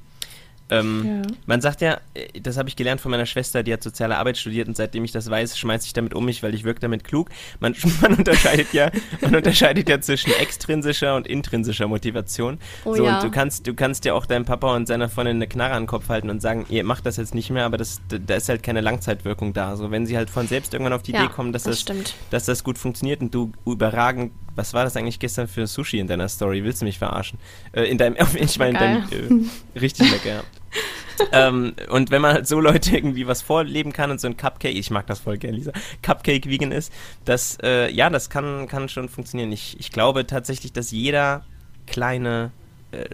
Ähm, 0.68 1.22
ja. 1.22 1.34
Man 1.46 1.60
sagt 1.60 1.80
ja, 1.80 2.00
äh, 2.14 2.40
das 2.40 2.56
habe 2.56 2.68
ich 2.68 2.76
gelernt 2.76 3.00
von 3.00 3.10
meiner 3.10 3.26
Schwester, 3.26 3.62
die 3.62 3.72
hat 3.72 3.82
soziale 3.82 4.16
Arbeit 4.16 4.36
studiert 4.36 4.66
und 4.68 4.76
seitdem 4.76 5.04
ich 5.04 5.12
das 5.12 5.30
weiß, 5.30 5.58
schmeiße 5.58 5.86
ich 5.86 5.92
damit 5.92 6.14
um 6.14 6.24
mich, 6.24 6.42
weil 6.42 6.54
ich 6.54 6.64
wirke 6.64 6.80
damit 6.80 7.04
klug. 7.04 7.30
Man, 7.60 7.74
man 8.00 8.14
unterscheidet 8.14 8.72
ja, 8.72 8.90
man 9.20 9.36
unterscheidet 9.36 9.88
ja 9.88 10.00
zwischen 10.00 10.32
extrinsischer 10.32 11.14
und 11.14 11.26
intrinsischer 11.26 11.86
Motivation. 11.86 12.58
Oh, 12.84 12.94
so, 12.94 13.06
ja. 13.06 13.16
und 13.16 13.24
du 13.24 13.30
kannst, 13.30 13.66
du 13.66 13.74
kannst 13.74 14.04
ja 14.04 14.14
auch 14.14 14.26
deinem 14.26 14.44
Papa 14.44 14.74
und 14.74 14.86
seiner 14.86 15.08
Freundin 15.08 15.36
eine 15.36 15.46
Knarre 15.46 15.74
an 15.74 15.84
den 15.84 15.88
Kopf 15.88 16.08
halten 16.08 16.30
und 16.30 16.40
sagen, 16.40 16.66
ihr 16.68 16.84
macht 16.84 17.06
das 17.06 17.16
jetzt 17.16 17.34
nicht 17.34 17.50
mehr, 17.50 17.64
aber 17.64 17.76
das, 17.76 18.00
da 18.08 18.34
ist 18.34 18.48
halt 18.48 18.62
keine 18.62 18.80
Langzeitwirkung 18.80 19.52
da. 19.52 19.76
So, 19.76 19.90
wenn 19.90 20.06
sie 20.06 20.16
halt 20.16 20.30
von 20.30 20.48
selbst 20.48 20.74
irgendwann 20.74 20.94
auf 20.94 21.02
die 21.02 21.12
ja, 21.12 21.24
Idee 21.24 21.32
kommen, 21.32 21.52
dass 21.52 21.64
das, 21.64 21.84
das 21.84 22.14
dass 22.30 22.44
das 22.44 22.64
gut 22.64 22.78
funktioniert 22.78 23.20
und 23.20 23.34
du 23.34 23.52
überragend 23.64 24.32
was 24.56 24.74
war 24.74 24.84
das 24.84 24.96
eigentlich 24.96 25.20
gestern 25.20 25.46
für 25.46 25.66
Sushi 25.66 25.98
in 25.98 26.08
deiner 26.08 26.28
Story? 26.28 26.64
Willst 26.64 26.80
du 26.80 26.86
mich 26.86 26.98
verarschen? 26.98 27.38
Äh, 27.72 27.84
in 27.84 27.98
deinem, 27.98 28.16
ich 28.34 28.58
meine, 28.58 28.70
in 28.70 29.10
deinem, 29.10 29.50
äh, 29.74 29.78
richtig 29.78 30.10
lecker, 30.10 30.42
ähm, 31.32 31.74
und 31.88 32.10
wenn 32.10 32.20
man 32.22 32.34
halt 32.34 32.46
so 32.46 32.60
Leute 32.60 32.94
irgendwie 32.94 33.26
was 33.26 33.42
vorleben 33.42 33.92
kann 33.92 34.10
und 34.10 34.20
so 34.20 34.26
ein 34.26 34.36
Cupcake, 34.36 34.76
ich 34.76 34.90
mag 34.90 35.06
das 35.06 35.20
voll 35.20 35.38
gerne, 35.38 35.56
Lisa, 35.56 35.72
Cupcake 36.02 36.48
vegan 36.48 36.72
ist, 36.72 36.92
das, 37.24 37.58
äh, 37.62 37.90
ja, 37.90 38.10
das 38.10 38.30
kann, 38.30 38.68
kann 38.68 38.88
schon 38.88 39.08
funktionieren. 39.08 39.52
Ich, 39.52 39.78
ich 39.80 39.90
glaube 39.92 40.26
tatsächlich, 40.26 40.72
dass 40.72 40.90
jeder 40.90 41.44
kleine 41.86 42.50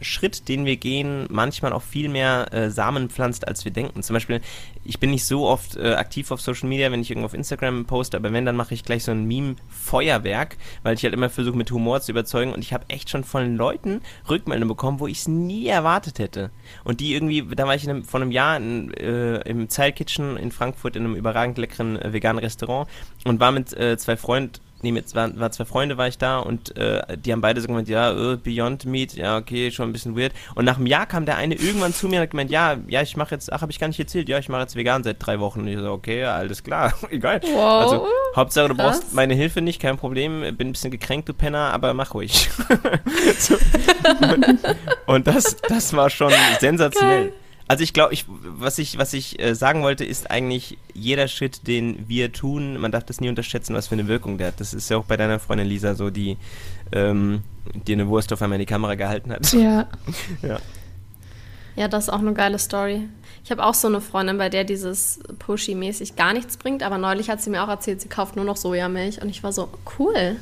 Schritt, 0.00 0.48
den 0.48 0.64
wir 0.64 0.76
gehen, 0.76 1.26
manchmal 1.30 1.72
auch 1.72 1.82
viel 1.82 2.08
mehr 2.08 2.52
äh, 2.52 2.70
Samen 2.70 3.10
pflanzt, 3.10 3.46
als 3.46 3.64
wir 3.64 3.72
denken. 3.72 4.02
Zum 4.02 4.14
Beispiel, 4.14 4.40
ich 4.84 4.98
bin 4.98 5.10
nicht 5.10 5.24
so 5.24 5.46
oft 5.46 5.76
äh, 5.76 5.94
aktiv 5.94 6.30
auf 6.30 6.40
Social 6.40 6.68
Media, 6.68 6.90
wenn 6.90 7.00
ich 7.00 7.10
irgendwo 7.10 7.26
auf 7.26 7.34
Instagram 7.34 7.84
poste, 7.84 8.16
aber 8.16 8.32
wenn, 8.32 8.44
dann 8.44 8.56
mache 8.56 8.74
ich 8.74 8.84
gleich 8.84 9.04
so 9.04 9.12
ein 9.12 9.24
Meme-Feuerwerk, 9.26 10.56
weil 10.82 10.94
ich 10.94 11.04
halt 11.04 11.14
immer 11.14 11.30
versuche, 11.30 11.56
mit 11.56 11.70
Humor 11.70 12.00
zu 12.00 12.12
überzeugen 12.12 12.52
und 12.52 12.60
ich 12.60 12.72
habe 12.72 12.84
echt 12.88 13.10
schon 13.10 13.24
von 13.24 13.56
Leuten 13.56 14.00
Rückmeldungen 14.28 14.68
bekommen, 14.68 15.00
wo 15.00 15.06
ich 15.06 15.18
es 15.18 15.28
nie 15.28 15.66
erwartet 15.66 16.18
hätte. 16.18 16.50
Und 16.84 17.00
die 17.00 17.14
irgendwie, 17.14 17.42
da 17.54 17.66
war 17.66 17.74
ich 17.74 17.88
einem, 17.88 18.04
vor 18.04 18.20
einem 18.20 18.30
Jahr 18.30 18.56
in, 18.56 18.92
äh, 18.94 19.40
im 19.48 19.68
Zile 19.68 19.92
Kitchen 19.92 20.36
in 20.36 20.50
Frankfurt 20.50 20.96
in 20.96 21.04
einem 21.04 21.14
überragend 21.14 21.58
leckeren 21.58 22.00
äh, 22.00 22.12
veganen 22.12 22.42
Restaurant 22.42 22.88
und 23.24 23.40
war 23.40 23.52
mit 23.52 23.72
äh, 23.72 23.96
zwei 23.96 24.16
Freunden 24.16 24.60
nee, 24.82 24.92
mit 24.92 25.14
war, 25.14 25.38
war 25.38 25.50
zwei 25.50 25.64
Freunde 25.64 25.96
war 25.96 26.08
ich 26.08 26.18
da 26.18 26.38
und 26.38 26.76
äh, 26.76 27.16
die 27.16 27.32
haben 27.32 27.40
beide 27.40 27.60
so 27.60 27.66
gemeint, 27.66 27.88
ja, 27.88 28.12
uh, 28.12 28.36
Beyond 28.36 28.84
Meat, 28.86 29.14
ja, 29.14 29.36
okay, 29.36 29.70
schon 29.70 29.88
ein 29.88 29.92
bisschen 29.92 30.16
weird. 30.16 30.32
Und 30.54 30.64
nach 30.64 30.76
einem 30.76 30.86
Jahr 30.86 31.06
kam 31.06 31.26
der 31.26 31.36
eine 31.36 31.54
irgendwann 31.54 31.92
zu 31.92 32.08
mir 32.08 32.16
und 32.16 32.22
hat 32.22 32.30
gemeint, 32.30 32.50
ja, 32.50 32.76
ja, 32.88 33.02
ich 33.02 33.16
mache 33.16 33.34
jetzt, 33.34 33.52
ach, 33.52 33.62
habe 33.62 33.72
ich 33.72 33.78
gar 33.78 33.88
nicht 33.88 33.98
erzählt, 33.98 34.28
ja, 34.28 34.38
ich 34.38 34.48
mache 34.48 34.62
jetzt 34.62 34.76
vegan 34.76 35.02
seit 35.02 35.24
drei 35.24 35.40
Wochen. 35.40 35.60
Und 35.60 35.68
ich 35.68 35.78
so, 35.78 35.90
okay, 35.90 36.24
alles 36.24 36.62
klar, 36.62 36.92
egal. 37.10 37.40
Wow. 37.42 37.82
Also, 37.82 38.06
Hauptsache, 38.36 38.68
du 38.68 38.74
brauchst 38.74 39.04
Was? 39.04 39.12
meine 39.12 39.34
Hilfe 39.34 39.60
nicht, 39.60 39.80
kein 39.80 39.96
Problem, 39.96 40.40
bin 40.56 40.68
ein 40.68 40.72
bisschen 40.72 40.90
gekränkt, 40.90 41.28
du 41.28 41.34
Penner, 41.34 41.72
aber 41.72 41.94
mach 41.94 42.14
ruhig. 42.14 42.50
so. 43.38 43.56
und, 44.20 44.46
und 45.06 45.26
das, 45.26 45.56
das 45.68 45.92
war 45.94 46.10
schon 46.10 46.32
sensationell. 46.60 47.28
Geil. 47.28 47.32
Also 47.72 47.84
ich 47.84 47.94
glaube, 47.94 48.12
ich, 48.12 48.26
was 48.28 48.76
ich, 48.76 48.98
was 48.98 49.14
ich 49.14 49.40
äh, 49.40 49.54
sagen 49.54 49.82
wollte, 49.82 50.04
ist 50.04 50.30
eigentlich 50.30 50.76
jeder 50.92 51.26
Schritt, 51.26 51.66
den 51.66 52.06
wir 52.06 52.30
tun, 52.30 52.76
man 52.76 52.92
darf 52.92 53.04
das 53.04 53.18
nie 53.18 53.30
unterschätzen, 53.30 53.74
was 53.74 53.88
für 53.88 53.94
eine 53.94 54.08
Wirkung 54.08 54.36
der 54.36 54.48
hat. 54.48 54.60
Das 54.60 54.74
ist 54.74 54.90
ja 54.90 54.98
auch 54.98 55.06
bei 55.06 55.16
deiner 55.16 55.38
Freundin 55.38 55.66
Lisa 55.68 55.94
so, 55.94 56.10
die 56.10 56.36
ähm, 56.92 57.40
dir 57.72 57.94
eine 57.94 58.08
Wurst 58.08 58.30
auf 58.30 58.42
einmal 58.42 58.56
in 58.56 58.60
die 58.60 58.66
Kamera 58.66 58.94
gehalten 58.94 59.32
hat. 59.32 59.50
Ja. 59.54 59.88
ja. 60.42 60.58
Ja, 61.76 61.88
das 61.88 62.08
ist 62.08 62.10
auch 62.10 62.18
eine 62.18 62.34
geile 62.34 62.58
Story. 62.58 63.08
Ich 63.42 63.50
habe 63.50 63.64
auch 63.64 63.72
so 63.72 63.88
eine 63.88 64.02
Freundin, 64.02 64.36
bei 64.36 64.50
der 64.50 64.64
dieses 64.64 65.20
Pushy-mäßig 65.38 66.14
gar 66.14 66.34
nichts 66.34 66.58
bringt, 66.58 66.82
aber 66.82 66.98
neulich 66.98 67.30
hat 67.30 67.40
sie 67.40 67.48
mir 67.48 67.64
auch 67.64 67.68
erzählt, 67.68 68.02
sie 68.02 68.08
kauft 68.10 68.36
nur 68.36 68.44
noch 68.44 68.58
Sojamilch 68.58 69.22
und 69.22 69.30
ich 69.30 69.42
war 69.42 69.52
so, 69.54 69.70
cool. 69.98 70.36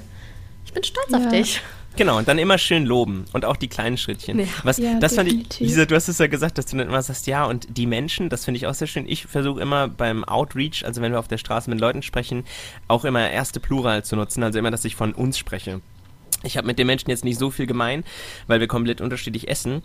Ich 0.64 0.72
bin 0.72 0.82
stolz 0.82 1.12
ja. 1.12 1.18
auf 1.18 1.28
dich. 1.28 1.62
Genau, 1.96 2.18
und 2.18 2.28
dann 2.28 2.38
immer 2.38 2.56
schön 2.56 2.86
loben 2.86 3.24
und 3.32 3.44
auch 3.44 3.56
die 3.56 3.68
kleinen 3.68 3.96
Schrittchen. 3.96 4.38
Ja, 4.38 4.46
Was, 4.62 4.78
ja, 4.78 4.98
das 4.98 5.16
fand 5.16 5.30
ich, 5.30 5.58
Lisa, 5.58 5.84
du 5.84 5.94
hast 5.94 6.08
es 6.08 6.18
ja 6.18 6.28
gesagt, 6.28 6.56
dass 6.56 6.66
du 6.66 6.76
dann 6.76 6.86
immer 6.88 7.02
sagst, 7.02 7.26
ja, 7.26 7.44
und 7.44 7.76
die 7.76 7.86
Menschen, 7.86 8.28
das 8.28 8.44
finde 8.44 8.58
ich 8.58 8.66
auch 8.66 8.74
sehr 8.74 8.86
schön. 8.86 9.06
Ich 9.08 9.26
versuche 9.26 9.60
immer 9.60 9.88
beim 9.88 10.24
Outreach, 10.24 10.84
also 10.84 11.02
wenn 11.02 11.12
wir 11.12 11.18
auf 11.18 11.28
der 11.28 11.38
Straße 11.38 11.68
mit 11.68 11.80
Leuten 11.80 12.02
sprechen, 12.02 12.44
auch 12.88 13.04
immer 13.04 13.28
erste 13.28 13.60
Plural 13.60 14.04
zu 14.04 14.16
nutzen, 14.16 14.42
also 14.42 14.58
immer, 14.58 14.70
dass 14.70 14.84
ich 14.84 14.96
von 14.96 15.12
uns 15.12 15.36
spreche. 15.36 15.80
Ich 16.42 16.56
habe 16.56 16.66
mit 16.66 16.78
den 16.78 16.86
Menschen 16.86 17.10
jetzt 17.10 17.24
nicht 17.24 17.38
so 17.38 17.50
viel 17.50 17.66
gemein, 17.66 18.04
weil 18.46 18.60
wir 18.60 18.68
komplett 18.68 19.00
unterschiedlich 19.00 19.48
essen. 19.48 19.82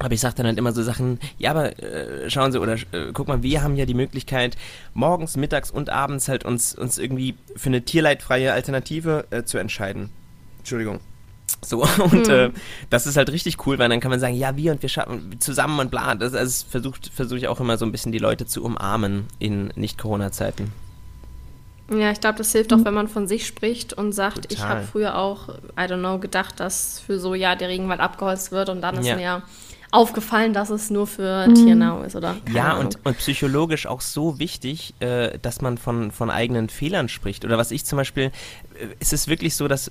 Aber 0.00 0.14
ich 0.14 0.20
sage 0.20 0.36
dann 0.36 0.46
halt 0.46 0.58
immer 0.58 0.72
so 0.72 0.82
Sachen, 0.84 1.18
ja, 1.38 1.50
aber 1.50 1.76
äh, 1.82 2.30
schauen 2.30 2.52
Sie, 2.52 2.60
oder 2.60 2.74
äh, 2.74 3.10
guck 3.12 3.26
mal, 3.26 3.42
wir 3.42 3.62
haben 3.62 3.74
ja 3.74 3.84
die 3.84 3.94
Möglichkeit, 3.94 4.56
morgens, 4.94 5.36
mittags 5.36 5.72
und 5.72 5.90
abends 5.90 6.28
halt 6.28 6.44
uns, 6.44 6.72
uns 6.72 6.98
irgendwie 6.98 7.34
für 7.56 7.70
eine 7.70 7.82
tierleidfreie 7.82 8.52
Alternative 8.52 9.26
äh, 9.30 9.42
zu 9.42 9.58
entscheiden. 9.58 10.10
Entschuldigung. 10.58 11.00
So, 11.62 11.82
und 11.82 12.28
hm. 12.28 12.30
äh, 12.30 12.50
das 12.90 13.06
ist 13.06 13.16
halt 13.16 13.30
richtig 13.30 13.66
cool, 13.66 13.78
weil 13.78 13.88
dann 13.88 14.00
kann 14.00 14.10
man 14.10 14.20
sagen, 14.20 14.34
ja, 14.34 14.56
wir 14.56 14.72
und 14.72 14.82
wir 14.82 14.88
schaffen 14.88 15.40
zusammen 15.40 15.78
und 15.80 15.90
bla. 15.90 16.14
Das 16.14 16.34
also 16.34 16.66
versucht, 16.68 17.10
versuche 17.14 17.38
ich 17.38 17.48
auch 17.48 17.60
immer 17.60 17.78
so 17.78 17.84
ein 17.84 17.92
bisschen 17.92 18.12
die 18.12 18.18
Leute 18.18 18.46
zu 18.46 18.64
umarmen 18.64 19.26
in 19.38 19.72
Nicht-Corona-Zeiten. 19.74 20.72
Ja, 21.90 22.10
ich 22.10 22.20
glaube, 22.20 22.36
das 22.36 22.52
hilft 22.52 22.72
auch, 22.74 22.84
wenn 22.84 22.92
man 22.92 23.08
von 23.08 23.26
sich 23.26 23.46
spricht 23.46 23.94
und 23.94 24.12
sagt, 24.12 24.48
Total. 24.50 24.52
ich 24.52 24.62
habe 24.62 24.82
früher 24.82 25.16
auch, 25.16 25.48
I 25.48 25.82
don't 25.82 26.00
know, 26.00 26.18
gedacht, 26.18 26.60
dass 26.60 27.00
für 27.00 27.18
so, 27.18 27.34
ja, 27.34 27.54
der 27.54 27.68
Regenwald 27.68 28.00
abgeholzt 28.00 28.52
wird 28.52 28.68
und 28.68 28.82
dann 28.82 28.98
ist 28.98 29.06
ja. 29.06 29.16
mir 29.16 29.42
aufgefallen, 29.90 30.52
dass 30.52 30.68
es 30.68 30.90
nur 30.90 31.06
für 31.06 31.46
mhm. 31.48 31.54
Tiernahrung 31.54 32.04
ist, 32.04 32.14
oder? 32.14 32.36
ja, 32.52 32.76
und, 32.76 32.98
und, 33.04 33.16
psychologisch 33.16 33.86
auch 33.86 34.02
so 34.02 34.38
wichtig, 34.38 34.92
äh, 35.00 35.38
dass 35.38 35.62
man 35.62 35.78
von, 35.78 36.10
von 36.10 36.28
eigenen 36.30 36.68
Fehlern 36.68 37.08
spricht. 37.08 37.46
Oder 37.46 37.56
was 37.56 37.70
ich 37.70 37.86
zum 37.86 37.96
Beispiel, 37.96 38.24
äh, 38.24 38.30
ist 39.00 39.14
es 39.14 39.28
wirklich 39.28 39.56
so, 39.56 39.66
dass 39.66 39.90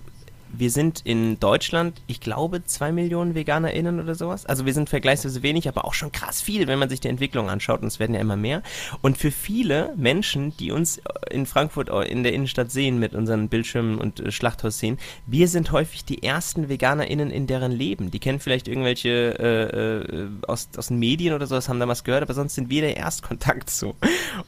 wir 0.52 0.72
sind 0.72 1.02
in 1.04 1.40
Deutschland, 1.40 2.02
ich 2.08 2.20
glaube, 2.20 2.64
zwei 2.66 2.92
Millionen 2.92 3.36
VeganerInnen 3.36 4.00
oder 4.00 4.16
sowas. 4.16 4.46
Also 4.46 4.66
wir 4.66 4.74
sind 4.74 4.90
vergleichsweise 4.90 5.44
wenig, 5.44 5.68
aber 5.68 5.86
auch 5.86 5.94
schon 5.94 6.12
krass 6.12 6.42
viel, 6.42 6.68
wenn 6.68 6.80
man 6.80 6.90
sich 6.90 7.00
die 7.00 7.08
Entwicklung 7.08 7.50
anschaut. 7.50 7.82
Und 7.82 7.88
es 7.88 8.00
werden 8.00 8.16
ja 8.16 8.22
immer 8.22 8.36
mehr. 8.36 8.64
Und 9.02 9.18
für 9.18 9.32
viele 9.32 9.94
Menschen, 9.98 10.56
die 10.58 10.72
uns 10.72 11.02
in 11.30 11.46
Frankfurt 11.46 11.90
in 12.08 12.24
der 12.24 12.34
Innenstadt 12.34 12.72
sehen 12.72 13.00
mit 13.00 13.14
unseren 13.14 13.50
Bildschirmen 13.50 13.98
und 13.98 14.20
äh, 14.20 14.32
Schlachthausszenen, 14.32 15.00
wir 15.26 15.48
sind 15.48 15.72
häufig 15.72 16.06
die 16.06 16.24
ersten 16.24 16.70
VeganerInnen 16.70 17.32
in 17.32 17.48
deren 17.48 17.72
Leben. 17.72 18.12
Die 18.12 18.20
kennen 18.20 18.40
vielleicht 18.40 18.68
irgendwelche 18.68 19.10
äh, 19.40 19.64
äh, 19.64 20.28
aus, 20.48 20.70
aus 20.78 20.88
den 20.88 21.00
Medien 21.00 21.34
oder 21.34 21.48
sowas, 21.48 21.69
haben 21.69 21.80
da 21.80 21.88
was 21.88 22.04
gehört, 22.04 22.24
aber 22.24 22.34
sonst 22.34 22.56
sind 22.56 22.69
wir 22.69 22.82
der 22.82 22.98
Erstkontakt 22.98 23.69
so. 23.69 23.96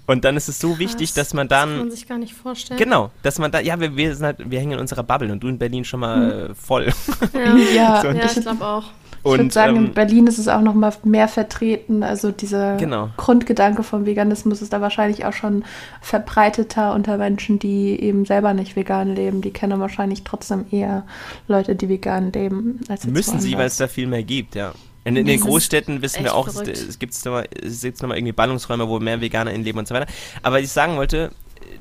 Und 0.06 0.26
dann 0.26 0.38
ist 0.38 0.50
es 0.50 0.60
so 0.60 0.70
Krass, 0.70 0.80
wichtig, 0.80 1.14
dass 1.14 1.34
man 1.34 1.48
dann. 1.48 1.70
Das 1.70 1.78
kann 1.78 1.88
man 1.88 1.92
sich 1.92 2.08
gar 2.08 2.18
nicht 2.18 2.34
vorstellen. 2.34 2.80
Genau, 2.80 3.12
dass 3.24 3.40
man 3.40 3.52
da, 3.52 3.60
ja, 3.60 3.80
wir, 3.80 3.96
wir, 3.96 4.16
sind 4.16 4.26
halt, 4.26 4.50
wir 4.50 4.60
hängen 4.60 4.74
in 4.74 4.80
unserer 4.80 5.04
Bubble 5.04 5.32
und 5.32 5.42
du 5.42 5.48
in 5.48 5.58
Berlin 5.58 5.86
schon 5.90 6.00
mal 6.00 6.48
hm. 6.50 6.56
voll. 6.56 6.94
Ja, 7.34 7.56
ja, 7.76 8.02
so, 8.02 8.08
ja 8.10 8.26
ich 8.26 8.42
glaube 8.42 8.66
auch. 8.66 8.84
Ich 9.20 9.26
würde 9.26 9.52
sagen, 9.52 9.76
ähm, 9.76 9.86
in 9.88 9.94
Berlin 9.94 10.28
ist 10.28 10.38
es 10.38 10.48
auch 10.48 10.62
noch 10.62 10.74
mal 10.74 10.94
mehr 11.04 11.28
vertreten. 11.28 12.04
Also 12.04 12.32
dieser 12.32 12.78
genau. 12.78 13.10
Grundgedanke 13.18 13.84
vom 13.84 14.06
Veganismus 14.06 14.62
ist 14.62 14.72
da 14.72 14.80
wahrscheinlich 14.80 15.26
auch 15.26 15.34
schon 15.34 15.66
verbreiteter 16.02 16.94
unter 16.94 17.18
Menschen, 17.18 17.60
die 17.60 18.00
eben 18.02 18.24
selber 18.24 18.54
nicht 18.54 18.78
vegan 18.78 19.14
leben. 19.14 19.42
Die 19.42 19.52
kennen 19.52 19.80
wahrscheinlich 19.82 20.24
trotzdem 20.24 20.66
eher 20.72 21.06
Leute, 21.50 21.76
die 21.76 21.90
vegan 21.90 22.32
leben. 22.32 22.80
Als 22.88 23.06
Müssen 23.06 23.42
sie, 23.42 23.58
weil 23.58 23.68
es 23.68 23.78
da 23.78 23.88
viel 23.88 24.08
mehr 24.08 24.24
gibt, 24.24 24.56
ja. 24.56 24.72
In, 25.06 25.16
in 25.16 25.26
den 25.26 25.40
Großstädten 25.40 26.02
wissen 26.02 26.24
wir 26.24 26.36
auch, 26.36 26.50
verrückt. 26.50 26.70
es, 26.70 27.00
gibt 27.00 27.14
nochmal, 27.26 27.48
es 27.64 27.82
gibt 27.82 28.02
nochmal 28.02 28.18
irgendwie 28.18 28.34
Ballungsräume, 28.34 28.88
wo 28.88 29.00
mehr 29.00 29.22
Veganer 29.22 29.54
leben 29.54 29.80
und 29.80 29.88
so 29.88 29.96
weiter. 29.96 30.12
Aber 30.44 30.58
was 30.58 30.64
ich 30.64 30.72
sagen 30.72 30.98
wollte, 30.98 31.32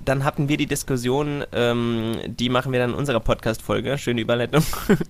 dann 0.05 0.25
hatten 0.25 0.49
wir 0.49 0.57
die 0.57 0.67
Diskussion, 0.67 1.45
ähm, 1.53 2.17
die 2.27 2.49
machen 2.49 2.73
wir 2.73 2.81
dann 2.81 2.91
in 2.91 2.97
unserer 2.97 3.21
Podcast-Folge, 3.21 3.99
schöne 3.99 4.21
Überleitung, 4.21 4.63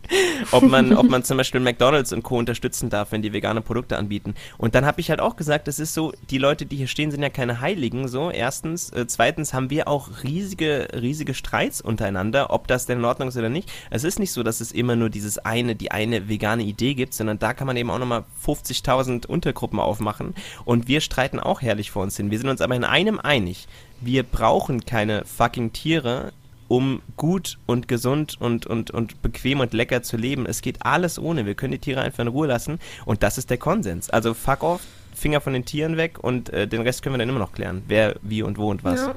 ob, 0.53 0.63
man, 0.65 0.93
ob 0.95 1.09
man 1.09 1.25
zum 1.25 1.37
Beispiel 1.37 1.61
McDonalds 1.61 2.13
und 2.13 2.23
Co. 2.23 2.39
unterstützen 2.39 2.91
darf, 2.91 3.13
wenn 3.13 3.23
die 3.23 3.33
vegane 3.33 3.61
Produkte 3.61 3.97
anbieten. 3.97 4.35
Und 4.57 4.75
dann 4.75 4.85
habe 4.87 5.01
ich 5.01 5.11
halt 5.11 5.21
auch 5.21 5.37
gesagt, 5.37 5.69
das 5.69 5.79
ist 5.79 5.95
so, 5.95 6.13
die 6.31 6.39
Leute, 6.39 6.67
die 6.67 6.77
hier 6.77 6.89
stehen, 6.89 7.11
sind 7.11 7.23
ja 7.23 7.31
keine 7.31 7.61
Heiligen, 7.61 8.09
so, 8.09 8.31
erstens. 8.31 8.91
Äh, 8.91 9.07
zweitens 9.07 9.55
haben 9.55 9.71
wir 9.71 9.89
auch 9.89 10.09
riesige, 10.23 10.89
riesige 10.95 11.35
Streits 11.35 11.81
untereinander, 11.81 12.51
ob 12.51 12.67
das 12.67 12.87
denn 12.87 12.99
in 12.99 13.05
Ordnung 13.05 13.29
ist 13.29 13.37
oder 13.37 13.49
nicht. 13.49 13.71
Es 13.91 14.05
ist 14.05 14.19
nicht 14.19 14.33
so, 14.33 14.43
dass 14.43 14.61
es 14.61 14.73
immer 14.73 14.97
nur 14.97 15.11
dieses 15.11 15.39
eine, 15.39 15.77
die 15.77 15.91
eine 15.91 16.29
vegane 16.29 16.63
Idee 16.63 16.95
gibt, 16.95 17.15
sondern 17.15 17.39
da 17.39 17.55
kann 17.55 17.67
man 17.67 17.77
eben 17.77 17.91
auch 17.91 17.99
nochmal 17.99 18.25
50.000 18.45 19.27
Untergruppen 19.27 19.81
aufmachen. 19.81 20.35
Und 20.65 20.89
wir 20.89 21.01
streiten 21.01 21.41
auch 21.41 21.63
herrlich 21.63 21.91
vor 21.91 22.03
uns 22.03 22.17
hin. 22.17 22.31
Wir 22.31 22.39
sind 22.39 22.49
uns 22.49 22.61
aber 22.61 22.75
in 22.75 22.85
einem 22.85 23.21
einig 23.21 23.69
wir 24.01 24.23
brauchen 24.23 24.85
keine 24.85 25.25
fucking 25.25 25.73
Tiere, 25.73 26.33
um 26.69 27.03
gut 27.17 27.59
und 27.67 27.89
gesund 27.89 28.37
und, 28.41 28.67
und, 28.67 28.91
und 28.91 29.23
bequem 29.23 29.61
und 29.61 29.73
lecker 29.73 30.03
zu 30.03 30.17
leben. 30.17 30.47
Es 30.47 30.61
geht 30.61 30.85
alles 30.85 31.19
ohne. 31.19 31.47
Wir 31.47 31.55
können 31.55 31.73
die 31.73 31.79
Tiere 31.79 32.03
einfach 32.03 32.21
in 32.21 32.29
Ruhe 32.29 32.47
lassen 32.47 32.79
und 33.07 33.23
das 33.23 33.39
ist 33.39 33.51
der 33.51 33.59
Konsens. 33.59 34.11
Also 34.11 34.35
fuck 34.35 34.63
off, 34.63 34.83
Finger 35.15 35.41
von 35.41 35.55
den 35.55 35.65
Tieren 35.65 35.97
weg 35.97 36.19
und 36.23 36.51
äh, 36.51 36.69
den 36.69 36.83
Rest 36.83 37.03
können 37.03 37.15
wir 37.15 37.19
dann 37.19 37.29
immer 37.29 37.39
noch 37.39 37.53
klären. 37.53 37.83
Wer, 37.89 38.17
wie 38.23 38.43
und 38.43 38.59
wo 38.59 38.71
und 38.71 38.85
was. 38.85 39.01
Ja. 39.01 39.15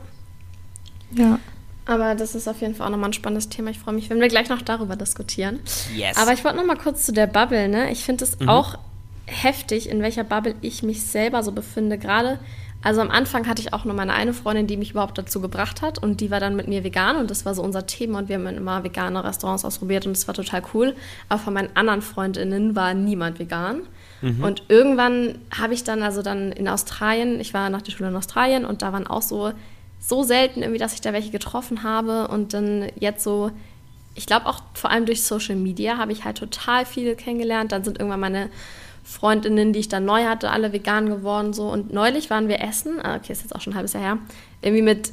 ja. 1.23 1.39
Aber 1.85 2.15
das 2.15 2.35
ist 2.35 2.47
auf 2.47 2.61
jeden 2.61 2.75
Fall 2.75 2.87
auch 2.87 2.91
nochmal 2.91 3.09
ein 3.09 3.13
spannendes 3.13 3.49
Thema. 3.49 3.71
Ich 3.71 3.79
freue 3.79 3.95
mich, 3.95 4.09
wenn 4.09 4.21
wir 4.21 4.27
gleich 4.27 4.49
noch 4.49 4.61
darüber 4.61 4.95
diskutieren. 4.95 5.59
Yes. 5.95 6.15
Aber 6.17 6.31
ich 6.31 6.43
wollte 6.43 6.57
nochmal 6.57 6.77
kurz 6.77 7.05
zu 7.05 7.11
der 7.11 7.27
Bubble, 7.27 7.67
ne? 7.67 7.91
Ich 7.91 8.05
finde 8.05 8.23
es 8.23 8.39
mhm. 8.39 8.49
auch 8.49 8.77
heftig, 9.25 9.89
in 9.89 10.01
welcher 10.01 10.23
Bubble 10.23 10.55
ich 10.61 10.83
mich 10.83 11.03
selber 11.03 11.43
so 11.43 11.51
befinde. 11.51 11.97
Gerade 11.97 12.39
also 12.83 13.01
am 13.01 13.11
Anfang 13.11 13.47
hatte 13.47 13.61
ich 13.61 13.73
auch 13.73 13.85
nur 13.85 13.93
meine 13.93 14.13
eine 14.13 14.33
Freundin, 14.33 14.65
die 14.65 14.77
mich 14.77 14.91
überhaupt 14.91 15.17
dazu 15.17 15.39
gebracht 15.39 15.81
hat 15.81 15.99
und 15.99 16.19
die 16.19 16.31
war 16.31 16.39
dann 16.39 16.55
mit 16.55 16.67
mir 16.67 16.83
vegan 16.83 17.15
und 17.17 17.29
das 17.29 17.45
war 17.45 17.53
so 17.53 17.61
unser 17.61 17.85
Thema 17.85 18.19
und 18.19 18.29
wir 18.29 18.37
haben 18.37 18.47
immer 18.47 18.83
vegane 18.83 19.23
Restaurants 19.23 19.63
ausprobiert 19.63 20.07
und 20.07 20.15
das 20.15 20.27
war 20.27 20.33
total 20.33 20.63
cool. 20.73 20.95
Aber 21.29 21.39
von 21.39 21.53
meinen 21.53 21.75
anderen 21.75 22.01
Freundinnen 22.01 22.75
war 22.75 22.93
niemand 22.93 23.37
vegan. 23.37 23.81
Mhm. 24.21 24.43
Und 24.43 24.63
irgendwann 24.67 25.35
habe 25.55 25.73
ich 25.73 25.83
dann 25.83 26.01
also 26.01 26.23
dann 26.23 26.51
in 26.51 26.67
Australien, 26.67 27.39
ich 27.39 27.53
war 27.53 27.69
nach 27.69 27.83
der 27.83 27.91
Schule 27.91 28.09
in 28.09 28.15
Australien 28.15 28.65
und 28.65 28.81
da 28.81 28.93
waren 28.93 29.07
auch 29.07 29.21
so 29.21 29.51
so 29.99 30.23
selten 30.23 30.63
irgendwie, 30.63 30.79
dass 30.79 30.93
ich 30.93 31.01
da 31.01 31.13
welche 31.13 31.29
getroffen 31.29 31.83
habe 31.83 32.27
und 32.29 32.55
dann 32.55 32.87
jetzt 32.99 33.23
so 33.23 33.51
ich 34.15 34.25
glaube 34.25 34.47
auch 34.47 34.61
vor 34.73 34.89
allem 34.89 35.05
durch 35.05 35.23
Social 35.23 35.55
Media 35.55 35.97
habe 35.97 36.11
ich 36.11 36.25
halt 36.25 36.37
total 36.37 36.85
viele 36.85 37.15
kennengelernt. 37.15 37.71
Dann 37.71 37.83
sind 37.83 37.99
irgendwann 37.99 38.19
meine 38.19 38.49
Freundinnen, 39.11 39.73
die 39.73 39.79
ich 39.79 39.89
dann 39.89 40.05
neu 40.05 40.23
hatte, 40.23 40.49
alle 40.51 40.71
vegan 40.71 41.09
geworden 41.09 41.51
so. 41.51 41.67
Und 41.69 41.93
neulich 41.93 42.29
waren 42.29 42.47
wir 42.47 42.61
essen, 42.61 42.99
ah, 43.03 43.17
okay, 43.17 43.33
ist 43.33 43.41
jetzt 43.41 43.53
auch 43.53 43.61
schon 43.61 43.73
ein 43.73 43.75
halbes 43.75 43.93
Jahr 43.93 44.03
her, 44.03 44.17
irgendwie 44.61 44.81
mit 44.81 45.11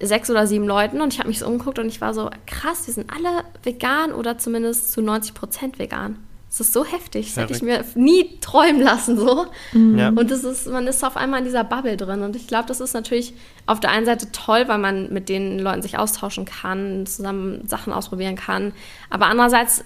sechs 0.00 0.30
oder 0.30 0.46
sieben 0.46 0.66
Leuten 0.66 1.00
und 1.00 1.12
ich 1.12 1.18
habe 1.18 1.28
mich 1.28 1.38
so 1.38 1.46
umgeguckt 1.46 1.78
und 1.78 1.86
ich 1.86 2.00
war 2.00 2.14
so, 2.14 2.30
krass, 2.46 2.84
die 2.86 2.92
sind 2.92 3.10
alle 3.14 3.44
vegan 3.62 4.12
oder 4.12 4.38
zumindest 4.38 4.92
zu 4.92 5.02
90 5.02 5.34
Prozent 5.34 5.78
vegan. 5.78 6.18
Das 6.48 6.60
ist 6.60 6.72
so 6.72 6.84
heftig, 6.84 7.34
das 7.34 7.36
hätte 7.36 7.52
ich 7.54 7.62
mir 7.62 7.84
nie 7.96 8.38
träumen 8.40 8.80
lassen 8.80 9.18
so. 9.18 9.46
Mhm. 9.72 9.98
Ja. 9.98 10.08
Und 10.08 10.30
das 10.30 10.44
ist, 10.44 10.66
man 10.68 10.86
ist 10.86 11.04
auf 11.04 11.16
einmal 11.16 11.40
in 11.40 11.44
dieser 11.44 11.64
Bubble 11.64 11.96
drin 11.96 12.22
und 12.22 12.36
ich 12.36 12.46
glaube, 12.46 12.66
das 12.66 12.80
ist 12.80 12.94
natürlich 12.94 13.34
auf 13.66 13.80
der 13.80 13.90
einen 13.90 14.06
Seite 14.06 14.32
toll, 14.32 14.64
weil 14.68 14.78
man 14.78 15.12
mit 15.12 15.28
den 15.28 15.58
Leuten 15.58 15.82
sich 15.82 15.98
austauschen 15.98 16.44
kann, 16.44 17.06
zusammen 17.06 17.66
Sachen 17.68 17.92
ausprobieren 17.92 18.36
kann, 18.36 18.72
aber 19.10 19.26
andererseits 19.26 19.84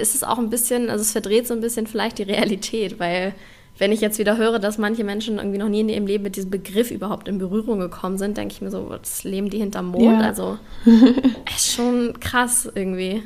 ist 0.00 0.14
es 0.14 0.24
auch 0.24 0.38
ein 0.38 0.50
bisschen, 0.50 0.90
also 0.90 1.02
es 1.02 1.12
verdreht 1.12 1.46
so 1.46 1.54
ein 1.54 1.60
bisschen 1.60 1.86
vielleicht 1.86 2.18
die 2.18 2.24
Realität, 2.24 2.98
weil 2.98 3.34
wenn 3.78 3.92
ich 3.92 4.00
jetzt 4.00 4.18
wieder 4.18 4.36
höre, 4.36 4.58
dass 4.58 4.76
manche 4.76 5.04
Menschen 5.04 5.38
irgendwie 5.38 5.58
noch 5.58 5.68
nie 5.68 5.80
in 5.80 5.88
ihrem 5.88 6.06
Leben 6.06 6.24
mit 6.24 6.36
diesem 6.36 6.50
Begriff 6.50 6.90
überhaupt 6.90 7.28
in 7.28 7.38
Berührung 7.38 7.78
gekommen 7.78 8.18
sind, 8.18 8.36
denke 8.36 8.52
ich 8.54 8.60
mir 8.60 8.70
so, 8.70 8.90
das 8.90 9.24
leben 9.24 9.48
die 9.48 9.58
hinterm 9.58 9.86
Mond. 9.88 10.20
Ja. 10.20 10.26
Also 10.26 10.58
ist 11.56 11.72
schon 11.72 12.18
krass 12.20 12.70
irgendwie. 12.74 13.22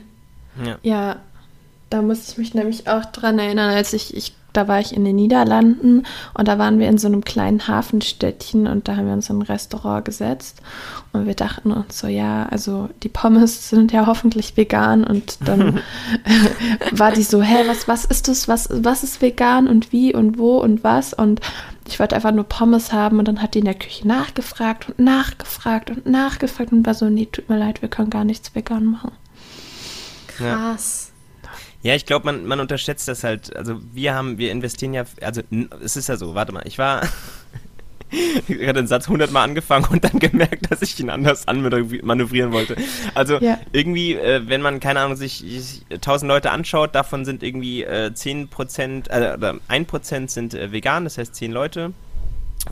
Ja. 0.65 0.79
ja, 0.83 1.17
da 1.91 2.03
muss 2.03 2.29
ich 2.29 2.39
mich 2.39 2.55
nämlich 2.55 2.89
auch 2.89 3.05
dran 3.07 3.41
erinnern, 3.41 3.71
als 3.71 3.93
ich, 3.93 4.17
ich 4.17 4.35
da 4.55 4.69
war 4.69 4.81
ich 4.81 4.95
in 4.95 5.05
den 5.05 5.17
Niederlanden 5.17 6.05
und 6.33 6.49
da 6.49 6.59
waren 6.59 6.79
wir 6.79 6.89
in 6.89 6.97
so 6.97 7.09
einem 7.09 7.25
kleinen 7.25 7.69
Hafenstädtchen 7.69 8.67
und 8.67 8.89
da 8.89 8.97
haben 8.97 9.07
wir 9.07 9.13
uns 9.13 9.29
in 9.29 9.39
ein 9.39 9.43
Restaurant 9.43 10.05
gesetzt 10.05 10.63
und 11.13 11.27
wir 11.27 11.35
dachten 11.35 11.73
uns 11.73 11.99
so, 11.99 12.07
ja, 12.07 12.47
also 12.47 12.89
die 13.03 13.09
Pommes 13.09 13.69
sind 13.69 13.93
ja 13.93 14.07
hoffentlich 14.07 14.57
vegan 14.57 15.05
und 15.05 15.39
dann 15.47 15.81
war 16.93 17.13
die 17.13 17.23
so, 17.23 17.43
hä, 17.43 17.65
was, 17.67 17.89
was 17.89 18.05
ist 18.05 18.29
das, 18.29 18.49
was, 18.49 18.69
was 18.73 19.03
ist 19.03 19.21
vegan 19.21 19.69
und 19.69 19.93
wie 19.93 20.15
und 20.15 20.39
wo 20.39 20.59
und 20.59 20.85
was 20.85 21.13
und 21.13 21.41
ich 21.87 22.01
wollte 22.01 22.17
einfach 22.17 22.33
nur 22.33 22.45
Pommes 22.45 22.93
haben 22.93 23.19
und 23.19 23.29
dann 23.29 23.43
hat 23.43 23.55
die 23.55 23.59
in 23.59 23.67
der 23.67 23.75
Küche 23.75 24.09
nachgefragt 24.09 24.89
und 24.89 24.99
nachgefragt 24.99 25.91
und 25.91 26.07
nachgefragt 26.07 26.73
und 26.73 26.87
war 26.87 26.95
so, 26.95 27.11
nee, 27.11 27.29
tut 27.31 27.49
mir 27.49 27.59
leid, 27.59 27.83
wir 27.83 27.91
können 27.91 28.11
gar 28.11 28.25
nichts 28.25 28.55
vegan 28.55 28.87
machen. 28.87 29.13
Krass. 30.29 31.04
Ja, 31.85 31.95
ich 31.95 32.07
glaube, 32.07 32.25
man, 32.25 32.47
man 32.47 32.61
unterschätzt 32.61 33.09
das 33.09 33.25
halt. 33.25 33.55
Also 33.55 33.79
wir 33.93 34.15
haben, 34.15 34.39
wir 34.39 34.51
investieren 34.51 34.95
ja, 34.95 35.05
also 35.21 35.43
es 35.83 35.97
ist 35.97 36.09
ja 36.09 36.17
so, 36.17 36.35
warte 36.35 36.51
mal, 36.51 36.63
ich 36.67 36.79
war, 36.79 37.03
ich 38.49 38.67
hatte 38.67 38.81
den 38.81 38.87
Satz 38.87 39.07
hundertmal 39.07 39.45
angefangen 39.45 39.85
und 39.91 40.03
dann 40.03 40.19
gemerkt, 40.19 40.71
dass 40.71 40.81
ich 40.81 40.99
ihn 40.99 41.11
anders 41.11 41.47
anmanövrieren 41.47 42.53
wollte. 42.53 42.77
Also 43.15 43.37
ja. 43.37 43.59
irgendwie, 43.73 44.15
äh, 44.15 44.49
wenn 44.49 44.63
man, 44.63 44.81
keine 44.81 45.01
Ahnung, 45.01 45.17
sich, 45.17 45.83
tausend 46.01 46.27
Leute 46.27 46.53
anschaut, 46.53 46.95
davon 46.95 47.27
sind 47.27 47.43
irgendwie 47.43 47.85
äh, 47.85 48.11
10%, 48.15 49.11
äh, 49.11 49.35
oder 49.35 49.59
1% 49.69 50.31
sind 50.31 50.55
äh, 50.55 50.73
vegan, 50.73 51.05
das 51.05 51.19
heißt 51.19 51.35
10 51.35 51.53
Leute. 51.53 51.93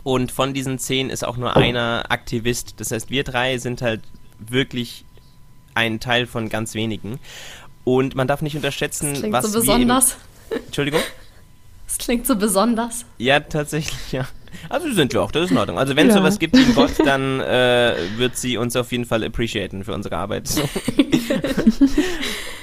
Und 0.05 0.33
von 0.33 0.55
diesen 0.55 0.79
10 0.79 1.11
ist 1.11 1.23
auch 1.23 1.37
nur 1.37 1.55
einer 1.55 2.07
Aktivist. 2.09 2.81
Das 2.81 2.93
heißt, 2.93 3.11
wir 3.11 3.25
drei 3.25 3.59
sind 3.59 3.83
halt 3.83 4.01
wirklich 4.39 5.05
ein 5.75 6.01
Teil 6.01 6.27
von 6.27 6.49
ganz 6.49 6.75
wenigen. 6.75 7.19
Und 7.85 8.15
man 8.15 8.29
darf 8.29 8.43
nicht 8.43 8.57
unterschätzen, 8.57 9.11
das 9.11 9.19
klingt 9.21 9.33
was 9.33 9.53
so 9.53 9.61
besonders. 9.61 10.17
Entschuldigung? 10.51 11.01
Das 11.87 11.99
klingt 11.99 12.27
so 12.27 12.37
besonders. 12.37 13.05
Ja, 13.19 13.41
tatsächlich, 13.41 14.13
ja. 14.13 14.27
Also 14.69 14.91
sind 14.93 15.13
wir 15.13 15.23
auch, 15.23 15.31
das 15.31 15.45
ist 15.45 15.51
in 15.51 15.59
Ordnung. 15.59 15.79
Also 15.79 15.97
wenn 15.97 16.09
es 16.09 16.15
ja. 16.15 16.21
sowas 16.21 16.39
gibt 16.39 16.57
wie 16.57 16.73
Gott, 16.73 16.93
dann 17.05 17.41
äh, 17.41 17.95
wird 18.17 18.37
sie 18.37 18.57
uns 18.57 18.77
auf 18.77 18.93
jeden 18.93 19.05
Fall 19.05 19.25
appreciaten 19.25 19.85
für 19.85 19.93
unsere 19.93 20.17
Arbeit. 20.17 20.49
So. 20.49 20.63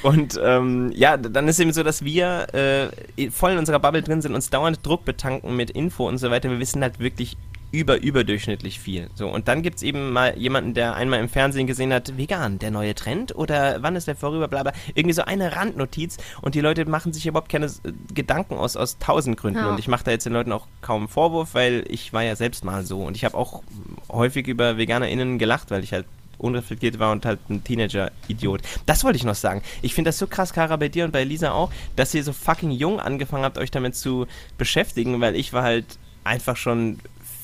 Und 0.03 0.39
ähm, 0.41 0.91
ja, 0.95 1.17
dann 1.17 1.47
ist 1.47 1.59
eben 1.59 1.73
so, 1.73 1.83
dass 1.83 2.03
wir 2.03 2.47
äh, 2.53 3.29
voll 3.31 3.51
in 3.51 3.57
unserer 3.57 3.79
Bubble 3.79 4.01
drin 4.01 4.21
sind, 4.21 4.33
uns 4.33 4.49
dauernd 4.49 4.85
Druck 4.85 5.03
betanken 5.03 5.55
mit 5.55 5.71
Info 5.71 6.07
und 6.07 6.19
so 6.19 6.31
weiter. 6.31 6.49
Wir 6.49 6.59
wissen 6.59 6.81
halt 6.81 6.99
wirklich 6.99 7.35
über 7.71 8.01
überdurchschnittlich 8.01 8.79
viel. 8.79 9.09
So, 9.15 9.27
und 9.27 9.47
dann 9.47 9.61
gibt 9.61 9.77
es 9.77 9.83
eben 9.83 10.11
mal 10.11 10.37
jemanden, 10.37 10.73
der 10.73 10.95
einmal 10.95 11.19
im 11.19 11.29
Fernsehen 11.29 11.67
gesehen 11.67 11.93
hat, 11.93 12.17
vegan, 12.17 12.59
der 12.59 12.71
neue 12.71 12.95
Trend 12.95 13.35
oder 13.35 13.81
wann 13.81 13.95
ist 13.95 14.07
der 14.07 14.15
vorüber, 14.15 14.47
bla 14.47 14.63
bla. 14.63 14.73
Irgendwie 14.95 15.13
so 15.13 15.23
eine 15.23 15.55
Randnotiz 15.55 16.17
und 16.41 16.55
die 16.55 16.61
Leute 16.61 16.85
machen 16.85 17.13
sich 17.13 17.27
überhaupt 17.27 17.49
keine 17.49 17.67
äh, 17.67 17.91
Gedanken 18.13 18.55
aus, 18.55 18.75
aus 18.75 18.97
tausend 18.97 19.37
Gründen. 19.37 19.59
Ja. 19.59 19.69
Und 19.69 19.79
ich 19.79 19.87
mache 19.87 20.03
da 20.03 20.11
jetzt 20.11 20.25
den 20.25 20.33
Leuten 20.33 20.51
auch 20.51 20.67
kaum 20.81 21.07
Vorwurf, 21.07 21.53
weil 21.53 21.85
ich 21.87 22.13
war 22.13 22.23
ja 22.23 22.35
selbst 22.35 22.63
mal 22.65 22.85
so. 22.85 23.03
Und 23.03 23.15
ich 23.15 23.25
habe 23.25 23.37
auch 23.37 23.61
häufig 24.09 24.47
über 24.47 24.77
VeganerInnen 24.77 25.37
gelacht, 25.37 25.71
weil 25.71 25.83
ich 25.83 25.93
halt 25.93 26.05
unreflektiert 26.39 26.99
war 26.99 27.11
und 27.11 27.25
halt 27.25 27.39
ein 27.49 27.63
Teenager-Idiot. 27.63 28.61
Das 28.85 29.03
wollte 29.03 29.17
ich 29.17 29.25
noch 29.25 29.35
sagen. 29.35 29.61
Ich 29.81 29.93
finde 29.93 30.09
das 30.09 30.17
so 30.17 30.25
krass, 30.25 30.53
Kara, 30.53 30.77
bei 30.77 30.89
dir 30.89 31.05
und 31.05 31.11
bei 31.11 31.23
Lisa 31.23 31.51
auch, 31.51 31.71
dass 31.95 32.13
ihr 32.13 32.23
so 32.23 32.33
fucking 32.33 32.71
jung 32.71 32.99
angefangen 32.99 33.43
habt, 33.43 33.57
euch 33.57 33.71
damit 33.71 33.95
zu 33.95 34.25
beschäftigen, 34.57 35.21
weil 35.21 35.35
ich 35.35 35.53
war 35.53 35.63
halt 35.63 35.85
einfach 36.23 36.57
schon 36.57 36.99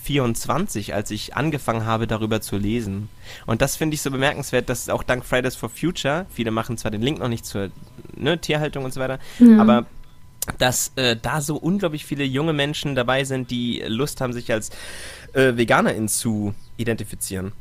24, 0.06 0.94
als 0.94 1.10
ich 1.10 1.36
angefangen 1.36 1.86
habe, 1.86 2.06
darüber 2.06 2.40
zu 2.40 2.58
lesen. 2.58 3.10
Und 3.48 3.64
das 3.64 3.76
finde 3.76 3.96
ich 3.96 4.04
so 4.04 4.12
bemerkenswert, 4.12 4.70
dass 4.70 4.88
auch 4.88 5.02
dank 5.02 5.26
Fridays 5.26 5.56
for 5.56 5.70
Future, 5.70 6.28
viele 6.30 6.52
machen 6.52 6.78
zwar 6.78 6.92
den 6.92 7.02
Link 7.02 7.18
noch 7.20 7.28
nicht 7.28 7.46
zur 7.46 7.72
ne, 8.16 8.40
Tierhaltung 8.40 8.86
und 8.86 8.94
so 8.94 9.00
weiter, 9.00 9.18
mhm. 9.40 9.60
aber 9.60 9.88
dass 10.60 10.92
äh, 10.96 11.18
da 11.20 11.42
so 11.42 11.56
unglaublich 11.56 12.06
viele 12.06 12.24
junge 12.24 12.54
Menschen 12.54 12.94
dabei 12.94 13.24
sind, 13.24 13.50
die 13.50 13.84
Lust 13.88 14.22
haben, 14.22 14.32
sich 14.32 14.52
als 14.52 14.70
äh, 15.34 15.58
VeganerInnen 15.58 16.08
zu 16.08 16.54
identifizieren. 16.78 17.52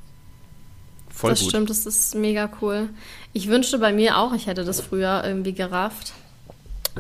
Voll 1.09 1.31
das 1.31 1.41
gut. 1.41 1.49
stimmt, 1.49 1.71
das 1.71 1.87
ist 1.87 2.15
mega 2.15 2.51
cool. 2.61 2.91
Ich 3.33 3.49
wünschte 3.49 3.79
bei 3.79 3.95
mir 3.95 4.19
auch, 4.19 4.35
ich 4.35 4.47
hätte 4.47 4.65
das 4.65 4.83
früher 4.83 5.23
irgendwie 5.25 5.55
gerafft. 5.55 6.13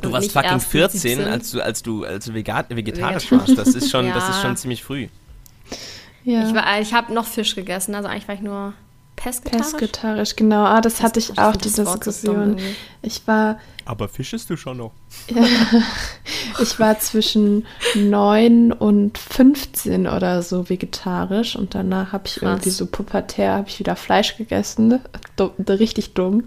Du 0.01 0.11
warst 0.11 0.32
fucking 0.32 0.61
14, 0.61 1.20
als 1.24 1.51
du, 1.51 1.61
als 1.61 1.82
du, 1.82 2.05
als 2.05 2.24
du 2.24 2.32
vegetarisch 2.32 3.30
warst. 3.30 3.59
Das 3.59 3.68
ist 3.68 3.90
schon, 3.90 4.07
ja. 4.07 4.14
das 4.14 4.30
ist 4.30 4.42
schon 4.42 4.57
ziemlich 4.57 4.82
früh. 4.82 5.09
Ja. 6.25 6.79
Ich, 6.81 6.89
ich 6.89 6.95
habe 6.95 7.12
noch 7.12 7.27
Fisch 7.27 7.55
gegessen, 7.55 7.95
also 7.95 8.09
eigentlich 8.09 8.29
war 8.29 8.35
ich 8.35 8.41
nur 8.41 8.75
Pesketarisch? 9.16 9.72
Pesketarisch, 9.72 10.37
genau. 10.37 10.64
Ah, 10.64 10.81
das, 10.81 10.95
das 10.95 11.03
hatte 11.03 11.20
ich 11.20 11.39
auch, 11.39 11.57
die 11.57 11.70
Diskussion. 11.70 12.59
Ich 13.03 13.27
war. 13.27 13.59
Aber 13.87 14.09
fischest 14.09 14.49
du 14.51 14.57
schon 14.57 14.78
noch? 14.78 14.93
Ja, 15.28 15.45
ich 16.61 16.78
war 16.78 16.99
zwischen 16.99 17.66
9 17.95 18.72
und 18.72 19.18
15 19.18 20.07
oder 20.07 20.43
so 20.43 20.68
vegetarisch 20.68 21.57
und 21.57 21.74
danach 21.74 22.12
habe 22.12 22.24
ich 22.26 22.37
Krass. 22.37 22.43
irgendwie 22.43 22.70
so 22.70 22.87
pubertär, 22.87 23.53
habe 23.53 23.68
ich 23.68 23.78
wieder 23.78 23.97
Fleisch 23.97 24.37
gegessen. 24.37 25.01
Dumm, 25.37 25.51
richtig 25.68 26.14
dumm. 26.14 26.45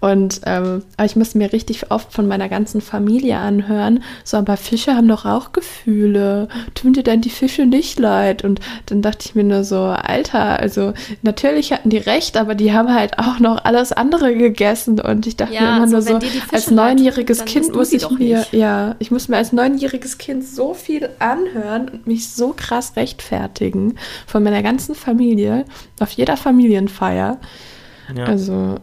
Und 0.00 0.42
ähm, 0.46 0.82
aber 0.96 1.06
ich 1.06 1.16
musste 1.16 1.38
mir 1.38 1.52
richtig 1.52 1.90
oft 1.90 2.12
von 2.12 2.28
meiner 2.28 2.48
ganzen 2.48 2.80
Familie 2.80 3.38
anhören, 3.38 4.02
so, 4.24 4.36
aber 4.36 4.56
Fische 4.56 4.94
haben 4.94 5.08
doch 5.08 5.24
auch 5.24 5.52
Gefühle. 5.52 6.48
Tun 6.74 6.92
dir 6.92 7.02
denn 7.02 7.20
die 7.20 7.30
Fische 7.30 7.66
nicht 7.66 7.98
leid? 7.98 8.44
Und 8.44 8.60
dann 8.86 9.02
dachte 9.02 9.26
ich 9.26 9.34
mir 9.34 9.44
nur 9.44 9.64
so, 9.64 9.80
Alter, 9.80 10.58
also 10.60 10.92
natürlich 11.22 11.72
hatten 11.72 11.90
die 11.90 11.98
recht, 11.98 12.36
aber 12.36 12.54
die 12.54 12.72
haben 12.72 12.92
halt 12.94 13.18
auch 13.18 13.38
noch 13.38 13.64
alles 13.64 13.92
andere 13.92 14.36
gegessen 14.36 15.00
und 15.00 15.26
ich 15.26 15.36
dachte 15.36 15.54
ja, 15.54 15.62
mir 15.62 15.68
immer 15.68 15.96
also 15.96 16.12
nur 16.12 16.20
so, 16.20 16.26
als 16.60 16.70
neunjähriges 16.70 17.44
Kind 17.44 17.74
muss 17.74 17.92
ich 17.92 18.08
mir, 18.10 18.38
nicht. 18.38 18.52
ja, 18.52 18.96
ich 18.98 19.10
muss 19.10 19.28
mir 19.28 19.36
als 19.36 19.52
neunjähriges 19.52 20.18
Kind 20.18 20.44
so 20.46 20.74
viel 20.74 21.10
anhören 21.18 21.88
und 21.88 22.06
mich 22.06 22.28
so 22.30 22.52
krass 22.52 22.96
rechtfertigen 22.96 23.98
von 24.26 24.42
meiner 24.42 24.62
ganzen 24.62 24.94
Familie 24.94 25.64
auf 26.00 26.10
jeder 26.10 26.36
Familienfeier. 26.36 27.38
Ja. 28.14 28.24
Also 28.24 28.76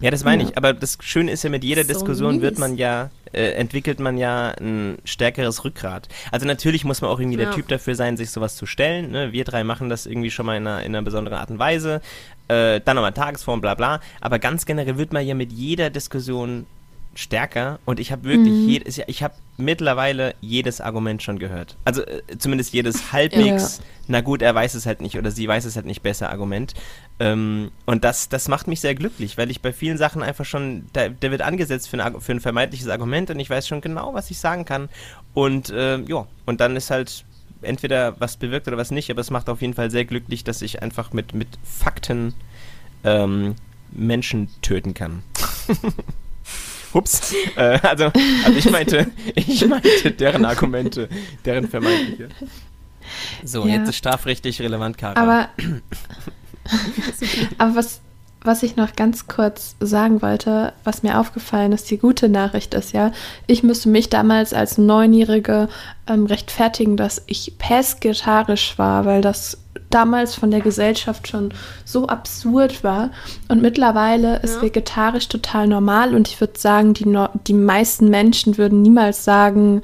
ja, 0.00 0.10
das 0.10 0.24
meine 0.24 0.42
ja. 0.42 0.48
ich. 0.48 0.56
Aber 0.56 0.72
das 0.72 0.98
Schöne 1.00 1.30
ist 1.30 1.44
ja, 1.44 1.50
mit 1.50 1.62
jeder 1.62 1.84
so 1.84 1.92
Diskussion 1.92 2.34
mies. 2.34 2.42
wird 2.42 2.58
man 2.58 2.76
ja, 2.76 3.10
äh, 3.32 3.52
entwickelt 3.52 4.00
man 4.00 4.18
ja 4.18 4.52
ein 4.60 4.98
stärkeres 5.04 5.64
Rückgrat. 5.64 6.08
Also 6.32 6.46
natürlich 6.46 6.84
muss 6.84 7.00
man 7.00 7.10
auch 7.10 7.20
irgendwie 7.20 7.38
ja. 7.38 7.46
der 7.46 7.54
Typ 7.54 7.68
dafür 7.68 7.94
sein, 7.94 8.16
sich 8.16 8.30
sowas 8.30 8.56
zu 8.56 8.66
stellen. 8.66 9.12
Ne? 9.12 9.32
Wir 9.32 9.44
drei 9.44 9.62
machen 9.62 9.88
das 9.88 10.06
irgendwie 10.06 10.30
schon 10.30 10.46
mal 10.46 10.56
in 10.56 10.66
einer, 10.66 10.80
in 10.82 10.94
einer 10.94 11.02
besonderen 11.02 11.38
Art 11.38 11.50
und 11.50 11.60
Weise. 11.60 12.00
Äh, 12.48 12.80
dann 12.84 12.96
nochmal 12.96 13.12
Tagesform, 13.12 13.60
bla 13.60 13.74
bla. 13.74 14.00
Aber 14.20 14.40
ganz 14.40 14.66
generell 14.66 14.98
wird 14.98 15.12
man 15.12 15.24
ja 15.24 15.34
mit 15.34 15.52
jeder 15.52 15.88
Diskussion 15.88 16.66
stärker 17.14 17.78
und 17.84 18.00
ich 18.00 18.12
habe 18.12 18.24
wirklich 18.24 18.52
mhm. 18.52 18.68
jedes, 18.68 19.00
ich 19.06 19.22
habe 19.22 19.34
mittlerweile 19.58 20.34
jedes 20.40 20.80
Argument 20.80 21.22
schon 21.22 21.38
gehört. 21.38 21.76
Also 21.84 22.02
äh, 22.02 22.22
zumindest 22.38 22.72
jedes 22.72 23.12
halbwegs, 23.12 23.78
ja. 23.78 23.84
na 24.08 24.20
gut, 24.20 24.42
er 24.42 24.54
weiß 24.54 24.74
es 24.74 24.86
halt 24.86 25.00
nicht 25.00 25.18
oder 25.18 25.30
sie 25.30 25.46
weiß 25.46 25.64
es 25.64 25.76
halt 25.76 25.86
nicht 25.86 26.02
besser 26.02 26.30
Argument. 26.30 26.74
Ähm, 27.20 27.70
und 27.84 28.04
das, 28.04 28.28
das 28.28 28.48
macht 28.48 28.66
mich 28.66 28.80
sehr 28.80 28.94
glücklich, 28.94 29.36
weil 29.36 29.50
ich 29.50 29.60
bei 29.60 29.72
vielen 29.72 29.98
Sachen 29.98 30.22
einfach 30.22 30.44
schon, 30.44 30.86
da, 30.92 31.08
der 31.08 31.30
wird 31.30 31.42
angesetzt 31.42 31.88
für 31.88 32.02
ein, 32.02 32.20
für 32.20 32.32
ein 32.32 32.40
vermeintliches 32.40 32.88
Argument 32.88 33.30
und 33.30 33.38
ich 33.38 33.50
weiß 33.50 33.68
schon 33.68 33.80
genau, 33.80 34.14
was 34.14 34.30
ich 34.30 34.38
sagen 34.38 34.64
kann. 34.64 34.88
Und 35.34 35.70
äh, 35.70 35.98
ja, 35.98 36.26
und 36.46 36.60
dann 36.60 36.76
ist 36.76 36.90
halt 36.90 37.24
entweder 37.60 38.18
was 38.20 38.36
bewirkt 38.36 38.68
oder 38.68 38.76
was 38.76 38.90
nicht, 38.90 39.10
aber 39.10 39.20
es 39.20 39.30
macht 39.30 39.48
auf 39.48 39.60
jeden 39.60 39.74
Fall 39.74 39.90
sehr 39.90 40.04
glücklich, 40.04 40.44
dass 40.44 40.62
ich 40.62 40.82
einfach 40.82 41.12
mit, 41.12 41.34
mit 41.34 41.48
Fakten 41.62 42.34
ähm, 43.04 43.54
Menschen 43.92 44.48
töten 44.62 44.94
kann. 44.94 45.22
Ups. 46.94 47.34
Äh, 47.56 47.78
also, 47.82 48.10
also 48.44 48.58
ich 48.58 48.70
meinte, 48.70 49.10
ich 49.34 49.66
meinte 49.66 50.10
deren 50.10 50.44
Argumente, 50.44 51.08
deren 51.44 51.68
vermeintliche. 51.68 52.28
So, 53.44 53.66
ja. 53.66 53.76
jetzt 53.76 53.88
ist 53.88 53.96
strafrechtlich 53.96 54.60
relevant, 54.60 54.98
Karin. 54.98 55.16
Aber, 55.16 55.48
aber 57.58 57.74
was, 57.74 58.00
was 58.42 58.62
ich 58.62 58.76
noch 58.76 58.96
ganz 58.96 59.26
kurz 59.26 59.76
sagen 59.80 60.22
wollte, 60.22 60.72
was 60.84 61.02
mir 61.02 61.18
aufgefallen 61.18 61.72
ist, 61.72 61.90
die 61.90 61.98
gute 61.98 62.28
Nachricht 62.28 62.74
ist 62.74 62.92
ja, 62.92 63.12
ich 63.46 63.62
müsste 63.62 63.88
mich 63.88 64.10
damals 64.10 64.52
als 64.52 64.78
Neunjährige 64.78 65.68
ähm, 66.06 66.26
rechtfertigen, 66.26 66.96
dass 66.96 67.22
ich 67.26 67.54
pesketarisch 67.58 68.78
war, 68.78 69.04
weil 69.04 69.20
das 69.20 69.58
damals 69.94 70.34
von 70.34 70.50
der 70.50 70.60
Gesellschaft 70.60 71.28
schon 71.28 71.52
so 71.84 72.06
absurd 72.06 72.82
war. 72.82 73.10
Und 73.48 73.62
mittlerweile 73.62 74.38
ist 74.40 74.56
ja. 74.56 74.62
vegetarisch 74.62 75.28
total 75.28 75.66
normal 75.66 76.14
und 76.14 76.28
ich 76.28 76.40
würde 76.40 76.58
sagen, 76.58 76.94
die, 76.94 77.06
no 77.06 77.28
die 77.46 77.54
meisten 77.54 78.08
Menschen 78.08 78.58
würden 78.58 78.82
niemals 78.82 79.24
sagen, 79.24 79.82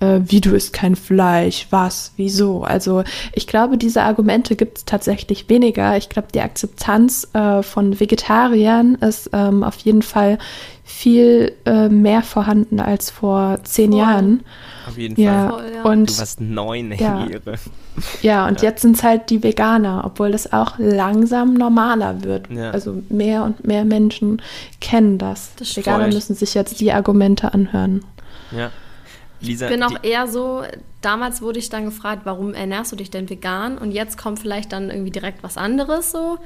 äh, 0.00 0.20
wie 0.26 0.40
du 0.40 0.54
isst 0.54 0.72
kein 0.72 0.96
Fleisch, 0.96 1.66
was, 1.70 2.12
wieso. 2.16 2.62
Also 2.62 3.04
ich 3.32 3.46
glaube, 3.46 3.78
diese 3.78 4.02
Argumente 4.02 4.56
gibt 4.56 4.78
es 4.78 4.84
tatsächlich 4.84 5.48
weniger. 5.48 5.96
Ich 5.96 6.08
glaube, 6.08 6.28
die 6.34 6.40
Akzeptanz 6.40 7.28
äh, 7.32 7.62
von 7.62 7.98
Vegetariern 7.98 8.96
ist 8.96 9.30
ähm, 9.32 9.62
auf 9.62 9.76
jeden 9.78 10.02
Fall 10.02 10.38
viel 10.84 11.52
äh, 11.64 11.88
mehr 11.88 12.22
vorhanden 12.22 12.80
als 12.80 13.10
vor 13.10 13.58
zehn 13.64 13.92
Voll. 13.92 14.00
Jahren. 14.00 14.44
Auf 14.86 14.98
jeden 14.98 15.20
ja. 15.20 15.48
Fall. 15.48 15.50
Voll, 15.50 15.72
ja. 15.74 15.82
Und, 15.82 16.10
du 16.10 16.18
warst 16.18 16.40
neun 16.40 16.92
ja. 16.92 17.26
Jahre. 17.26 17.40
Ja, 18.22 18.48
und 18.48 18.60
ja. 18.60 18.68
jetzt 18.68 18.82
sind 18.82 18.96
es 18.96 19.02
halt 19.02 19.30
die 19.30 19.42
Veganer, 19.42 20.02
obwohl 20.04 20.32
das 20.32 20.52
auch 20.52 20.74
langsam 20.78 21.54
normaler 21.54 22.24
wird. 22.24 22.50
Ja. 22.50 22.72
Also 22.72 23.02
mehr 23.08 23.44
und 23.44 23.64
mehr 23.64 23.84
Menschen 23.84 24.42
kennen 24.80 25.16
das. 25.16 25.52
das 25.56 25.76
Veganer 25.76 26.08
müssen 26.08 26.34
sich 26.34 26.54
jetzt 26.54 26.80
die 26.80 26.92
Argumente 26.92 27.54
anhören. 27.54 28.04
Ja. 28.50 28.70
Lisa, 29.40 29.66
ich 29.66 29.72
bin 29.72 29.82
auch 29.82 30.02
eher 30.02 30.26
so, 30.26 30.62
damals 31.00 31.42
wurde 31.42 31.58
ich 31.58 31.68
dann 31.68 31.84
gefragt, 31.84 32.22
warum 32.24 32.54
ernährst 32.54 32.92
du 32.92 32.96
dich 32.96 33.10
denn 33.10 33.28
vegan? 33.28 33.78
Und 33.78 33.90
jetzt 33.90 34.16
kommt 34.18 34.38
vielleicht 34.38 34.72
dann 34.72 34.90
irgendwie 34.90 35.10
direkt 35.10 35.42
was 35.42 35.56
anderes 35.56 36.10
so. 36.10 36.38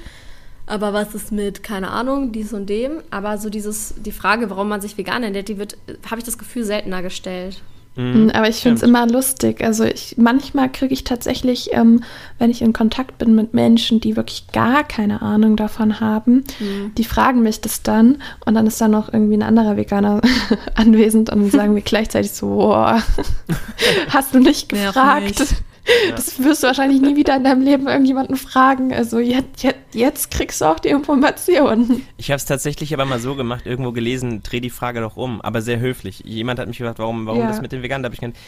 Aber 0.67 0.93
was 0.93 1.15
ist 1.15 1.33
mit, 1.33 1.63
keine 1.63 1.91
Ahnung, 1.91 2.33
dies 2.33 2.53
und 2.53 2.67
dem? 2.67 3.03
Aber 3.11 3.39
so 3.39 3.49
dieses, 3.49 3.95
die 3.97 4.13
Frage, 4.13 4.51
warum 4.51 4.69
man 4.69 4.81
sich 4.81 4.99
vegan 4.99 5.23
ernährt, 5.23 5.49
die 5.49 5.59
wird, 5.59 5.79
habe 6.11 6.19
ich 6.19 6.25
das 6.25 6.37
Gefühl, 6.37 6.65
seltener 6.65 7.03
gestellt. 7.03 7.63
Mhm, 7.99 8.31
aber 8.33 8.49
ich 8.49 8.57
finde 8.57 8.77
es 8.77 8.83
immer 8.85 9.09
lustig. 9.09 9.63
Also 9.65 9.83
ich, 9.83 10.15
manchmal 10.19 10.71
kriege 10.71 10.95
ich 10.95 11.03
tatsächlich, 11.03 11.71
ähm, 11.73 12.05
wenn 12.39 12.49
ich 12.49 12.63
in 12.63 12.73
Kontakt 12.73 13.19
bin 13.19 13.35
mit 13.35 13.55
Menschen, 13.55 13.99
die 13.99 14.15
wirklich 14.15 14.47
gar 14.53 14.85
keine 14.85 15.21
Ahnung 15.21 15.57
davon 15.57 15.99
haben, 15.99 16.45
mhm. 16.61 16.95
die 16.97 17.03
fragen 17.03 17.43
mich 17.43 17.61
das 17.61 17.83
dann 17.83 18.23
und 18.47 18.55
dann 18.55 18.69
ist 18.69 18.81
da 18.81 18.87
noch 18.87 19.13
irgendwie 19.13 19.37
ein 19.37 19.43
anderer 19.43 19.77
Veganer 19.77 20.21
anwesend 20.77 21.31
und 21.31 21.51
sagen 21.51 21.75
wir 21.75 21.83
gleichzeitig 21.85 22.31
so, 22.31 22.47
boah, 22.47 23.03
hast 24.11 24.33
du 24.33 24.39
nicht 24.39 24.69
gefragt? 24.69 25.57
Das 26.11 26.43
wirst 26.43 26.63
du 26.63 26.67
wahrscheinlich 26.67 27.01
nie 27.01 27.17
wieder 27.17 27.37
in 27.37 27.45
deinem 27.45 27.63
Leben 27.63 27.89
irgendjemanden 27.89 28.37
fragen. 28.37 28.93
Also 28.93 29.19
jetzt, 29.19 29.63
jetzt, 29.63 29.79
jetzt 29.95 30.31
kriegst 30.31 30.61
du 30.61 30.67
auch 30.67 30.79
die 30.79 30.89
Informationen. 30.89 32.07
Ich 32.17 32.31
habe 32.31 32.37
es 32.37 32.45
tatsächlich 32.45 32.93
aber 32.93 33.05
mal 33.05 33.21
so 33.21 33.35
gemacht, 33.35 33.67
irgendwo 33.67 33.93
gelesen, 33.93 34.43
dreh 34.43 34.61
die 34.61 34.71
Frage 34.71 35.01
doch 35.01 35.17
um, 35.17 35.41
aber 35.41 35.63
sehr 35.63 35.81
höflich. 35.81 36.23
Jemand 36.25 36.59
hat 36.59 36.69
mich 36.69 36.79
gefragt, 36.79 36.99
warum, 36.99 37.27
warum 37.27 37.41
ja. 37.41 37.49
das 37.49 37.63
mit 37.63 37.73
den 37.73 37.83
Veganen? 37.83 38.03
Da 38.03 38.09
habe 38.09 38.15
ich 38.15 38.21
gedacht, 38.21 38.39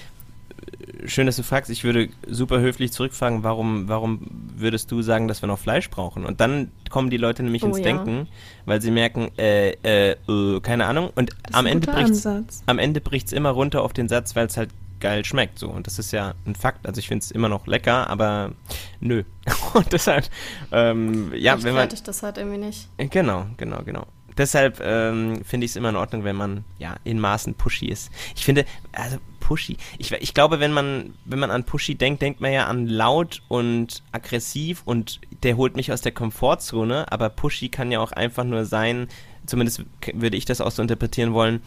schön, 1.07 1.27
dass 1.27 1.37
du 1.37 1.43
fragst. 1.43 1.71
Ich 1.71 1.85
würde 1.85 2.09
super 2.29 2.61
höflich 2.61 2.93
zurückfragen, 2.93 3.43
warum, 3.43 3.89
warum 3.89 4.21
würdest 4.57 4.91
du 4.91 5.03
sagen, 5.03 5.29
dass 5.29 5.43
wir 5.43 5.47
noch 5.47 5.59
Fleisch 5.59 5.91
brauchen? 5.91 6.25
Und 6.25 6.41
dann 6.41 6.71
kommen 6.91 7.11
die 7.11 7.17
Leute 7.17 7.43
nämlich 7.43 7.63
oh, 7.63 7.67
ins 7.67 7.79
ja. 7.79 7.85
Denken, 7.85 8.29
weil 8.67 8.81
sie 8.81 8.91
merken, 8.91 9.31
äh, 9.39 9.71
äh, 9.83 10.17
äh 10.29 10.61
keine 10.61 10.87
Ahnung. 10.87 11.11
Und 11.15 11.31
am 11.53 11.67
Ende, 11.67 11.87
bricht's, 11.91 12.27
am 12.67 12.79
Ende 12.79 13.01
bricht 13.01 13.29
es 13.29 13.33
immer 13.33 13.51
runter 13.51 13.83
auf 13.83 13.93
den 13.93 14.09
Satz, 14.09 14.37
weil 14.37 14.47
es 14.47 14.57
halt 14.57 14.71
geil 15.01 15.25
schmeckt. 15.25 15.59
So. 15.59 15.69
Und 15.69 15.87
das 15.87 15.99
ist 15.99 16.13
ja 16.13 16.35
ein 16.47 16.55
Fakt. 16.55 16.87
Also 16.87 16.99
ich 16.99 17.09
finde 17.09 17.25
es 17.25 17.31
immer 17.31 17.49
noch 17.49 17.67
lecker, 17.67 18.09
aber 18.09 18.53
nö. 19.01 19.25
Und 19.75 19.93
deshalb, 19.93 20.29
ähm, 20.73 21.33
ja, 21.35 21.57
ich 21.57 21.65
wenn 21.65 21.75
man. 21.75 21.89
das 21.89 22.23
halt 22.23 22.39
irgendwie 22.39 22.59
nicht. 22.59 22.89
Genau, 22.99 23.47
genau, 23.57 23.83
genau. 23.83 24.07
Deshalb 24.37 24.81
ähm, 24.83 25.45
finde 25.45 25.65
ich 25.65 25.73
es 25.73 25.77
immer 25.77 25.91
in 25.91 25.97
Ordnung, 25.97 26.25
wenn 26.25 26.37
man 26.37 26.65
ja 26.79 26.97
in 27.05 27.21
Maßen 27.21 27.55
pushy 27.55 27.87
ist. 27.87 28.11
Ich 28.35 28.45
finde, 28.45 28.65
also 28.93 29.19
pushy. 29.41 29.77
Ich, 29.99 30.13
ich 30.13 30.33
glaube, 30.33 30.61
wenn 30.61 30.73
man, 30.73 31.15
wenn 31.25 31.41
man 31.41 31.51
an 31.51 31.65
pushy 31.65 31.97
denkt, 31.97 32.23
denkt 32.23 32.41
man 32.41 32.53
ja 32.53 32.67
an 32.67 32.87
laut 32.87 33.43
und 33.49 34.03
aggressiv 34.13 34.83
und 34.85 35.21
der 35.43 35.57
holt 35.57 35.77
mich 35.77 35.93
aus 35.93 36.01
der 36.01 36.13
Komfortzone. 36.13 37.11
Aber 37.11 37.29
pushy 37.29 37.69
kann 37.69 37.91
ja 37.91 38.01
auch 38.01 38.13
einfach 38.13 38.45
nur 38.45 38.65
sein, 38.65 39.09
zumindest 39.47 39.85
würde 40.15 40.37
ich 40.37 40.45
das 40.45 40.61
auch 40.61 40.71
so 40.71 40.81
interpretieren 40.81 41.33
wollen, 41.33 41.61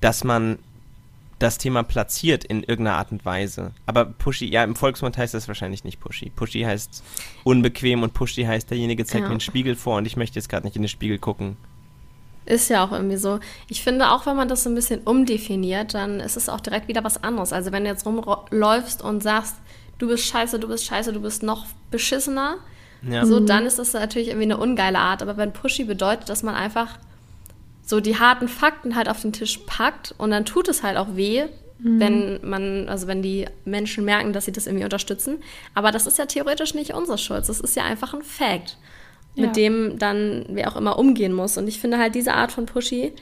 dass 0.00 0.24
man 0.24 0.58
das 1.42 1.58
Thema 1.58 1.82
platziert 1.82 2.44
in 2.44 2.62
irgendeiner 2.62 2.98
Art 2.98 3.10
und 3.10 3.24
Weise. 3.24 3.72
Aber 3.86 4.04
pushy, 4.04 4.46
ja, 4.46 4.62
im 4.62 4.76
Volksmund 4.76 5.18
heißt 5.18 5.34
das 5.34 5.48
wahrscheinlich 5.48 5.82
nicht 5.82 5.98
pushy. 5.98 6.30
Pushy 6.30 6.62
heißt 6.62 7.02
unbequem 7.42 8.02
und 8.02 8.14
pushy 8.14 8.44
heißt, 8.44 8.70
derjenige 8.70 9.04
zeigt 9.04 9.22
ja. 9.22 9.28
mir 9.28 9.32
einen 9.32 9.40
Spiegel 9.40 9.74
vor 9.74 9.96
und 9.98 10.06
ich 10.06 10.16
möchte 10.16 10.38
jetzt 10.38 10.48
gerade 10.48 10.66
nicht 10.66 10.76
in 10.76 10.82
den 10.82 10.88
Spiegel 10.88 11.18
gucken. 11.18 11.56
Ist 12.44 12.70
ja 12.70 12.84
auch 12.84 12.92
irgendwie 12.92 13.16
so. 13.16 13.40
Ich 13.68 13.82
finde, 13.82 14.10
auch 14.10 14.26
wenn 14.26 14.36
man 14.36 14.48
das 14.48 14.64
so 14.64 14.70
ein 14.70 14.74
bisschen 14.74 15.00
umdefiniert, 15.00 15.94
dann 15.94 16.20
ist 16.20 16.36
es 16.36 16.48
auch 16.48 16.60
direkt 16.60 16.88
wieder 16.88 17.04
was 17.04 17.22
anderes. 17.22 17.52
Also 17.52 17.72
wenn 17.72 17.84
du 17.84 17.90
jetzt 17.90 18.06
rumläufst 18.06 19.02
und 19.02 19.22
sagst, 19.22 19.56
du 19.98 20.08
bist 20.08 20.24
scheiße, 20.24 20.58
du 20.58 20.68
bist 20.68 20.84
scheiße, 20.84 21.12
du 21.12 21.20
bist 21.20 21.42
noch 21.42 21.66
beschissener, 21.90 22.56
ja. 23.02 23.24
so, 23.26 23.40
mhm. 23.40 23.46
dann 23.46 23.66
ist 23.66 23.78
das 23.78 23.92
natürlich 23.92 24.28
irgendwie 24.28 24.44
eine 24.44 24.56
ungeile 24.58 24.98
Art. 24.98 25.22
Aber 25.22 25.36
wenn 25.36 25.52
Pushy 25.52 25.84
bedeutet, 25.84 26.28
dass 26.28 26.42
man 26.42 26.54
einfach 26.54 26.98
so 27.92 28.00
die 28.00 28.18
harten 28.18 28.48
Fakten 28.48 28.96
halt 28.96 29.06
auf 29.06 29.20
den 29.20 29.34
Tisch 29.34 29.60
packt 29.66 30.14
und 30.16 30.30
dann 30.30 30.46
tut 30.46 30.66
es 30.68 30.82
halt 30.82 30.96
auch 30.96 31.08
weh, 31.14 31.44
mhm. 31.78 32.00
wenn 32.00 32.40
man, 32.42 32.88
also 32.88 33.06
wenn 33.06 33.20
die 33.20 33.44
Menschen 33.66 34.06
merken, 34.06 34.32
dass 34.32 34.46
sie 34.46 34.52
das 34.52 34.66
irgendwie 34.66 34.84
unterstützen. 34.84 35.42
Aber 35.74 35.92
das 35.92 36.06
ist 36.06 36.16
ja 36.16 36.24
theoretisch 36.24 36.72
nicht 36.72 36.94
unsere 36.94 37.18
Schuld. 37.18 37.46
Das 37.46 37.60
ist 37.60 37.76
ja 37.76 37.84
einfach 37.84 38.14
ein 38.14 38.22
Fact, 38.22 38.78
ja. 39.34 39.44
mit 39.44 39.56
dem 39.56 39.98
dann 39.98 40.46
wer 40.48 40.72
auch 40.72 40.76
immer 40.76 40.98
umgehen 40.98 41.34
muss. 41.34 41.58
Und 41.58 41.68
ich 41.68 41.80
finde 41.80 41.98
halt 41.98 42.14
diese 42.14 42.32
Art 42.32 42.50
von 42.50 42.64
Pushy, 42.64 43.12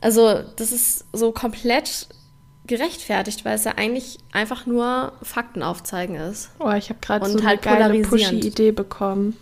also 0.00 0.40
das 0.56 0.72
ist 0.72 1.04
so 1.12 1.30
komplett 1.30 2.08
gerechtfertigt, 2.66 3.44
weil 3.44 3.54
es 3.54 3.64
ja 3.64 3.72
eigentlich 3.76 4.18
einfach 4.32 4.66
nur 4.66 5.12
Fakten 5.22 5.62
aufzeigen 5.62 6.16
ist. 6.16 6.50
Oh, 6.58 6.70
ich 6.72 6.88
habe 6.88 7.00
gerade 7.00 7.28
so 7.28 7.44
halt 7.44 7.66
eine 7.66 7.88
geile 7.88 8.02
Pushy-Idee 8.02 8.72
bekommen. 8.72 9.36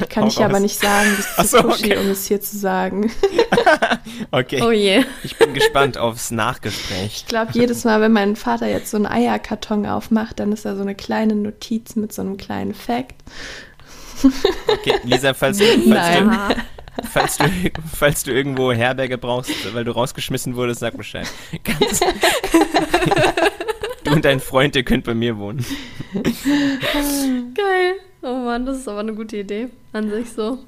Die 0.00 0.06
kann 0.06 0.26
ich 0.28 0.42
aber 0.42 0.60
nicht 0.60 0.78
sagen, 0.78 1.08
das 1.16 1.46
ist 1.46 1.50
so, 1.50 1.62
pushy, 1.62 1.86
okay. 1.86 1.98
um 1.98 2.10
es 2.10 2.26
hier 2.26 2.40
zu 2.40 2.56
sagen. 2.56 3.10
okay. 4.30 4.62
Oh 4.62 4.70
je. 4.70 5.04
Ich 5.24 5.36
bin 5.36 5.54
gespannt 5.54 5.98
aufs 5.98 6.30
Nachgespräch. 6.30 7.12
Ich 7.16 7.26
glaube, 7.26 7.52
jedes 7.52 7.84
Mal, 7.84 8.00
wenn 8.00 8.12
mein 8.12 8.36
Vater 8.36 8.68
jetzt 8.68 8.90
so 8.90 8.96
einen 8.96 9.06
Eierkarton 9.06 9.86
aufmacht, 9.86 10.38
dann 10.38 10.52
ist 10.52 10.64
da 10.64 10.76
so 10.76 10.82
eine 10.82 10.94
kleine 10.94 11.34
Notiz 11.34 11.96
mit 11.96 12.12
so 12.12 12.22
einem 12.22 12.36
kleinen 12.36 12.74
Fact. 12.74 13.16
Okay, 14.68 14.94
Lisa, 15.02 15.34
falls, 15.34 15.58
falls, 15.58 15.84
du, 15.84 16.56
falls, 17.12 17.38
du, 17.38 17.44
falls 17.94 18.22
du 18.24 18.32
irgendwo 18.32 18.72
Herberge 18.72 19.18
brauchst, 19.18 19.74
weil 19.74 19.84
du 19.84 19.92
rausgeschmissen 19.92 20.56
wurdest, 20.56 20.80
sag 20.80 20.96
Bescheid. 20.96 21.26
du 24.04 24.12
und 24.12 24.24
dein 24.24 24.40
Freund, 24.40 24.76
ihr 24.76 24.84
könnt 24.84 25.04
bei 25.04 25.14
mir 25.14 25.38
wohnen. 25.38 25.64
Geil. 26.12 27.94
Oh 28.22 28.34
Mann, 28.44 28.66
das 28.66 28.78
ist 28.78 28.88
aber 28.88 29.00
eine 29.00 29.14
gute 29.14 29.36
Idee 29.36 29.68
an 29.92 30.10
sich 30.10 30.32
so. 30.32 30.58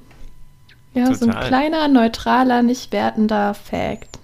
Ja, 0.95 1.05
Total. 1.05 1.17
so 1.17 1.27
ein 1.29 1.41
kleiner, 1.41 1.89
neutraler, 1.89 2.63
nicht 2.63 2.93
wertender 2.93 3.55
Fact. 3.55 4.19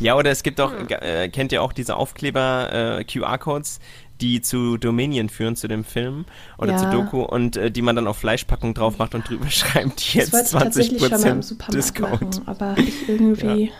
Ja, 0.00 0.16
oder 0.16 0.30
es 0.30 0.42
gibt 0.42 0.60
auch, 0.60 0.72
äh, 0.88 1.28
kennt 1.28 1.52
ihr 1.52 1.62
auch 1.62 1.72
diese 1.72 1.96
Aufkleber, 1.96 2.98
äh, 2.98 3.04
QR-Codes, 3.04 3.80
die 4.20 4.40
zu 4.42 4.76
Dominion 4.76 5.28
führen, 5.28 5.56
zu 5.56 5.68
dem 5.68 5.84
Film 5.84 6.24
oder 6.58 6.72
ja. 6.72 6.78
zu 6.78 6.90
Doku 6.90 7.22
und 7.22 7.56
äh, 7.56 7.70
die 7.70 7.82
man 7.82 7.96
dann 7.96 8.06
auf 8.06 8.18
Fleischpackung 8.18 8.74
drauf 8.74 8.98
macht 8.98 9.14
und 9.14 9.28
drüber 9.28 9.46
schreibt, 9.50 10.14
jetzt 10.14 10.34
20% 10.34 11.72
Discount. 11.72 12.20
Machen, 12.20 12.42
aber 12.46 12.76
ich 12.78 13.08
irgendwie, 13.08 13.72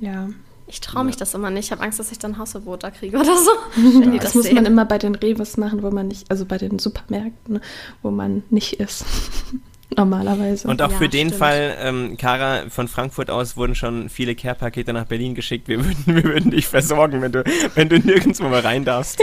ja. 0.00 0.12
ja. 0.12 0.28
Ich 0.68 0.80
traue 0.80 1.04
mich 1.04 1.16
ja. 1.16 1.18
das 1.18 1.34
immer 1.34 1.50
nicht. 1.50 1.66
Ich 1.66 1.72
habe 1.72 1.82
Angst, 1.82 1.98
dass 1.98 2.10
ich 2.12 2.18
dann 2.18 2.38
Hausverbot 2.38 2.82
da 2.82 2.90
kriege 2.90 3.18
oder 3.18 3.36
so. 3.36 3.50
Ja, 4.00 4.10
das, 4.12 4.22
das 4.22 4.34
muss 4.34 4.52
man 4.52 4.64
immer 4.64 4.86
bei 4.86 4.96
den 4.96 5.14
Reves 5.14 5.58
machen, 5.58 5.82
wo 5.82 5.90
man 5.90 6.08
nicht, 6.08 6.30
also 6.30 6.46
bei 6.46 6.56
den 6.56 6.78
Supermärkten, 6.78 7.60
wo 8.00 8.10
man 8.10 8.42
nicht 8.48 8.74
ist. 8.74 9.04
Normalerweise. 9.96 10.68
Und 10.68 10.82
auch 10.82 10.90
ja, 10.90 10.96
für 10.96 11.08
den 11.08 11.28
stimmt. 11.28 11.38
Fall, 11.38 11.76
ähm, 11.80 12.16
Kara, 12.16 12.64
von 12.68 12.88
Frankfurt 12.88 13.30
aus 13.30 13.56
wurden 13.56 13.74
schon 13.74 14.08
viele 14.08 14.34
Care-Pakete 14.34 14.92
nach 14.92 15.06
Berlin 15.06 15.34
geschickt. 15.34 15.68
Wir 15.68 15.78
würden, 15.84 16.04
wir 16.06 16.24
würden 16.24 16.50
dich 16.50 16.66
versorgen, 16.66 17.22
wenn 17.22 17.32
du, 17.32 17.44
wenn 17.74 17.88
du 17.88 17.98
nirgendwo 17.98 18.48
mehr 18.48 18.64
rein 18.64 18.84
darfst. 18.84 19.20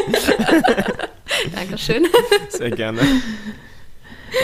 Dankeschön. 1.55 2.05
Sehr 2.49 2.71
gerne. 2.71 3.01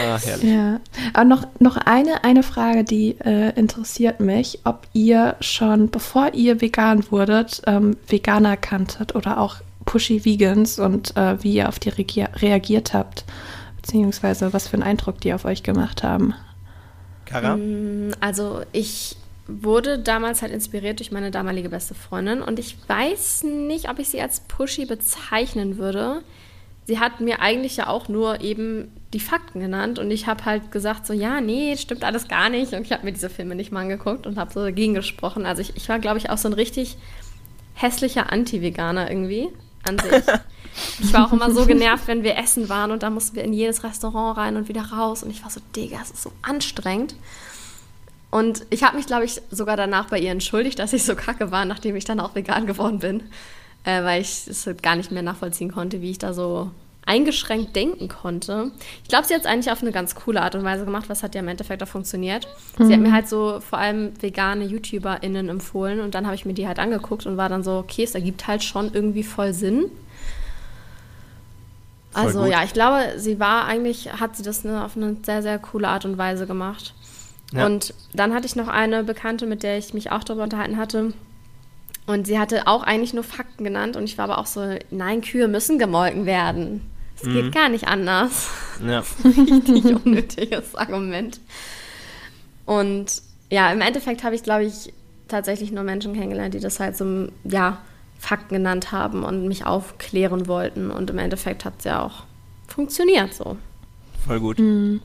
Ah, 0.01 0.19
herrlich. 0.23 0.51
Ja. 0.51 0.79
Aber 1.13 1.25
noch, 1.25 1.47
noch 1.59 1.77
eine, 1.77 2.23
eine 2.23 2.43
Frage, 2.43 2.83
die 2.83 3.17
äh, 3.23 3.51
interessiert 3.55 4.19
mich, 4.19 4.59
ob 4.63 4.87
ihr 4.93 5.35
schon, 5.41 5.91
bevor 5.91 6.33
ihr 6.33 6.61
vegan 6.61 7.03
wurdet, 7.11 7.61
ähm, 7.67 7.97
Veganer 8.07 8.57
kanntet 8.57 9.15
oder 9.15 9.39
auch 9.39 9.57
Pushy 9.85 10.25
Vegans 10.25 10.79
und 10.79 11.15
äh, 11.15 11.41
wie 11.43 11.53
ihr 11.53 11.69
auf 11.69 11.77
die 11.77 11.89
reagiert 11.89 12.93
habt 12.93 13.25
beziehungsweise 13.85 14.51
was 14.51 14.67
für 14.67 14.73
einen 14.73 14.83
Eindruck 14.83 15.21
die 15.21 15.33
auf 15.33 15.45
euch 15.45 15.61
gemacht 15.61 16.03
haben. 16.03 16.33
Kara? 17.25 17.55
Mm, 17.55 18.13
also 18.19 18.61
ich 18.71 19.15
wurde 19.47 19.99
damals 19.99 20.41
halt 20.41 20.51
inspiriert 20.51 20.99
durch 20.99 21.11
meine 21.11 21.29
damalige 21.29 21.69
beste 21.69 21.93
Freundin 21.93 22.41
und 22.41 22.57
ich 22.57 22.77
weiß 22.87 23.43
nicht, 23.43 23.89
ob 23.89 23.99
ich 23.99 24.09
sie 24.09 24.21
als 24.21 24.39
pushy 24.39 24.85
bezeichnen 24.85 25.77
würde. 25.77 26.23
Sie 26.85 26.99
hat 26.99 27.19
mir 27.19 27.41
eigentlich 27.41 27.77
ja 27.77 27.87
auch 27.87 28.09
nur 28.09 28.41
eben 28.41 28.91
die 29.13 29.19
Fakten 29.19 29.59
genannt 29.59 29.99
und 29.99 30.09
ich 30.09 30.25
habe 30.25 30.45
halt 30.45 30.71
gesagt 30.71 31.05
so, 31.05 31.13
ja, 31.13 31.41
nee, 31.41 31.77
stimmt 31.77 32.03
alles 32.03 32.27
gar 32.27 32.49
nicht 32.49 32.73
und 32.73 32.81
ich 32.81 32.91
habe 32.91 33.05
mir 33.05 33.11
diese 33.11 33.29
Filme 33.29 33.53
nicht 33.53 33.71
mal 33.71 33.81
angeguckt 33.81 34.25
und 34.25 34.37
habe 34.37 34.51
so 34.51 34.61
dagegen 34.61 34.95
gesprochen. 34.95 35.45
Also 35.45 35.61
ich, 35.61 35.75
ich 35.75 35.89
war, 35.89 35.99
glaube 35.99 36.17
ich, 36.17 36.31
auch 36.31 36.37
so 36.39 36.49
ein 36.49 36.53
richtig 36.53 36.97
hässlicher 37.75 38.31
Anti-Veganer 38.31 39.09
irgendwie 39.11 39.49
an 39.87 39.99
sich. 39.99 40.23
Ich 40.99 41.13
war 41.13 41.27
auch 41.27 41.31
immer 41.31 41.51
so 41.51 41.65
genervt, 41.65 42.07
wenn 42.07 42.23
wir 42.23 42.37
essen 42.37 42.67
waren 42.67 42.91
und 42.91 43.01
da 43.01 43.09
mussten 43.09 43.35
wir 43.37 43.43
in 43.43 43.53
jedes 43.53 43.83
Restaurant 43.83 44.37
rein 44.37 44.57
und 44.57 44.67
wieder 44.67 44.91
raus. 44.91 45.23
Und 45.23 45.29
ich 45.29 45.41
war 45.41 45.49
so, 45.49 45.61
Digga, 45.75 45.99
es 46.01 46.11
ist 46.11 46.23
so 46.23 46.31
anstrengend. 46.41 47.15
Und 48.29 48.65
ich 48.69 48.83
habe 48.83 48.97
mich, 48.97 49.05
glaube 49.05 49.23
ich, 49.23 49.41
sogar 49.49 49.77
danach 49.77 50.09
bei 50.09 50.19
ihr 50.19 50.31
entschuldigt, 50.31 50.77
dass 50.79 50.91
ich 50.91 51.05
so 51.05 51.15
kacke 51.15 51.51
war, 51.51 51.63
nachdem 51.63 51.95
ich 51.95 52.03
dann 52.03 52.19
auch 52.19 52.35
vegan 52.35 52.67
geworden 52.67 52.99
bin. 52.99 53.23
Äh, 53.85 54.03
weil 54.03 54.21
ich 54.21 54.47
es 54.47 54.65
halt 54.65 54.81
gar 54.81 54.95
nicht 54.95 55.11
mehr 55.11 55.21
nachvollziehen 55.21 55.71
konnte, 55.71 56.01
wie 56.01 56.11
ich 56.11 56.17
da 56.17 56.33
so 56.33 56.71
eingeschränkt 57.05 57.75
denken 57.75 58.07
konnte. 58.07 58.71
Ich 59.03 59.09
glaube, 59.09 59.27
sie 59.27 59.33
hat 59.33 59.41
es 59.41 59.47
eigentlich 59.47 59.71
auf 59.71 59.81
eine 59.81 59.91
ganz 59.91 60.15
coole 60.15 60.41
Art 60.41 60.55
und 60.55 60.63
Weise 60.63 60.85
gemacht, 60.85 61.07
was 61.07 61.21
hat 61.21 61.35
ja 61.35 61.41
im 61.41 61.47
Endeffekt 61.47 61.83
auch 61.83 61.87
funktioniert. 61.87 62.47
Mhm. 62.77 62.85
Sie 62.85 62.93
hat 62.93 62.99
mhm. 62.99 63.07
mir 63.07 63.13
halt 63.13 63.29
so 63.29 63.59
vor 63.61 63.77
allem 63.77 64.13
vegane 64.21 64.65
YouTuberInnen 64.65 65.49
empfohlen 65.49 65.99
und 65.99 66.15
dann 66.15 66.25
habe 66.25 66.35
ich 66.35 66.45
mir 66.45 66.53
die 66.53 66.67
halt 66.67 66.79
angeguckt 66.79 67.25
und 67.25 67.37
war 67.37 67.49
dann 67.49 67.63
so, 67.63 67.77
okay, 67.77 68.03
es 68.03 68.15
ergibt 68.15 68.47
halt 68.47 68.63
schon 68.63 68.91
irgendwie 68.93 69.23
voll 69.23 69.53
Sinn. 69.53 69.85
Also 72.13 72.45
ja, 72.45 72.63
ich 72.63 72.73
glaube, 72.73 73.19
sie 73.19 73.39
war 73.39 73.65
eigentlich, 73.65 74.13
hat 74.13 74.37
sie 74.37 74.43
das 74.43 74.63
ne, 74.63 74.83
auf 74.83 74.95
eine 74.95 75.17
sehr, 75.23 75.41
sehr 75.41 75.59
coole 75.59 75.89
Art 75.89 76.05
und 76.05 76.17
Weise 76.17 76.47
gemacht. 76.47 76.93
Ja. 77.51 77.65
Und 77.65 77.93
dann 78.13 78.33
hatte 78.33 78.45
ich 78.45 78.55
noch 78.55 78.69
eine 78.69 79.03
Bekannte, 79.03 79.45
mit 79.45 79.63
der 79.63 79.77
ich 79.77 79.93
mich 79.93 80.11
auch 80.11 80.23
darüber 80.23 80.43
unterhalten 80.43 80.77
hatte. 80.77 81.13
Und 82.07 82.25
sie 82.25 82.39
hatte 82.39 82.67
auch 82.67 82.83
eigentlich 82.83 83.13
nur 83.13 83.23
Fakten 83.23 83.63
genannt. 83.63 83.97
Und 83.97 84.05
ich 84.05 84.17
war 84.17 84.25
aber 84.25 84.37
auch 84.37 84.45
so, 84.45 84.75
nein, 84.91 85.21
Kühe 85.21 85.47
müssen 85.47 85.77
gemolken 85.77 86.25
werden. 86.25 86.89
Es 87.17 87.23
mhm. 87.23 87.33
geht 87.33 87.55
gar 87.55 87.69
nicht 87.69 87.87
anders. 87.87 88.49
Ja. 88.85 89.03
Richtig 89.23 89.85
unnötiges 90.05 90.75
Argument. 90.75 91.39
Und 92.65 93.21
ja, 93.49 93.71
im 93.71 93.81
Endeffekt 93.81 94.23
habe 94.23 94.35
ich, 94.35 94.43
glaube 94.43 94.65
ich, 94.65 94.93
tatsächlich 95.27 95.71
nur 95.71 95.83
Menschen 95.83 96.13
kennengelernt, 96.13 96.53
die 96.53 96.59
das 96.59 96.79
halt 96.79 96.97
so, 96.97 97.27
ja, 97.43 97.79
Fakten 98.17 98.55
genannt 98.55 98.91
haben 98.91 99.23
und 99.23 99.47
mich 99.47 99.65
aufklären 99.65 100.47
wollten. 100.47 100.91
Und 100.91 101.09
im 101.09 101.17
Endeffekt 101.17 101.65
hat 101.65 101.75
es 101.79 101.85
ja 101.85 102.01
auch 102.01 102.23
funktioniert 102.67 103.33
so. 103.33 103.57
Voll 104.25 104.39
gut. 104.39 104.59
Mhm. 104.59 105.01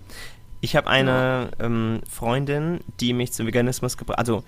Ich 0.62 0.76
habe 0.76 0.88
eine 0.88 1.50
ja. 1.58 1.66
ähm, 1.66 2.00
Freundin, 2.08 2.80
die 3.00 3.12
mich 3.12 3.32
zum 3.32 3.46
Veganismus 3.46 3.96
gebracht 3.96 4.18
Also 4.18 4.44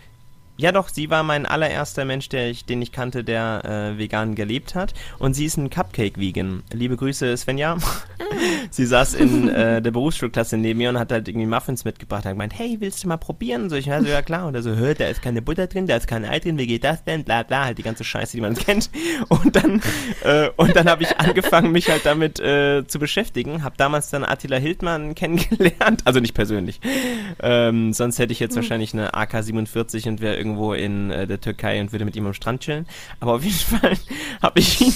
ja, 0.58 0.70
doch, 0.70 0.88
sie 0.88 1.08
war 1.08 1.22
mein 1.22 1.46
allererster 1.46 2.04
Mensch, 2.04 2.28
der 2.28 2.50
ich, 2.50 2.66
den 2.66 2.82
ich 2.82 2.92
kannte, 2.92 3.24
der 3.24 3.94
äh, 3.94 3.98
vegan 3.98 4.34
gelebt 4.34 4.74
hat. 4.74 4.92
Und 5.18 5.32
sie 5.34 5.46
ist 5.46 5.56
ein 5.56 5.70
Cupcake-Vegan. 5.70 6.62
Liebe 6.72 6.96
Grüße, 6.96 7.34
Svenja. 7.38 7.72
Ah. 7.72 7.78
sie 8.70 8.84
saß 8.84 9.14
in 9.14 9.48
äh, 9.48 9.80
der 9.80 9.90
Berufsschulklasse 9.90 10.58
neben 10.58 10.78
mir 10.78 10.90
und 10.90 10.98
hat 10.98 11.10
halt 11.10 11.26
irgendwie 11.26 11.46
Muffins 11.46 11.86
mitgebracht. 11.86 12.26
Hat 12.26 12.32
gemeint, 12.32 12.52
hey, 12.56 12.76
willst 12.80 13.02
du 13.02 13.08
mal 13.08 13.16
probieren? 13.16 13.70
So, 13.70 13.76
ich 13.76 13.88
war 13.88 14.02
so, 14.02 14.08
ja 14.08 14.20
klar. 14.20 14.46
Und 14.46 14.54
er 14.54 14.62
so, 14.62 14.76
hör, 14.76 14.94
da 14.94 15.06
ist 15.06 15.22
keine 15.22 15.40
Butter 15.40 15.68
drin, 15.68 15.86
da 15.86 15.96
ist 15.96 16.06
kein 16.06 16.26
Ei 16.26 16.38
drin, 16.38 16.58
wie 16.58 16.66
geht 16.66 16.84
das 16.84 17.02
denn? 17.02 17.24
Bla 17.24 17.44
bla, 17.44 17.64
halt 17.64 17.78
die 17.78 17.82
ganze 17.82 18.04
Scheiße, 18.04 18.36
die 18.36 18.42
man 18.42 18.54
kennt. 18.56 18.90
Und 19.28 19.56
dann, 19.56 19.80
äh, 20.22 20.50
und 20.56 20.76
dann 20.76 20.88
habe 20.88 21.02
ich 21.02 21.18
angefangen, 21.18 21.72
mich 21.72 21.88
halt 21.88 22.04
damit 22.04 22.40
äh, 22.40 22.86
zu 22.86 22.98
beschäftigen. 22.98 23.64
Habe 23.64 23.76
damals 23.78 24.10
dann 24.10 24.22
Attila 24.22 24.58
Hildmann 24.58 25.14
kennengelernt. 25.14 26.02
Also 26.04 26.20
nicht 26.20 26.34
persönlich. 26.34 26.78
Ähm, 27.40 27.94
sonst 27.94 28.18
hätte 28.18 28.32
ich 28.32 28.40
jetzt 28.40 28.52
hm. 28.52 28.62
wahrscheinlich 28.62 28.92
eine 28.92 29.14
AK-47 29.14 30.08
und 30.08 30.20
wäre 30.20 30.41
irgendwo 30.42 30.74
in 30.74 31.12
äh, 31.12 31.26
der 31.28 31.40
Türkei 31.40 31.80
und 31.80 31.92
würde 31.92 32.04
mit 32.04 32.16
ihm 32.16 32.26
am 32.26 32.34
Strand 32.34 32.62
chillen. 32.62 32.86
Aber 33.20 33.34
auf 33.34 33.44
jeden 33.44 33.54
Fall 33.78 33.96
habe 34.42 34.58
ich 34.58 34.80
ihn, 34.80 34.94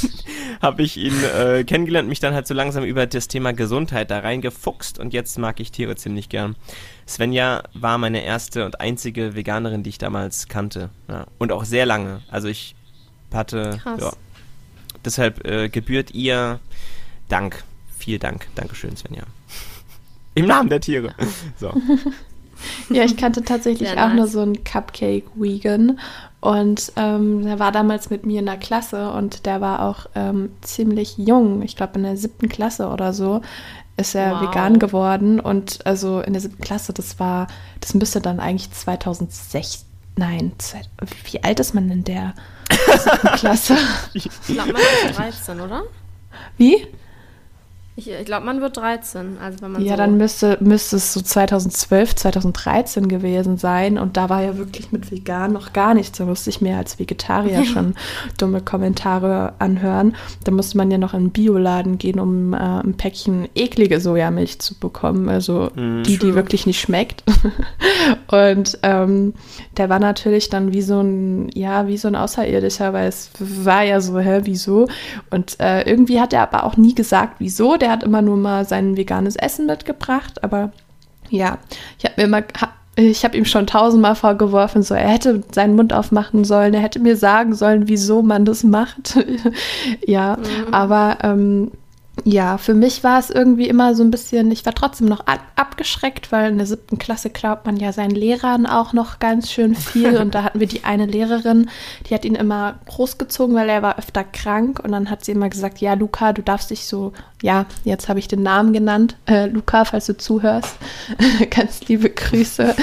hab 0.60 0.80
ich 0.80 0.96
ihn 0.96 1.14
äh, 1.22 1.62
kennengelernt, 1.62 2.08
mich 2.08 2.18
dann 2.18 2.34
halt 2.34 2.48
so 2.48 2.54
langsam 2.54 2.82
über 2.82 3.06
das 3.06 3.28
Thema 3.28 3.52
Gesundheit 3.52 4.10
da 4.10 4.18
reingefuchst 4.18 4.98
und 4.98 5.12
jetzt 5.12 5.38
mag 5.38 5.60
ich 5.60 5.70
Tiere 5.70 5.94
ziemlich 5.94 6.28
gern. 6.28 6.56
Svenja 7.06 7.62
war 7.74 7.98
meine 7.98 8.24
erste 8.24 8.64
und 8.64 8.80
einzige 8.80 9.36
Veganerin, 9.36 9.84
die 9.84 9.90
ich 9.90 9.98
damals 9.98 10.48
kannte. 10.48 10.90
Ja. 11.08 11.26
Und 11.38 11.52
auch 11.52 11.64
sehr 11.64 11.86
lange. 11.86 12.22
Also 12.28 12.48
ich 12.48 12.74
hatte, 13.32 13.78
Krass. 13.82 14.00
ja. 14.00 14.12
Deshalb 15.04 15.46
äh, 15.46 15.68
gebührt 15.68 16.12
ihr 16.14 16.58
Dank. 17.28 17.62
Vielen 17.96 18.18
Dank. 18.18 18.48
Dankeschön, 18.56 18.96
Svenja. 18.96 19.22
Im 20.34 20.46
Namen 20.46 20.68
der 20.68 20.80
Tiere. 20.80 21.14
So. 21.58 21.72
Ja, 22.90 23.04
ich 23.04 23.16
kannte 23.16 23.42
tatsächlich 23.42 23.88
Sehr 23.88 24.02
auch 24.04 24.08
nice. 24.08 24.16
nur 24.16 24.26
so 24.28 24.40
einen 24.40 24.64
Cupcake-Vegan. 24.64 25.98
Und 26.40 26.92
ähm, 26.96 27.44
der 27.44 27.58
war 27.58 27.72
damals 27.72 28.10
mit 28.10 28.24
mir 28.24 28.40
in 28.40 28.46
der 28.46 28.56
Klasse 28.56 29.10
und 29.10 29.46
der 29.46 29.60
war 29.60 29.82
auch 29.82 30.06
ähm, 30.14 30.50
ziemlich 30.60 31.18
jung. 31.18 31.62
Ich 31.62 31.76
glaube, 31.76 31.94
in 31.96 32.04
der 32.04 32.16
siebten 32.16 32.48
Klasse 32.48 32.88
oder 32.88 33.12
so 33.12 33.40
ist 33.96 34.14
er 34.14 34.32
wow. 34.32 34.42
vegan 34.42 34.78
geworden. 34.78 35.40
Und 35.40 35.84
also 35.86 36.20
in 36.20 36.32
der 36.32 36.42
siebten 36.42 36.62
Klasse, 36.62 36.92
das 36.92 37.18
war, 37.18 37.48
das 37.80 37.94
müsste 37.94 38.20
dann 38.20 38.40
eigentlich 38.40 38.70
2006, 38.70 39.86
nein, 40.16 40.52
wie 41.30 41.42
alt 41.42 41.60
ist 41.60 41.74
man 41.74 41.90
in 41.90 42.04
der 42.04 42.34
siebten 43.02 43.28
Klasse? 43.36 43.76
Ich 44.14 44.28
glaube, 44.46 44.72
man 44.72 44.82
ist 45.10 45.18
13, 45.18 45.60
oder? 45.60 45.82
Wie? 46.56 46.86
Ich, 47.98 48.10
ich 48.10 48.26
glaube, 48.26 48.44
man 48.44 48.60
wird 48.60 48.76
13. 48.76 49.38
Also 49.42 49.62
wenn 49.62 49.72
man 49.72 49.82
ja, 49.82 49.92
so 49.92 49.96
dann 49.96 50.18
müsste, 50.18 50.58
müsste 50.60 50.96
es 50.96 51.14
so 51.14 51.22
2012, 51.22 52.14
2013 52.14 53.08
gewesen 53.08 53.56
sein. 53.56 53.98
Und 53.98 54.18
da 54.18 54.28
war 54.28 54.42
ja 54.42 54.58
wirklich 54.58 54.92
mit 54.92 55.10
vegan 55.10 55.54
noch 55.54 55.72
gar 55.72 55.94
nichts. 55.94 56.18
Da 56.18 56.26
musste 56.26 56.50
ich 56.50 56.60
mir 56.60 56.76
als 56.76 56.98
Vegetarier 56.98 57.64
schon 57.72 57.94
dumme 58.36 58.60
Kommentare 58.60 59.54
anhören. 59.60 60.14
Da 60.44 60.52
musste 60.52 60.76
man 60.76 60.90
ja 60.90 60.98
noch 60.98 61.14
in 61.14 61.20
einen 61.20 61.30
Bioladen 61.30 61.96
gehen, 61.96 62.20
um 62.20 62.52
äh, 62.52 62.56
ein 62.58 62.98
Päckchen 62.98 63.48
eklige 63.54 63.98
Sojamilch 63.98 64.58
zu 64.58 64.78
bekommen. 64.78 65.30
Also 65.30 65.70
mm, 65.74 66.02
die, 66.02 66.18
die 66.18 66.34
wirklich 66.34 66.66
nicht 66.66 66.80
schmeckt. 66.80 67.24
und 68.30 68.78
ähm, 68.82 69.32
der 69.78 69.88
war 69.88 70.00
natürlich 70.00 70.50
dann 70.50 70.74
wie 70.74 70.82
so 70.82 71.00
ein, 71.00 71.48
ja, 71.54 71.88
wie 71.88 71.96
so 71.96 72.08
ein 72.08 72.16
Außerirdischer, 72.16 72.92
weil 72.92 73.08
es 73.08 73.30
war 73.38 73.84
ja 73.84 74.02
so, 74.02 74.18
hä, 74.18 74.40
wieso? 74.44 74.86
Und 75.30 75.58
äh, 75.60 75.88
irgendwie 75.88 76.20
hat 76.20 76.34
er 76.34 76.42
aber 76.42 76.64
auch 76.64 76.76
nie 76.76 76.94
gesagt, 76.94 77.36
wieso. 77.38 77.78
Der 77.78 77.85
hat 77.90 78.04
immer 78.04 78.22
nur 78.22 78.36
mal 78.36 78.64
sein 78.64 78.96
veganes 78.96 79.36
Essen 79.36 79.66
mitgebracht, 79.66 80.42
aber 80.42 80.72
ja, 81.28 81.58
ich 81.98 82.04
habe 82.04 82.14
mir 82.16 82.24
immer, 82.24 82.42
ich 82.96 83.24
habe 83.24 83.36
ihm 83.36 83.44
schon 83.44 83.66
tausendmal 83.66 84.14
vorgeworfen, 84.14 84.82
so 84.82 84.94
er 84.94 85.08
hätte 85.08 85.42
seinen 85.52 85.76
Mund 85.76 85.92
aufmachen 85.92 86.44
sollen, 86.44 86.74
er 86.74 86.80
hätte 86.80 86.98
mir 86.98 87.16
sagen 87.16 87.54
sollen, 87.54 87.88
wieso 87.88 88.22
man 88.22 88.44
das 88.44 88.64
macht. 88.64 89.18
ja, 90.06 90.36
mhm. 90.36 90.74
aber 90.74 91.18
ähm, 91.22 91.72
ja, 92.24 92.58
für 92.58 92.74
mich 92.74 93.04
war 93.04 93.18
es 93.18 93.30
irgendwie 93.30 93.68
immer 93.68 93.94
so 93.94 94.02
ein 94.02 94.10
bisschen, 94.10 94.50
ich 94.50 94.64
war 94.64 94.74
trotzdem 94.74 95.06
noch 95.06 95.26
ab 95.26 95.40
abgeschreckt, 95.56 96.32
weil 96.32 96.50
in 96.50 96.58
der 96.58 96.66
siebten 96.66 96.98
Klasse 96.98 97.30
glaubt 97.30 97.66
man 97.66 97.76
ja 97.76 97.92
seinen 97.92 98.14
Lehrern 98.14 98.66
auch 98.66 98.92
noch 98.92 99.18
ganz 99.18 99.50
schön 99.50 99.74
viel. 99.74 100.16
Und 100.20 100.34
da 100.34 100.42
hatten 100.42 100.60
wir 100.60 100.66
die 100.66 100.84
eine 100.84 101.06
Lehrerin, 101.06 101.70
die 102.08 102.14
hat 102.14 102.24
ihn 102.24 102.34
immer 102.34 102.78
großgezogen, 102.86 103.54
weil 103.54 103.68
er 103.68 103.82
war 103.82 103.98
öfter 103.98 104.24
krank. 104.24 104.80
Und 104.82 104.92
dann 104.92 105.10
hat 105.10 105.24
sie 105.24 105.32
immer 105.32 105.48
gesagt, 105.48 105.78
ja, 105.78 105.94
Luca, 105.94 106.32
du 106.32 106.42
darfst 106.42 106.70
dich 106.70 106.86
so, 106.86 107.12
ja, 107.42 107.66
jetzt 107.84 108.08
habe 108.08 108.18
ich 108.18 108.28
den 108.28 108.42
Namen 108.42 108.72
genannt. 108.72 109.16
Äh, 109.26 109.46
Luca, 109.46 109.84
falls 109.84 110.06
du 110.06 110.16
zuhörst, 110.16 110.76
ganz 111.50 111.80
liebe 111.88 112.10
Grüße. 112.10 112.74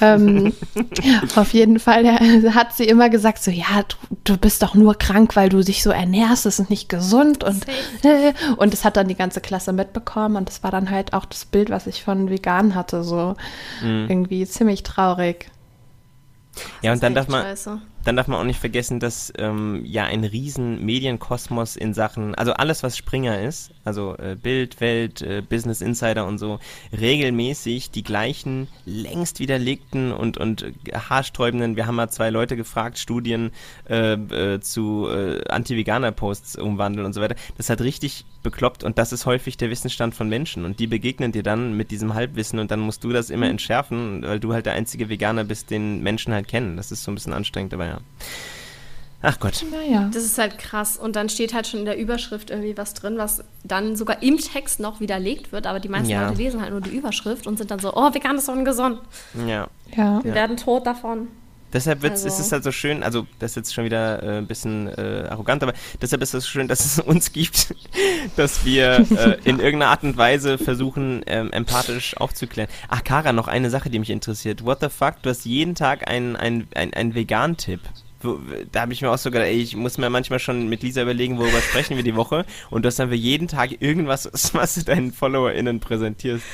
ähm, 0.00 0.52
auf 1.36 1.52
jeden 1.52 1.78
Fall 1.78 2.04
hat 2.54 2.76
sie 2.76 2.84
immer 2.84 3.08
gesagt, 3.08 3.42
so, 3.42 3.50
ja, 3.50 3.84
du, 3.86 3.96
du, 4.24 4.36
bist 4.36 4.62
doch 4.62 4.74
nur 4.74 4.96
krank, 4.96 5.36
weil 5.36 5.48
du 5.48 5.62
dich 5.62 5.82
so 5.82 5.90
ernährst, 5.90 6.46
das 6.46 6.58
ist 6.58 6.70
nicht 6.70 6.88
gesund. 6.88 7.44
Und, 7.44 7.66
äh, 8.02 8.32
und 8.56 8.71
und 8.72 8.78
das 8.78 8.86
hat 8.86 8.96
dann 8.96 9.06
die 9.06 9.14
ganze 9.14 9.42
Klasse 9.42 9.74
mitbekommen 9.74 10.36
und 10.36 10.48
das 10.48 10.62
war 10.62 10.70
dann 10.70 10.90
halt 10.90 11.12
auch 11.12 11.26
das 11.26 11.44
Bild, 11.44 11.68
was 11.68 11.86
ich 11.86 12.02
von 12.02 12.30
vegan 12.30 12.74
hatte, 12.74 13.04
so 13.04 13.36
mhm. 13.82 14.06
irgendwie 14.08 14.46
ziemlich 14.46 14.82
traurig. 14.82 15.50
Ja, 16.80 16.92
und 16.92 17.02
dann 17.02 17.14
darf 17.14 17.28
man, 17.28 17.42
scheiße 17.42 17.82
dann 18.04 18.16
darf 18.16 18.28
man 18.28 18.38
auch 18.38 18.44
nicht 18.44 18.60
vergessen, 18.60 19.00
dass 19.00 19.32
ähm, 19.38 19.82
ja 19.84 20.04
ein 20.04 20.24
riesen 20.24 20.84
Medienkosmos 20.84 21.76
in 21.76 21.94
Sachen, 21.94 22.34
also 22.34 22.52
alles, 22.52 22.82
was 22.82 22.96
Springer 22.96 23.40
ist, 23.40 23.70
also 23.84 24.16
äh, 24.18 24.36
Bild, 24.40 24.80
Welt, 24.80 25.22
äh, 25.22 25.42
Business 25.42 25.80
Insider 25.80 26.26
und 26.26 26.38
so, 26.38 26.58
regelmäßig 26.98 27.90
die 27.90 28.02
gleichen 28.02 28.68
längst 28.84 29.40
widerlegten 29.40 30.12
und, 30.12 30.38
und 30.38 30.66
haarsträubenden, 30.92 31.76
wir 31.76 31.86
haben 31.86 31.96
mal 31.96 32.10
zwei 32.10 32.30
Leute 32.30 32.56
gefragt, 32.56 32.98
Studien 32.98 33.50
äh, 33.88 34.12
äh 34.14 34.60
zu 34.60 35.08
äh, 35.08 35.42
Anti-Veganer-Posts 35.48 36.56
umwandeln 36.56 37.06
und 37.06 37.12
so 37.12 37.20
weiter. 37.20 37.36
Das 37.56 37.70
hat 37.70 37.80
richtig 37.80 38.24
bekloppt 38.42 38.84
und 38.84 38.98
das 38.98 39.12
ist 39.12 39.26
häufig 39.26 39.56
der 39.56 39.70
Wissensstand 39.70 40.14
von 40.14 40.28
Menschen 40.28 40.64
und 40.64 40.80
die 40.80 40.86
begegnen 40.86 41.32
dir 41.32 41.42
dann 41.42 41.76
mit 41.76 41.90
diesem 41.90 42.14
Halbwissen 42.14 42.58
und 42.58 42.70
dann 42.70 42.80
musst 42.80 43.04
du 43.04 43.10
das 43.10 43.30
immer 43.30 43.46
mhm. 43.46 43.52
entschärfen, 43.52 44.22
weil 44.22 44.40
du 44.40 44.52
halt 44.52 44.66
der 44.66 44.74
einzige 44.74 45.08
Veganer 45.08 45.44
bist, 45.44 45.70
den 45.70 46.02
Menschen 46.02 46.32
halt 46.34 46.48
kennen. 46.48 46.76
Das 46.76 46.92
ist 46.92 47.04
so 47.04 47.10
ein 47.10 47.14
bisschen 47.14 47.32
anstrengend, 47.32 47.74
aber 47.74 47.91
ja. 47.92 48.00
Ach 49.24 49.38
Gott. 49.38 49.64
Naja. 49.70 50.10
Das 50.12 50.24
ist 50.24 50.36
halt 50.36 50.58
krass. 50.58 50.96
Und 50.96 51.14
dann 51.14 51.28
steht 51.28 51.54
halt 51.54 51.68
schon 51.68 51.80
in 51.80 51.86
der 51.86 51.96
Überschrift 51.96 52.50
irgendwie 52.50 52.76
was 52.76 52.92
drin, 52.92 53.18
was 53.18 53.44
dann 53.62 53.94
sogar 53.94 54.20
im 54.20 54.36
Text 54.38 54.80
noch 54.80 54.98
widerlegt 54.98 55.52
wird. 55.52 55.68
Aber 55.68 55.78
die 55.78 55.88
meisten 55.88 56.10
ja. 56.10 56.26
Leute 56.26 56.38
lesen 56.38 56.60
halt 56.60 56.72
nur 56.72 56.80
die 56.80 56.90
Überschrift 56.90 57.46
und 57.46 57.56
sind 57.56 57.70
dann 57.70 57.78
so, 57.78 57.94
oh, 57.94 58.12
vegan 58.12 58.36
ist 58.36 58.48
ungesund. 58.48 58.98
Ja. 59.46 59.68
ja. 59.96 60.24
Wir 60.24 60.34
werden 60.34 60.56
tot 60.56 60.86
davon. 60.86 61.28
Deshalb 61.72 62.04
also. 62.04 62.26
ist 62.26 62.38
es 62.38 62.52
halt 62.52 62.64
so 62.64 62.72
schön, 62.72 63.02
also 63.02 63.26
das 63.38 63.52
ist 63.52 63.56
jetzt 63.56 63.74
schon 63.74 63.84
wieder 63.84 64.22
äh, 64.22 64.38
ein 64.38 64.46
bisschen 64.46 64.88
äh, 64.88 65.26
arrogant, 65.28 65.62
aber 65.62 65.72
deshalb 66.00 66.22
ist 66.22 66.34
es 66.34 66.44
so 66.44 66.50
schön, 66.50 66.68
dass 66.72 66.84
es 66.84 66.98
uns 66.98 67.32
gibt, 67.32 67.74
dass 68.36 68.64
wir 68.64 69.06
äh, 69.10 69.38
in 69.44 69.58
irgendeiner 69.58 69.90
Art 69.90 70.02
und 70.02 70.16
Weise 70.16 70.58
versuchen, 70.58 71.22
ähm, 71.26 71.50
empathisch 71.52 72.16
aufzuklären. 72.16 72.70
Ach, 72.88 73.04
Kara, 73.04 73.32
noch 73.32 73.48
eine 73.48 73.70
Sache, 73.70 73.90
die 73.90 73.98
mich 73.98 74.10
interessiert. 74.10 74.64
What 74.64 74.80
the 74.80 74.88
fuck? 74.88 75.22
Du 75.22 75.30
hast 75.30 75.44
jeden 75.44 75.74
Tag 75.74 76.08
einen 76.08 76.36
ein, 76.36 76.66
ein 76.74 77.14
Vegan-Tipp 77.14 77.80
da 78.70 78.82
habe 78.82 78.92
ich 78.92 79.02
mir 79.02 79.10
auch 79.10 79.18
so 79.18 79.30
gedacht, 79.30 79.48
ey, 79.48 79.60
ich 79.60 79.76
muss 79.76 79.98
mir 79.98 80.10
manchmal 80.10 80.38
schon 80.38 80.68
mit 80.68 80.82
Lisa 80.82 81.02
überlegen, 81.02 81.38
worüber 81.38 81.60
sprechen 81.68 81.96
wir 81.96 82.04
die 82.04 82.16
Woche. 82.16 82.44
Und 82.70 82.84
das 82.84 82.98
haben 82.98 83.10
wir 83.10 83.18
jeden 83.18 83.48
Tag 83.48 83.82
irgendwas, 83.82 84.30
was 84.54 84.74
du 84.74 84.84
deinen 84.84 85.12
FollowerInnen 85.12 85.80
präsentierst. 85.80 86.44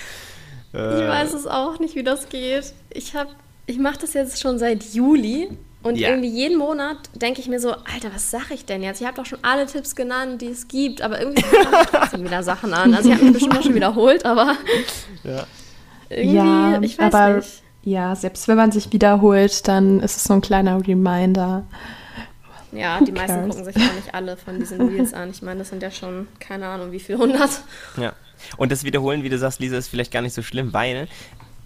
Äh, 0.74 1.02
ich 1.02 1.08
weiß 1.08 1.34
es 1.34 1.46
auch 1.46 1.78
nicht, 1.78 1.94
wie 1.94 2.02
das 2.02 2.28
geht. 2.28 2.72
Ich 2.90 3.14
habe, 3.14 3.30
ich 3.68 3.78
mache 3.78 3.98
das 4.00 4.14
jetzt 4.14 4.40
schon 4.40 4.58
seit 4.58 4.82
Juli. 4.94 5.48
Und 5.80 5.96
ja. 5.96 6.08
irgendwie 6.08 6.28
jeden 6.28 6.58
Monat 6.58 6.96
denke 7.14 7.40
ich 7.40 7.46
mir 7.46 7.60
so, 7.60 7.70
Alter, 7.70 8.12
was 8.12 8.32
sage 8.32 8.52
ich 8.52 8.64
denn 8.64 8.82
jetzt? 8.82 9.00
Ich 9.00 9.06
habe 9.06 9.16
doch 9.16 9.26
schon 9.26 9.38
alle 9.42 9.64
Tipps 9.64 9.94
genannt, 9.94 10.42
die 10.42 10.48
es 10.48 10.66
gibt, 10.66 11.02
aber 11.02 11.20
irgendwie 11.20 11.44
trotzdem 11.90 12.24
wieder 12.24 12.42
Sachen 12.42 12.74
an. 12.74 12.92
Also 12.94 13.08
ich 13.08 13.14
habe 13.14 13.26
mich 13.26 13.34
bestimmt 13.34 13.56
auch 13.56 13.62
schon 13.62 13.76
wiederholt, 13.76 14.24
aber 14.24 14.56
ja. 15.22 15.46
irgendwie, 16.10 16.36
ja, 16.36 16.82
ich 16.82 16.98
weiß 16.98 17.14
aber 17.14 17.36
nicht 17.36 17.62
ja, 17.88 18.14
selbst 18.14 18.48
wenn 18.48 18.56
man 18.56 18.72
sich 18.72 18.92
wiederholt, 18.92 19.66
dann 19.66 20.00
ist 20.00 20.16
es 20.16 20.24
so 20.24 20.34
ein 20.34 20.40
kleiner 20.40 20.86
Reminder. 20.86 21.64
Ja, 22.72 23.00
die 23.00 23.12
meisten 23.12 23.48
gucken 23.48 23.64
sich 23.64 23.76
auch 23.76 23.94
nicht 23.94 24.14
alle 24.14 24.36
von 24.36 24.58
diesen 24.58 24.88
Reels 24.88 25.14
an. 25.14 25.30
Ich 25.30 25.40
meine, 25.40 25.60
das 25.60 25.70
sind 25.70 25.82
ja 25.82 25.90
schon, 25.90 26.28
keine 26.38 26.66
Ahnung, 26.66 26.92
wie 26.92 27.00
viel 27.00 27.16
hundert. 27.16 27.62
Ja. 27.96 28.12
Und 28.56 28.70
das 28.70 28.84
Wiederholen, 28.84 29.22
wie 29.22 29.30
du 29.30 29.38
sagst, 29.38 29.58
Lisa, 29.58 29.78
ist 29.78 29.88
vielleicht 29.88 30.12
gar 30.12 30.22
nicht 30.22 30.34
so 30.34 30.42
schlimm, 30.42 30.72
weil 30.72 31.08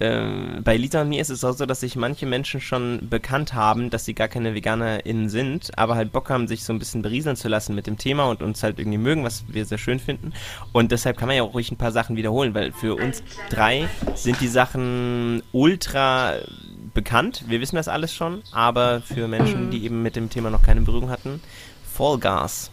ähm, 0.02 0.62
bei 0.64 0.76
Lisa 0.76 1.02
und 1.02 1.10
mir 1.10 1.20
ist 1.20 1.30
es 1.30 1.44
auch 1.44 1.52
so, 1.52 1.64
dass 1.64 1.80
sich 1.80 1.94
manche 1.94 2.26
Menschen 2.26 2.60
schon 2.60 3.08
bekannt 3.08 3.54
haben, 3.54 3.88
dass 3.88 4.04
sie 4.04 4.14
gar 4.14 4.26
keine 4.26 4.52
VeganerInnen 4.52 5.28
sind, 5.28 5.78
aber 5.78 5.94
halt 5.94 6.10
Bock 6.10 6.28
haben, 6.28 6.48
sich 6.48 6.64
so 6.64 6.72
ein 6.72 6.80
bisschen 6.80 7.02
berieseln 7.02 7.36
zu 7.36 7.48
lassen 7.48 7.76
mit 7.76 7.86
dem 7.86 7.98
Thema 7.98 8.24
und 8.24 8.42
uns 8.42 8.64
halt 8.64 8.80
irgendwie 8.80 8.98
mögen, 8.98 9.22
was 9.22 9.44
wir 9.46 9.64
sehr 9.64 9.78
schön 9.78 10.00
finden. 10.00 10.32
Und 10.72 10.90
deshalb 10.90 11.16
kann 11.16 11.28
man 11.28 11.36
ja 11.36 11.44
auch 11.44 11.54
ruhig 11.54 11.70
ein 11.70 11.76
paar 11.76 11.92
Sachen 11.92 12.16
wiederholen, 12.16 12.52
weil 12.52 12.72
für 12.72 12.96
uns 12.96 13.22
drei 13.48 13.88
sind 14.16 14.40
die 14.40 14.48
Sachen 14.48 15.42
ultra 15.52 16.34
bekannt. 16.94 17.44
Wir 17.46 17.60
wissen 17.60 17.76
das 17.76 17.86
alles 17.86 18.12
schon, 18.12 18.42
aber 18.50 19.02
für 19.02 19.28
Menschen, 19.28 19.70
die 19.70 19.84
eben 19.84 20.02
mit 20.02 20.16
dem 20.16 20.30
Thema 20.30 20.50
noch 20.50 20.62
keine 20.62 20.80
Berührung 20.80 21.10
hatten, 21.10 21.40
Fall 21.92 22.18
Gas. 22.18 22.72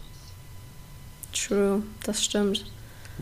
True, 1.32 1.82
das 2.02 2.24
stimmt. 2.24 2.64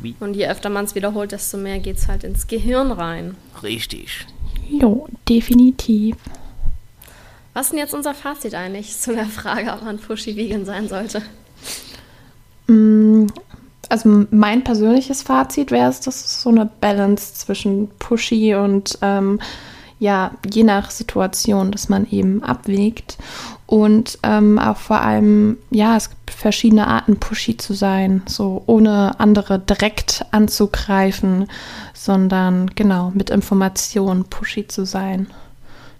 Oui. 0.02 0.14
Und 0.20 0.34
je 0.34 0.48
öfter 0.48 0.70
man 0.70 0.84
es 0.84 0.94
wiederholt, 0.94 1.32
desto 1.32 1.56
mehr 1.56 1.78
geht 1.78 1.98
es 1.98 2.08
halt 2.08 2.24
ins 2.24 2.46
Gehirn 2.46 2.92
rein. 2.92 3.36
Richtig. 3.62 4.26
Jo, 4.68 5.08
definitiv. 5.28 6.16
Was 7.54 7.66
ist 7.66 7.72
denn 7.72 7.78
jetzt 7.78 7.94
unser 7.94 8.14
Fazit 8.14 8.54
eigentlich 8.54 8.96
zu 8.96 9.14
der 9.14 9.26
Frage, 9.26 9.72
ob 9.72 9.82
man 9.82 9.98
Pushy 9.98 10.36
Vegan 10.36 10.64
sein 10.64 10.88
sollte? 10.88 11.22
Mm, 12.68 13.26
also 13.88 14.26
mein 14.30 14.62
persönliches 14.62 15.22
Fazit 15.22 15.70
wäre 15.70 15.90
es, 15.90 16.00
dass 16.00 16.24
es 16.24 16.42
so 16.42 16.50
eine 16.50 16.66
Balance 16.80 17.34
zwischen 17.34 17.88
Pushy 17.98 18.54
und 18.54 18.98
ähm, 19.02 19.40
ja, 19.98 20.32
je 20.52 20.62
nach 20.62 20.90
Situation, 20.90 21.72
dass 21.72 21.88
man 21.88 22.08
eben 22.10 22.42
abwägt. 22.44 23.18
Und 23.68 24.18
ähm, 24.22 24.58
auch 24.58 24.78
vor 24.78 25.02
allem, 25.02 25.58
ja, 25.70 25.94
es 25.94 26.08
gibt 26.08 26.30
verschiedene 26.30 26.86
Arten, 26.86 27.20
pushy 27.20 27.58
zu 27.58 27.74
sein, 27.74 28.22
so 28.26 28.62
ohne 28.64 29.20
andere 29.20 29.58
direkt 29.58 30.24
anzugreifen, 30.30 31.48
sondern 31.92 32.70
genau 32.74 33.10
mit 33.14 33.28
Informationen 33.28 34.24
pushy 34.24 34.66
zu 34.66 34.86
sein, 34.86 35.26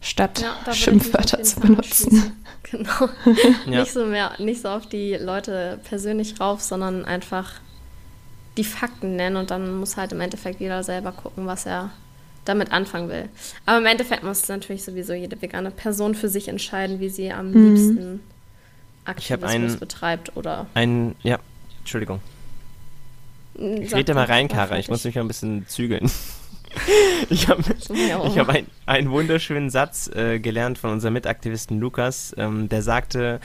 statt 0.01 0.43
ja, 0.67 0.73
Schimpfwörter 0.73 1.43
zu 1.43 1.61
benutzen. 1.61 2.33
Genau. 2.71 3.09
ja. 3.65 3.81
Nicht 3.81 3.95
so 3.95 4.05
mehr, 4.05 4.33
nicht 4.39 4.61
so 4.61 4.69
auf 4.69 4.87
die 4.87 5.15
Leute 5.15 5.81
persönlich 5.89 6.39
rauf, 6.39 6.61
sondern 6.61 7.07
einfach 7.07 7.53
die 8.59 8.65
Fakten 8.65 9.17
nennen 9.17 9.37
und 9.37 9.51
dann 9.51 9.79
muss 9.79 9.97
halt 9.97 10.13
im 10.13 10.21
Endeffekt 10.21 10.61
jeder 10.61 10.83
selber 10.83 11.13
gucken, 11.13 11.47
was 11.47 11.65
er 11.65 11.93
damit 12.49 12.73
anfangen 12.73 13.09
will. 13.09 13.29
Aber 13.67 13.79
im 13.79 13.87
Endeffekt 13.87 14.23
muss 14.23 14.49
natürlich 14.49 14.85
sowieso 14.85 15.13
jede 15.13 15.41
vegane 15.41 15.71
Person 15.71 16.15
für 16.15 16.29
sich 16.29 16.49
entscheiden, 16.49 17.01
wie 17.01 17.09
sie 17.09 17.33
am 17.33 17.51
mhm. 17.51 17.75
liebsten 17.75 18.21
Aktivismus 19.05 19.73
ein, 19.75 19.79
betreibt 19.79 20.37
oder. 20.37 20.67
Ein, 20.75 21.15
ja, 21.23 21.39
Entschuldigung. 21.81 22.21
Hm, 23.57 23.83
ich 23.83 23.95
rede 23.95 24.15
mal 24.15 24.27
rein, 24.27 24.49
Kara. 24.49 24.79
Ich 24.79 24.89
muss 24.89 25.05
mich 25.05 25.19
ein 25.19 25.29
bisschen 25.29 25.67
zügeln. 25.69 26.11
ich 27.31 27.49
habe 27.49 27.63
hab 27.63 28.49
ein, 28.49 28.67
einen 28.87 29.11
wunderschönen 29.11 29.71
Satz 29.71 30.09
äh, 30.09 30.39
gelernt 30.39 30.79
von 30.79 30.91
unserem 30.91 31.15
Mitaktivisten 31.15 31.81
Lukas, 31.81 32.35
ähm, 32.37 32.69
der 32.69 32.83
sagte, 32.83 33.41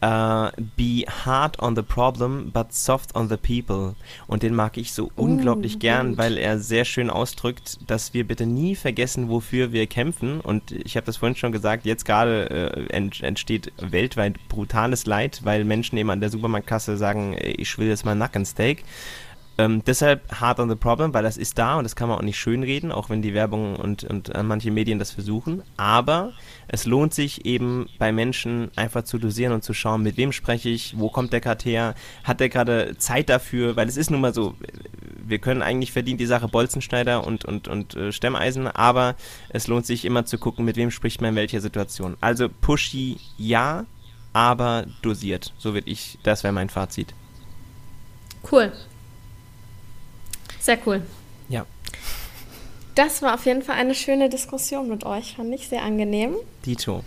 Uh, 0.00 0.52
be 0.76 1.04
hard 1.08 1.58
on 1.60 1.74
the 1.74 1.82
problem, 1.82 2.52
but 2.52 2.72
soft 2.72 3.16
on 3.16 3.28
the 3.28 3.36
people. 3.36 3.96
Und 4.28 4.44
den 4.44 4.54
mag 4.54 4.76
ich 4.76 4.92
so 4.92 5.10
unglaublich 5.16 5.74
uh, 5.74 5.78
gern, 5.80 6.08
gut. 6.10 6.18
weil 6.18 6.38
er 6.38 6.60
sehr 6.60 6.84
schön 6.84 7.10
ausdrückt, 7.10 7.78
dass 7.90 8.14
wir 8.14 8.24
bitte 8.24 8.46
nie 8.46 8.76
vergessen, 8.76 9.28
wofür 9.28 9.72
wir 9.72 9.88
kämpfen. 9.88 10.40
Und 10.40 10.70
ich 10.70 10.96
habe 10.96 11.04
das 11.04 11.16
vorhin 11.16 11.34
schon 11.34 11.50
gesagt, 11.50 11.84
jetzt 11.84 12.04
gerade 12.04 12.48
äh, 12.90 13.26
entsteht 13.26 13.72
weltweit 13.78 14.36
brutales 14.48 15.04
Leid, 15.04 15.40
weil 15.42 15.64
Menschen 15.64 15.98
eben 15.98 16.10
an 16.10 16.20
der 16.20 16.30
Supermarktkasse 16.30 16.96
sagen, 16.96 17.36
ich 17.40 17.76
will 17.76 17.88
jetzt 17.88 18.04
mal 18.04 18.14
Nackensteak. 18.14 18.84
Ähm, 19.58 19.82
deshalb 19.84 20.40
hard 20.40 20.60
on 20.60 20.68
the 20.68 20.76
problem, 20.76 21.12
weil 21.12 21.24
das 21.24 21.36
ist 21.36 21.58
da 21.58 21.76
und 21.76 21.84
das 21.84 21.96
kann 21.96 22.08
man 22.08 22.18
auch 22.18 22.22
nicht 22.22 22.38
schönreden, 22.38 22.92
auch 22.92 23.10
wenn 23.10 23.22
die 23.22 23.34
Werbung 23.34 23.74
und, 23.74 24.04
und 24.04 24.32
äh, 24.32 24.42
manche 24.44 24.70
Medien 24.70 25.00
das 25.00 25.10
versuchen. 25.10 25.64
Aber 25.76 26.32
es 26.68 26.84
lohnt 26.84 27.12
sich 27.12 27.44
eben 27.44 27.88
bei 27.98 28.12
Menschen 28.12 28.70
einfach 28.76 29.02
zu 29.02 29.18
dosieren 29.18 29.52
und 29.52 29.64
zu 29.64 29.74
schauen, 29.74 30.04
mit 30.04 30.16
wem 30.16 30.30
spreche 30.30 30.68
ich, 30.68 30.98
wo 30.98 31.10
kommt 31.10 31.32
der 31.32 31.40
gerade 31.40 31.64
her, 31.64 31.94
hat 32.22 32.38
der 32.38 32.48
gerade 32.48 32.96
Zeit 32.98 33.28
dafür, 33.28 33.74
weil 33.74 33.88
es 33.88 33.96
ist 33.96 34.12
nun 34.12 34.20
mal 34.20 34.32
so, 34.32 34.54
wir 35.26 35.40
können 35.40 35.62
eigentlich 35.62 35.90
verdienen 35.90 36.18
die 36.18 36.26
Sache 36.26 36.46
Bolzenschneider 36.46 37.26
und, 37.26 37.44
und, 37.44 37.66
und 37.66 37.96
äh, 37.96 38.12
Stemmeisen, 38.12 38.68
aber 38.68 39.16
es 39.48 39.66
lohnt 39.66 39.86
sich 39.86 40.04
immer 40.04 40.24
zu 40.24 40.38
gucken, 40.38 40.64
mit 40.64 40.76
wem 40.76 40.92
spricht 40.92 41.20
man 41.20 41.30
in 41.30 41.36
welcher 41.36 41.60
Situation. 41.60 42.16
Also 42.20 42.48
pushy 42.48 43.16
ja, 43.36 43.86
aber 44.32 44.86
dosiert. 45.02 45.52
So 45.58 45.74
würde 45.74 45.90
ich, 45.90 46.18
das 46.22 46.44
wäre 46.44 46.52
mein 46.52 46.68
Fazit. 46.68 47.12
Cool. 48.50 48.72
Sehr 50.60 50.78
cool. 50.86 51.02
Ja. 51.48 51.66
Das 52.94 53.22
war 53.22 53.34
auf 53.34 53.46
jeden 53.46 53.62
Fall 53.62 53.76
eine 53.76 53.94
schöne 53.94 54.28
Diskussion 54.28 54.88
mit 54.88 55.04
euch, 55.04 55.36
fand 55.36 55.54
ich 55.54 55.68
sehr 55.68 55.82
angenehm. 55.82 56.34
Dito. 56.66 57.04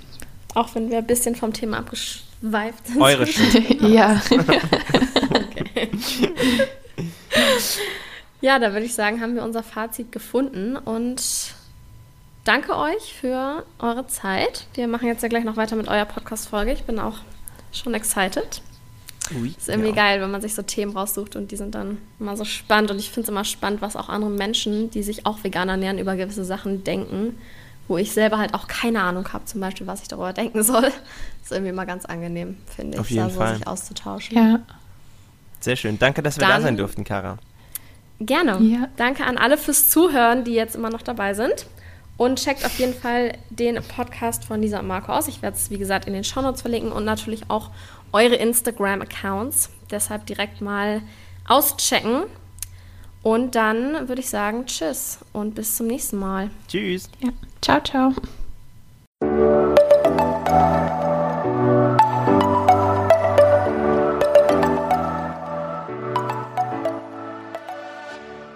Auch 0.54 0.74
wenn 0.76 0.90
wir 0.90 1.00
ein 1.00 1.08
bisschen 1.08 1.36
vom 1.36 1.54
Thema 1.54 1.80
abgeschweift 1.80 2.88
sind. 2.88 3.02
Eure 3.02 3.28
Schuld. 3.28 3.82
ja. 3.82 4.22
okay. 5.30 5.92
ja, 8.42 8.60
da 8.60 8.72
würde 8.74 8.86
ich 8.86 8.94
sagen, 8.94 9.22
haben 9.22 9.36
wir 9.36 9.44
unser 9.44 9.64
Fazit 9.64 10.12
gefunden 10.12 10.78
und 10.78 11.22
danke 12.46 12.78
euch 12.78 13.14
für 13.20 13.66
eure 13.80 14.08
Zeit. 14.08 14.68
Wir 14.74 14.88
machen 14.88 15.08
jetzt 15.08 15.24
ja 15.24 15.30
gleich 15.30 15.44
noch 15.44 15.58
weiter 15.58 15.76
mit 15.76 15.88
eurer 15.88 16.06
Podcast-Folge. 16.06 16.72
Ich 16.72 16.84
bin 16.84 17.00
auch 17.00 17.20
schon 17.74 17.94
excited. 17.94 18.62
Ui, 19.36 19.54
ist 19.58 19.70
irgendwie 19.70 19.90
ja. 19.90 19.96
geil, 19.96 20.22
wenn 20.22 20.32
man 20.32 20.42
sich 20.42 20.56
so 20.56 20.62
Themen 20.62 20.96
raussucht 20.96 21.36
und 21.36 21.52
die 21.52 21.56
sind 21.56 21.76
dann 21.76 22.00
immer 22.20 22.36
so 22.36 22.44
spannend. 22.44 22.92
Und 22.92 23.00
ich 23.00 23.10
finde 23.10 23.26
es 23.26 23.30
immer 23.30 23.46
spannend, 23.46 23.82
was 23.82 23.96
auch 23.96 24.10
andere 24.10 24.32
Menschen, 24.32 24.90
die 24.90 25.04
sich 25.04 25.26
auch 25.26 25.44
vegan 25.44 25.70
ernähren, 25.70 26.00
über 26.00 26.16
gewisse 26.16 26.44
Sachen 26.44 26.84
denken, 26.84 27.38
wo 27.88 27.98
ich 27.98 28.12
selber 28.12 28.38
halt 28.40 28.54
auch 28.54 28.68
keine 28.68 29.02
Ahnung 29.02 29.32
habe, 29.32 29.46
zum 29.46 29.62
Beispiel, 29.62 29.88
was 29.88 30.02
ich 30.02 30.08
darüber 30.08 30.34
denken 30.42 30.64
soll. 30.64 30.82
Das 30.84 31.44
ist 31.44 31.52
irgendwie 31.52 31.70
immer 31.70 31.86
ganz 31.86 32.06
angenehm, 32.06 32.58
finde 32.76 32.96
ich, 32.96 33.00
Auf 33.00 33.10
jeden 33.10 33.28
da 33.28 33.30
Fall. 33.30 33.50
so 33.50 33.56
sich 33.56 33.68
auszutauschen. 33.68 34.38
Ja. 34.38 34.60
Sehr 35.60 35.76
schön. 35.76 36.00
Danke, 36.00 36.24
dass 36.24 36.38
wir 36.38 36.48
dann, 36.48 36.58
da 36.58 36.62
sein 36.62 36.78
durften, 36.78 37.04
Kara. 37.04 37.38
Gerne. 38.20 38.60
Ja. 38.62 38.88
Danke 38.98 39.26
an 39.26 39.38
alle 39.38 39.58
fürs 39.58 39.90
Zuhören, 39.90 40.44
die 40.44 40.54
jetzt 40.54 40.76
immer 40.76 40.90
noch 40.90 41.02
dabei 41.02 41.34
sind. 41.34 41.68
Und 42.18 42.44
checkt 42.44 42.66
auf 42.66 42.78
jeden 42.78 42.94
Fall 42.94 43.34
den 43.50 43.82
Podcast 43.82 44.46
von 44.46 44.62
Lisa 44.62 44.80
und 44.80 44.88
Marco 44.88 45.12
aus. 45.12 45.28
Ich 45.28 45.42
werde 45.42 45.58
es, 45.58 45.72
wie 45.72 45.80
gesagt, 45.80 46.06
in 46.06 46.14
den 46.14 46.24
Shownotes 46.24 46.62
verlinken 46.62 46.92
und 46.92 47.04
natürlich 47.04 47.50
auch 47.50 47.72
eure 48.12 48.36
Instagram-Accounts. 48.36 49.70
Deshalb 49.90 50.26
direkt 50.26 50.62
mal 50.62 51.02
auschecken. 51.48 52.24
Und 53.24 53.56
dann 53.56 54.08
würde 54.08 54.22
ich 54.22 54.30
sagen, 54.30 54.66
tschüss 54.66 55.20
und 55.32 55.54
bis 55.54 55.76
zum 55.76 55.88
nächsten 55.88 56.18
Mal. 56.18 56.50
Tschüss. 56.68 57.10
Ja. 57.20 57.30
Ciao, 57.62 57.82
ciao. 57.84 58.14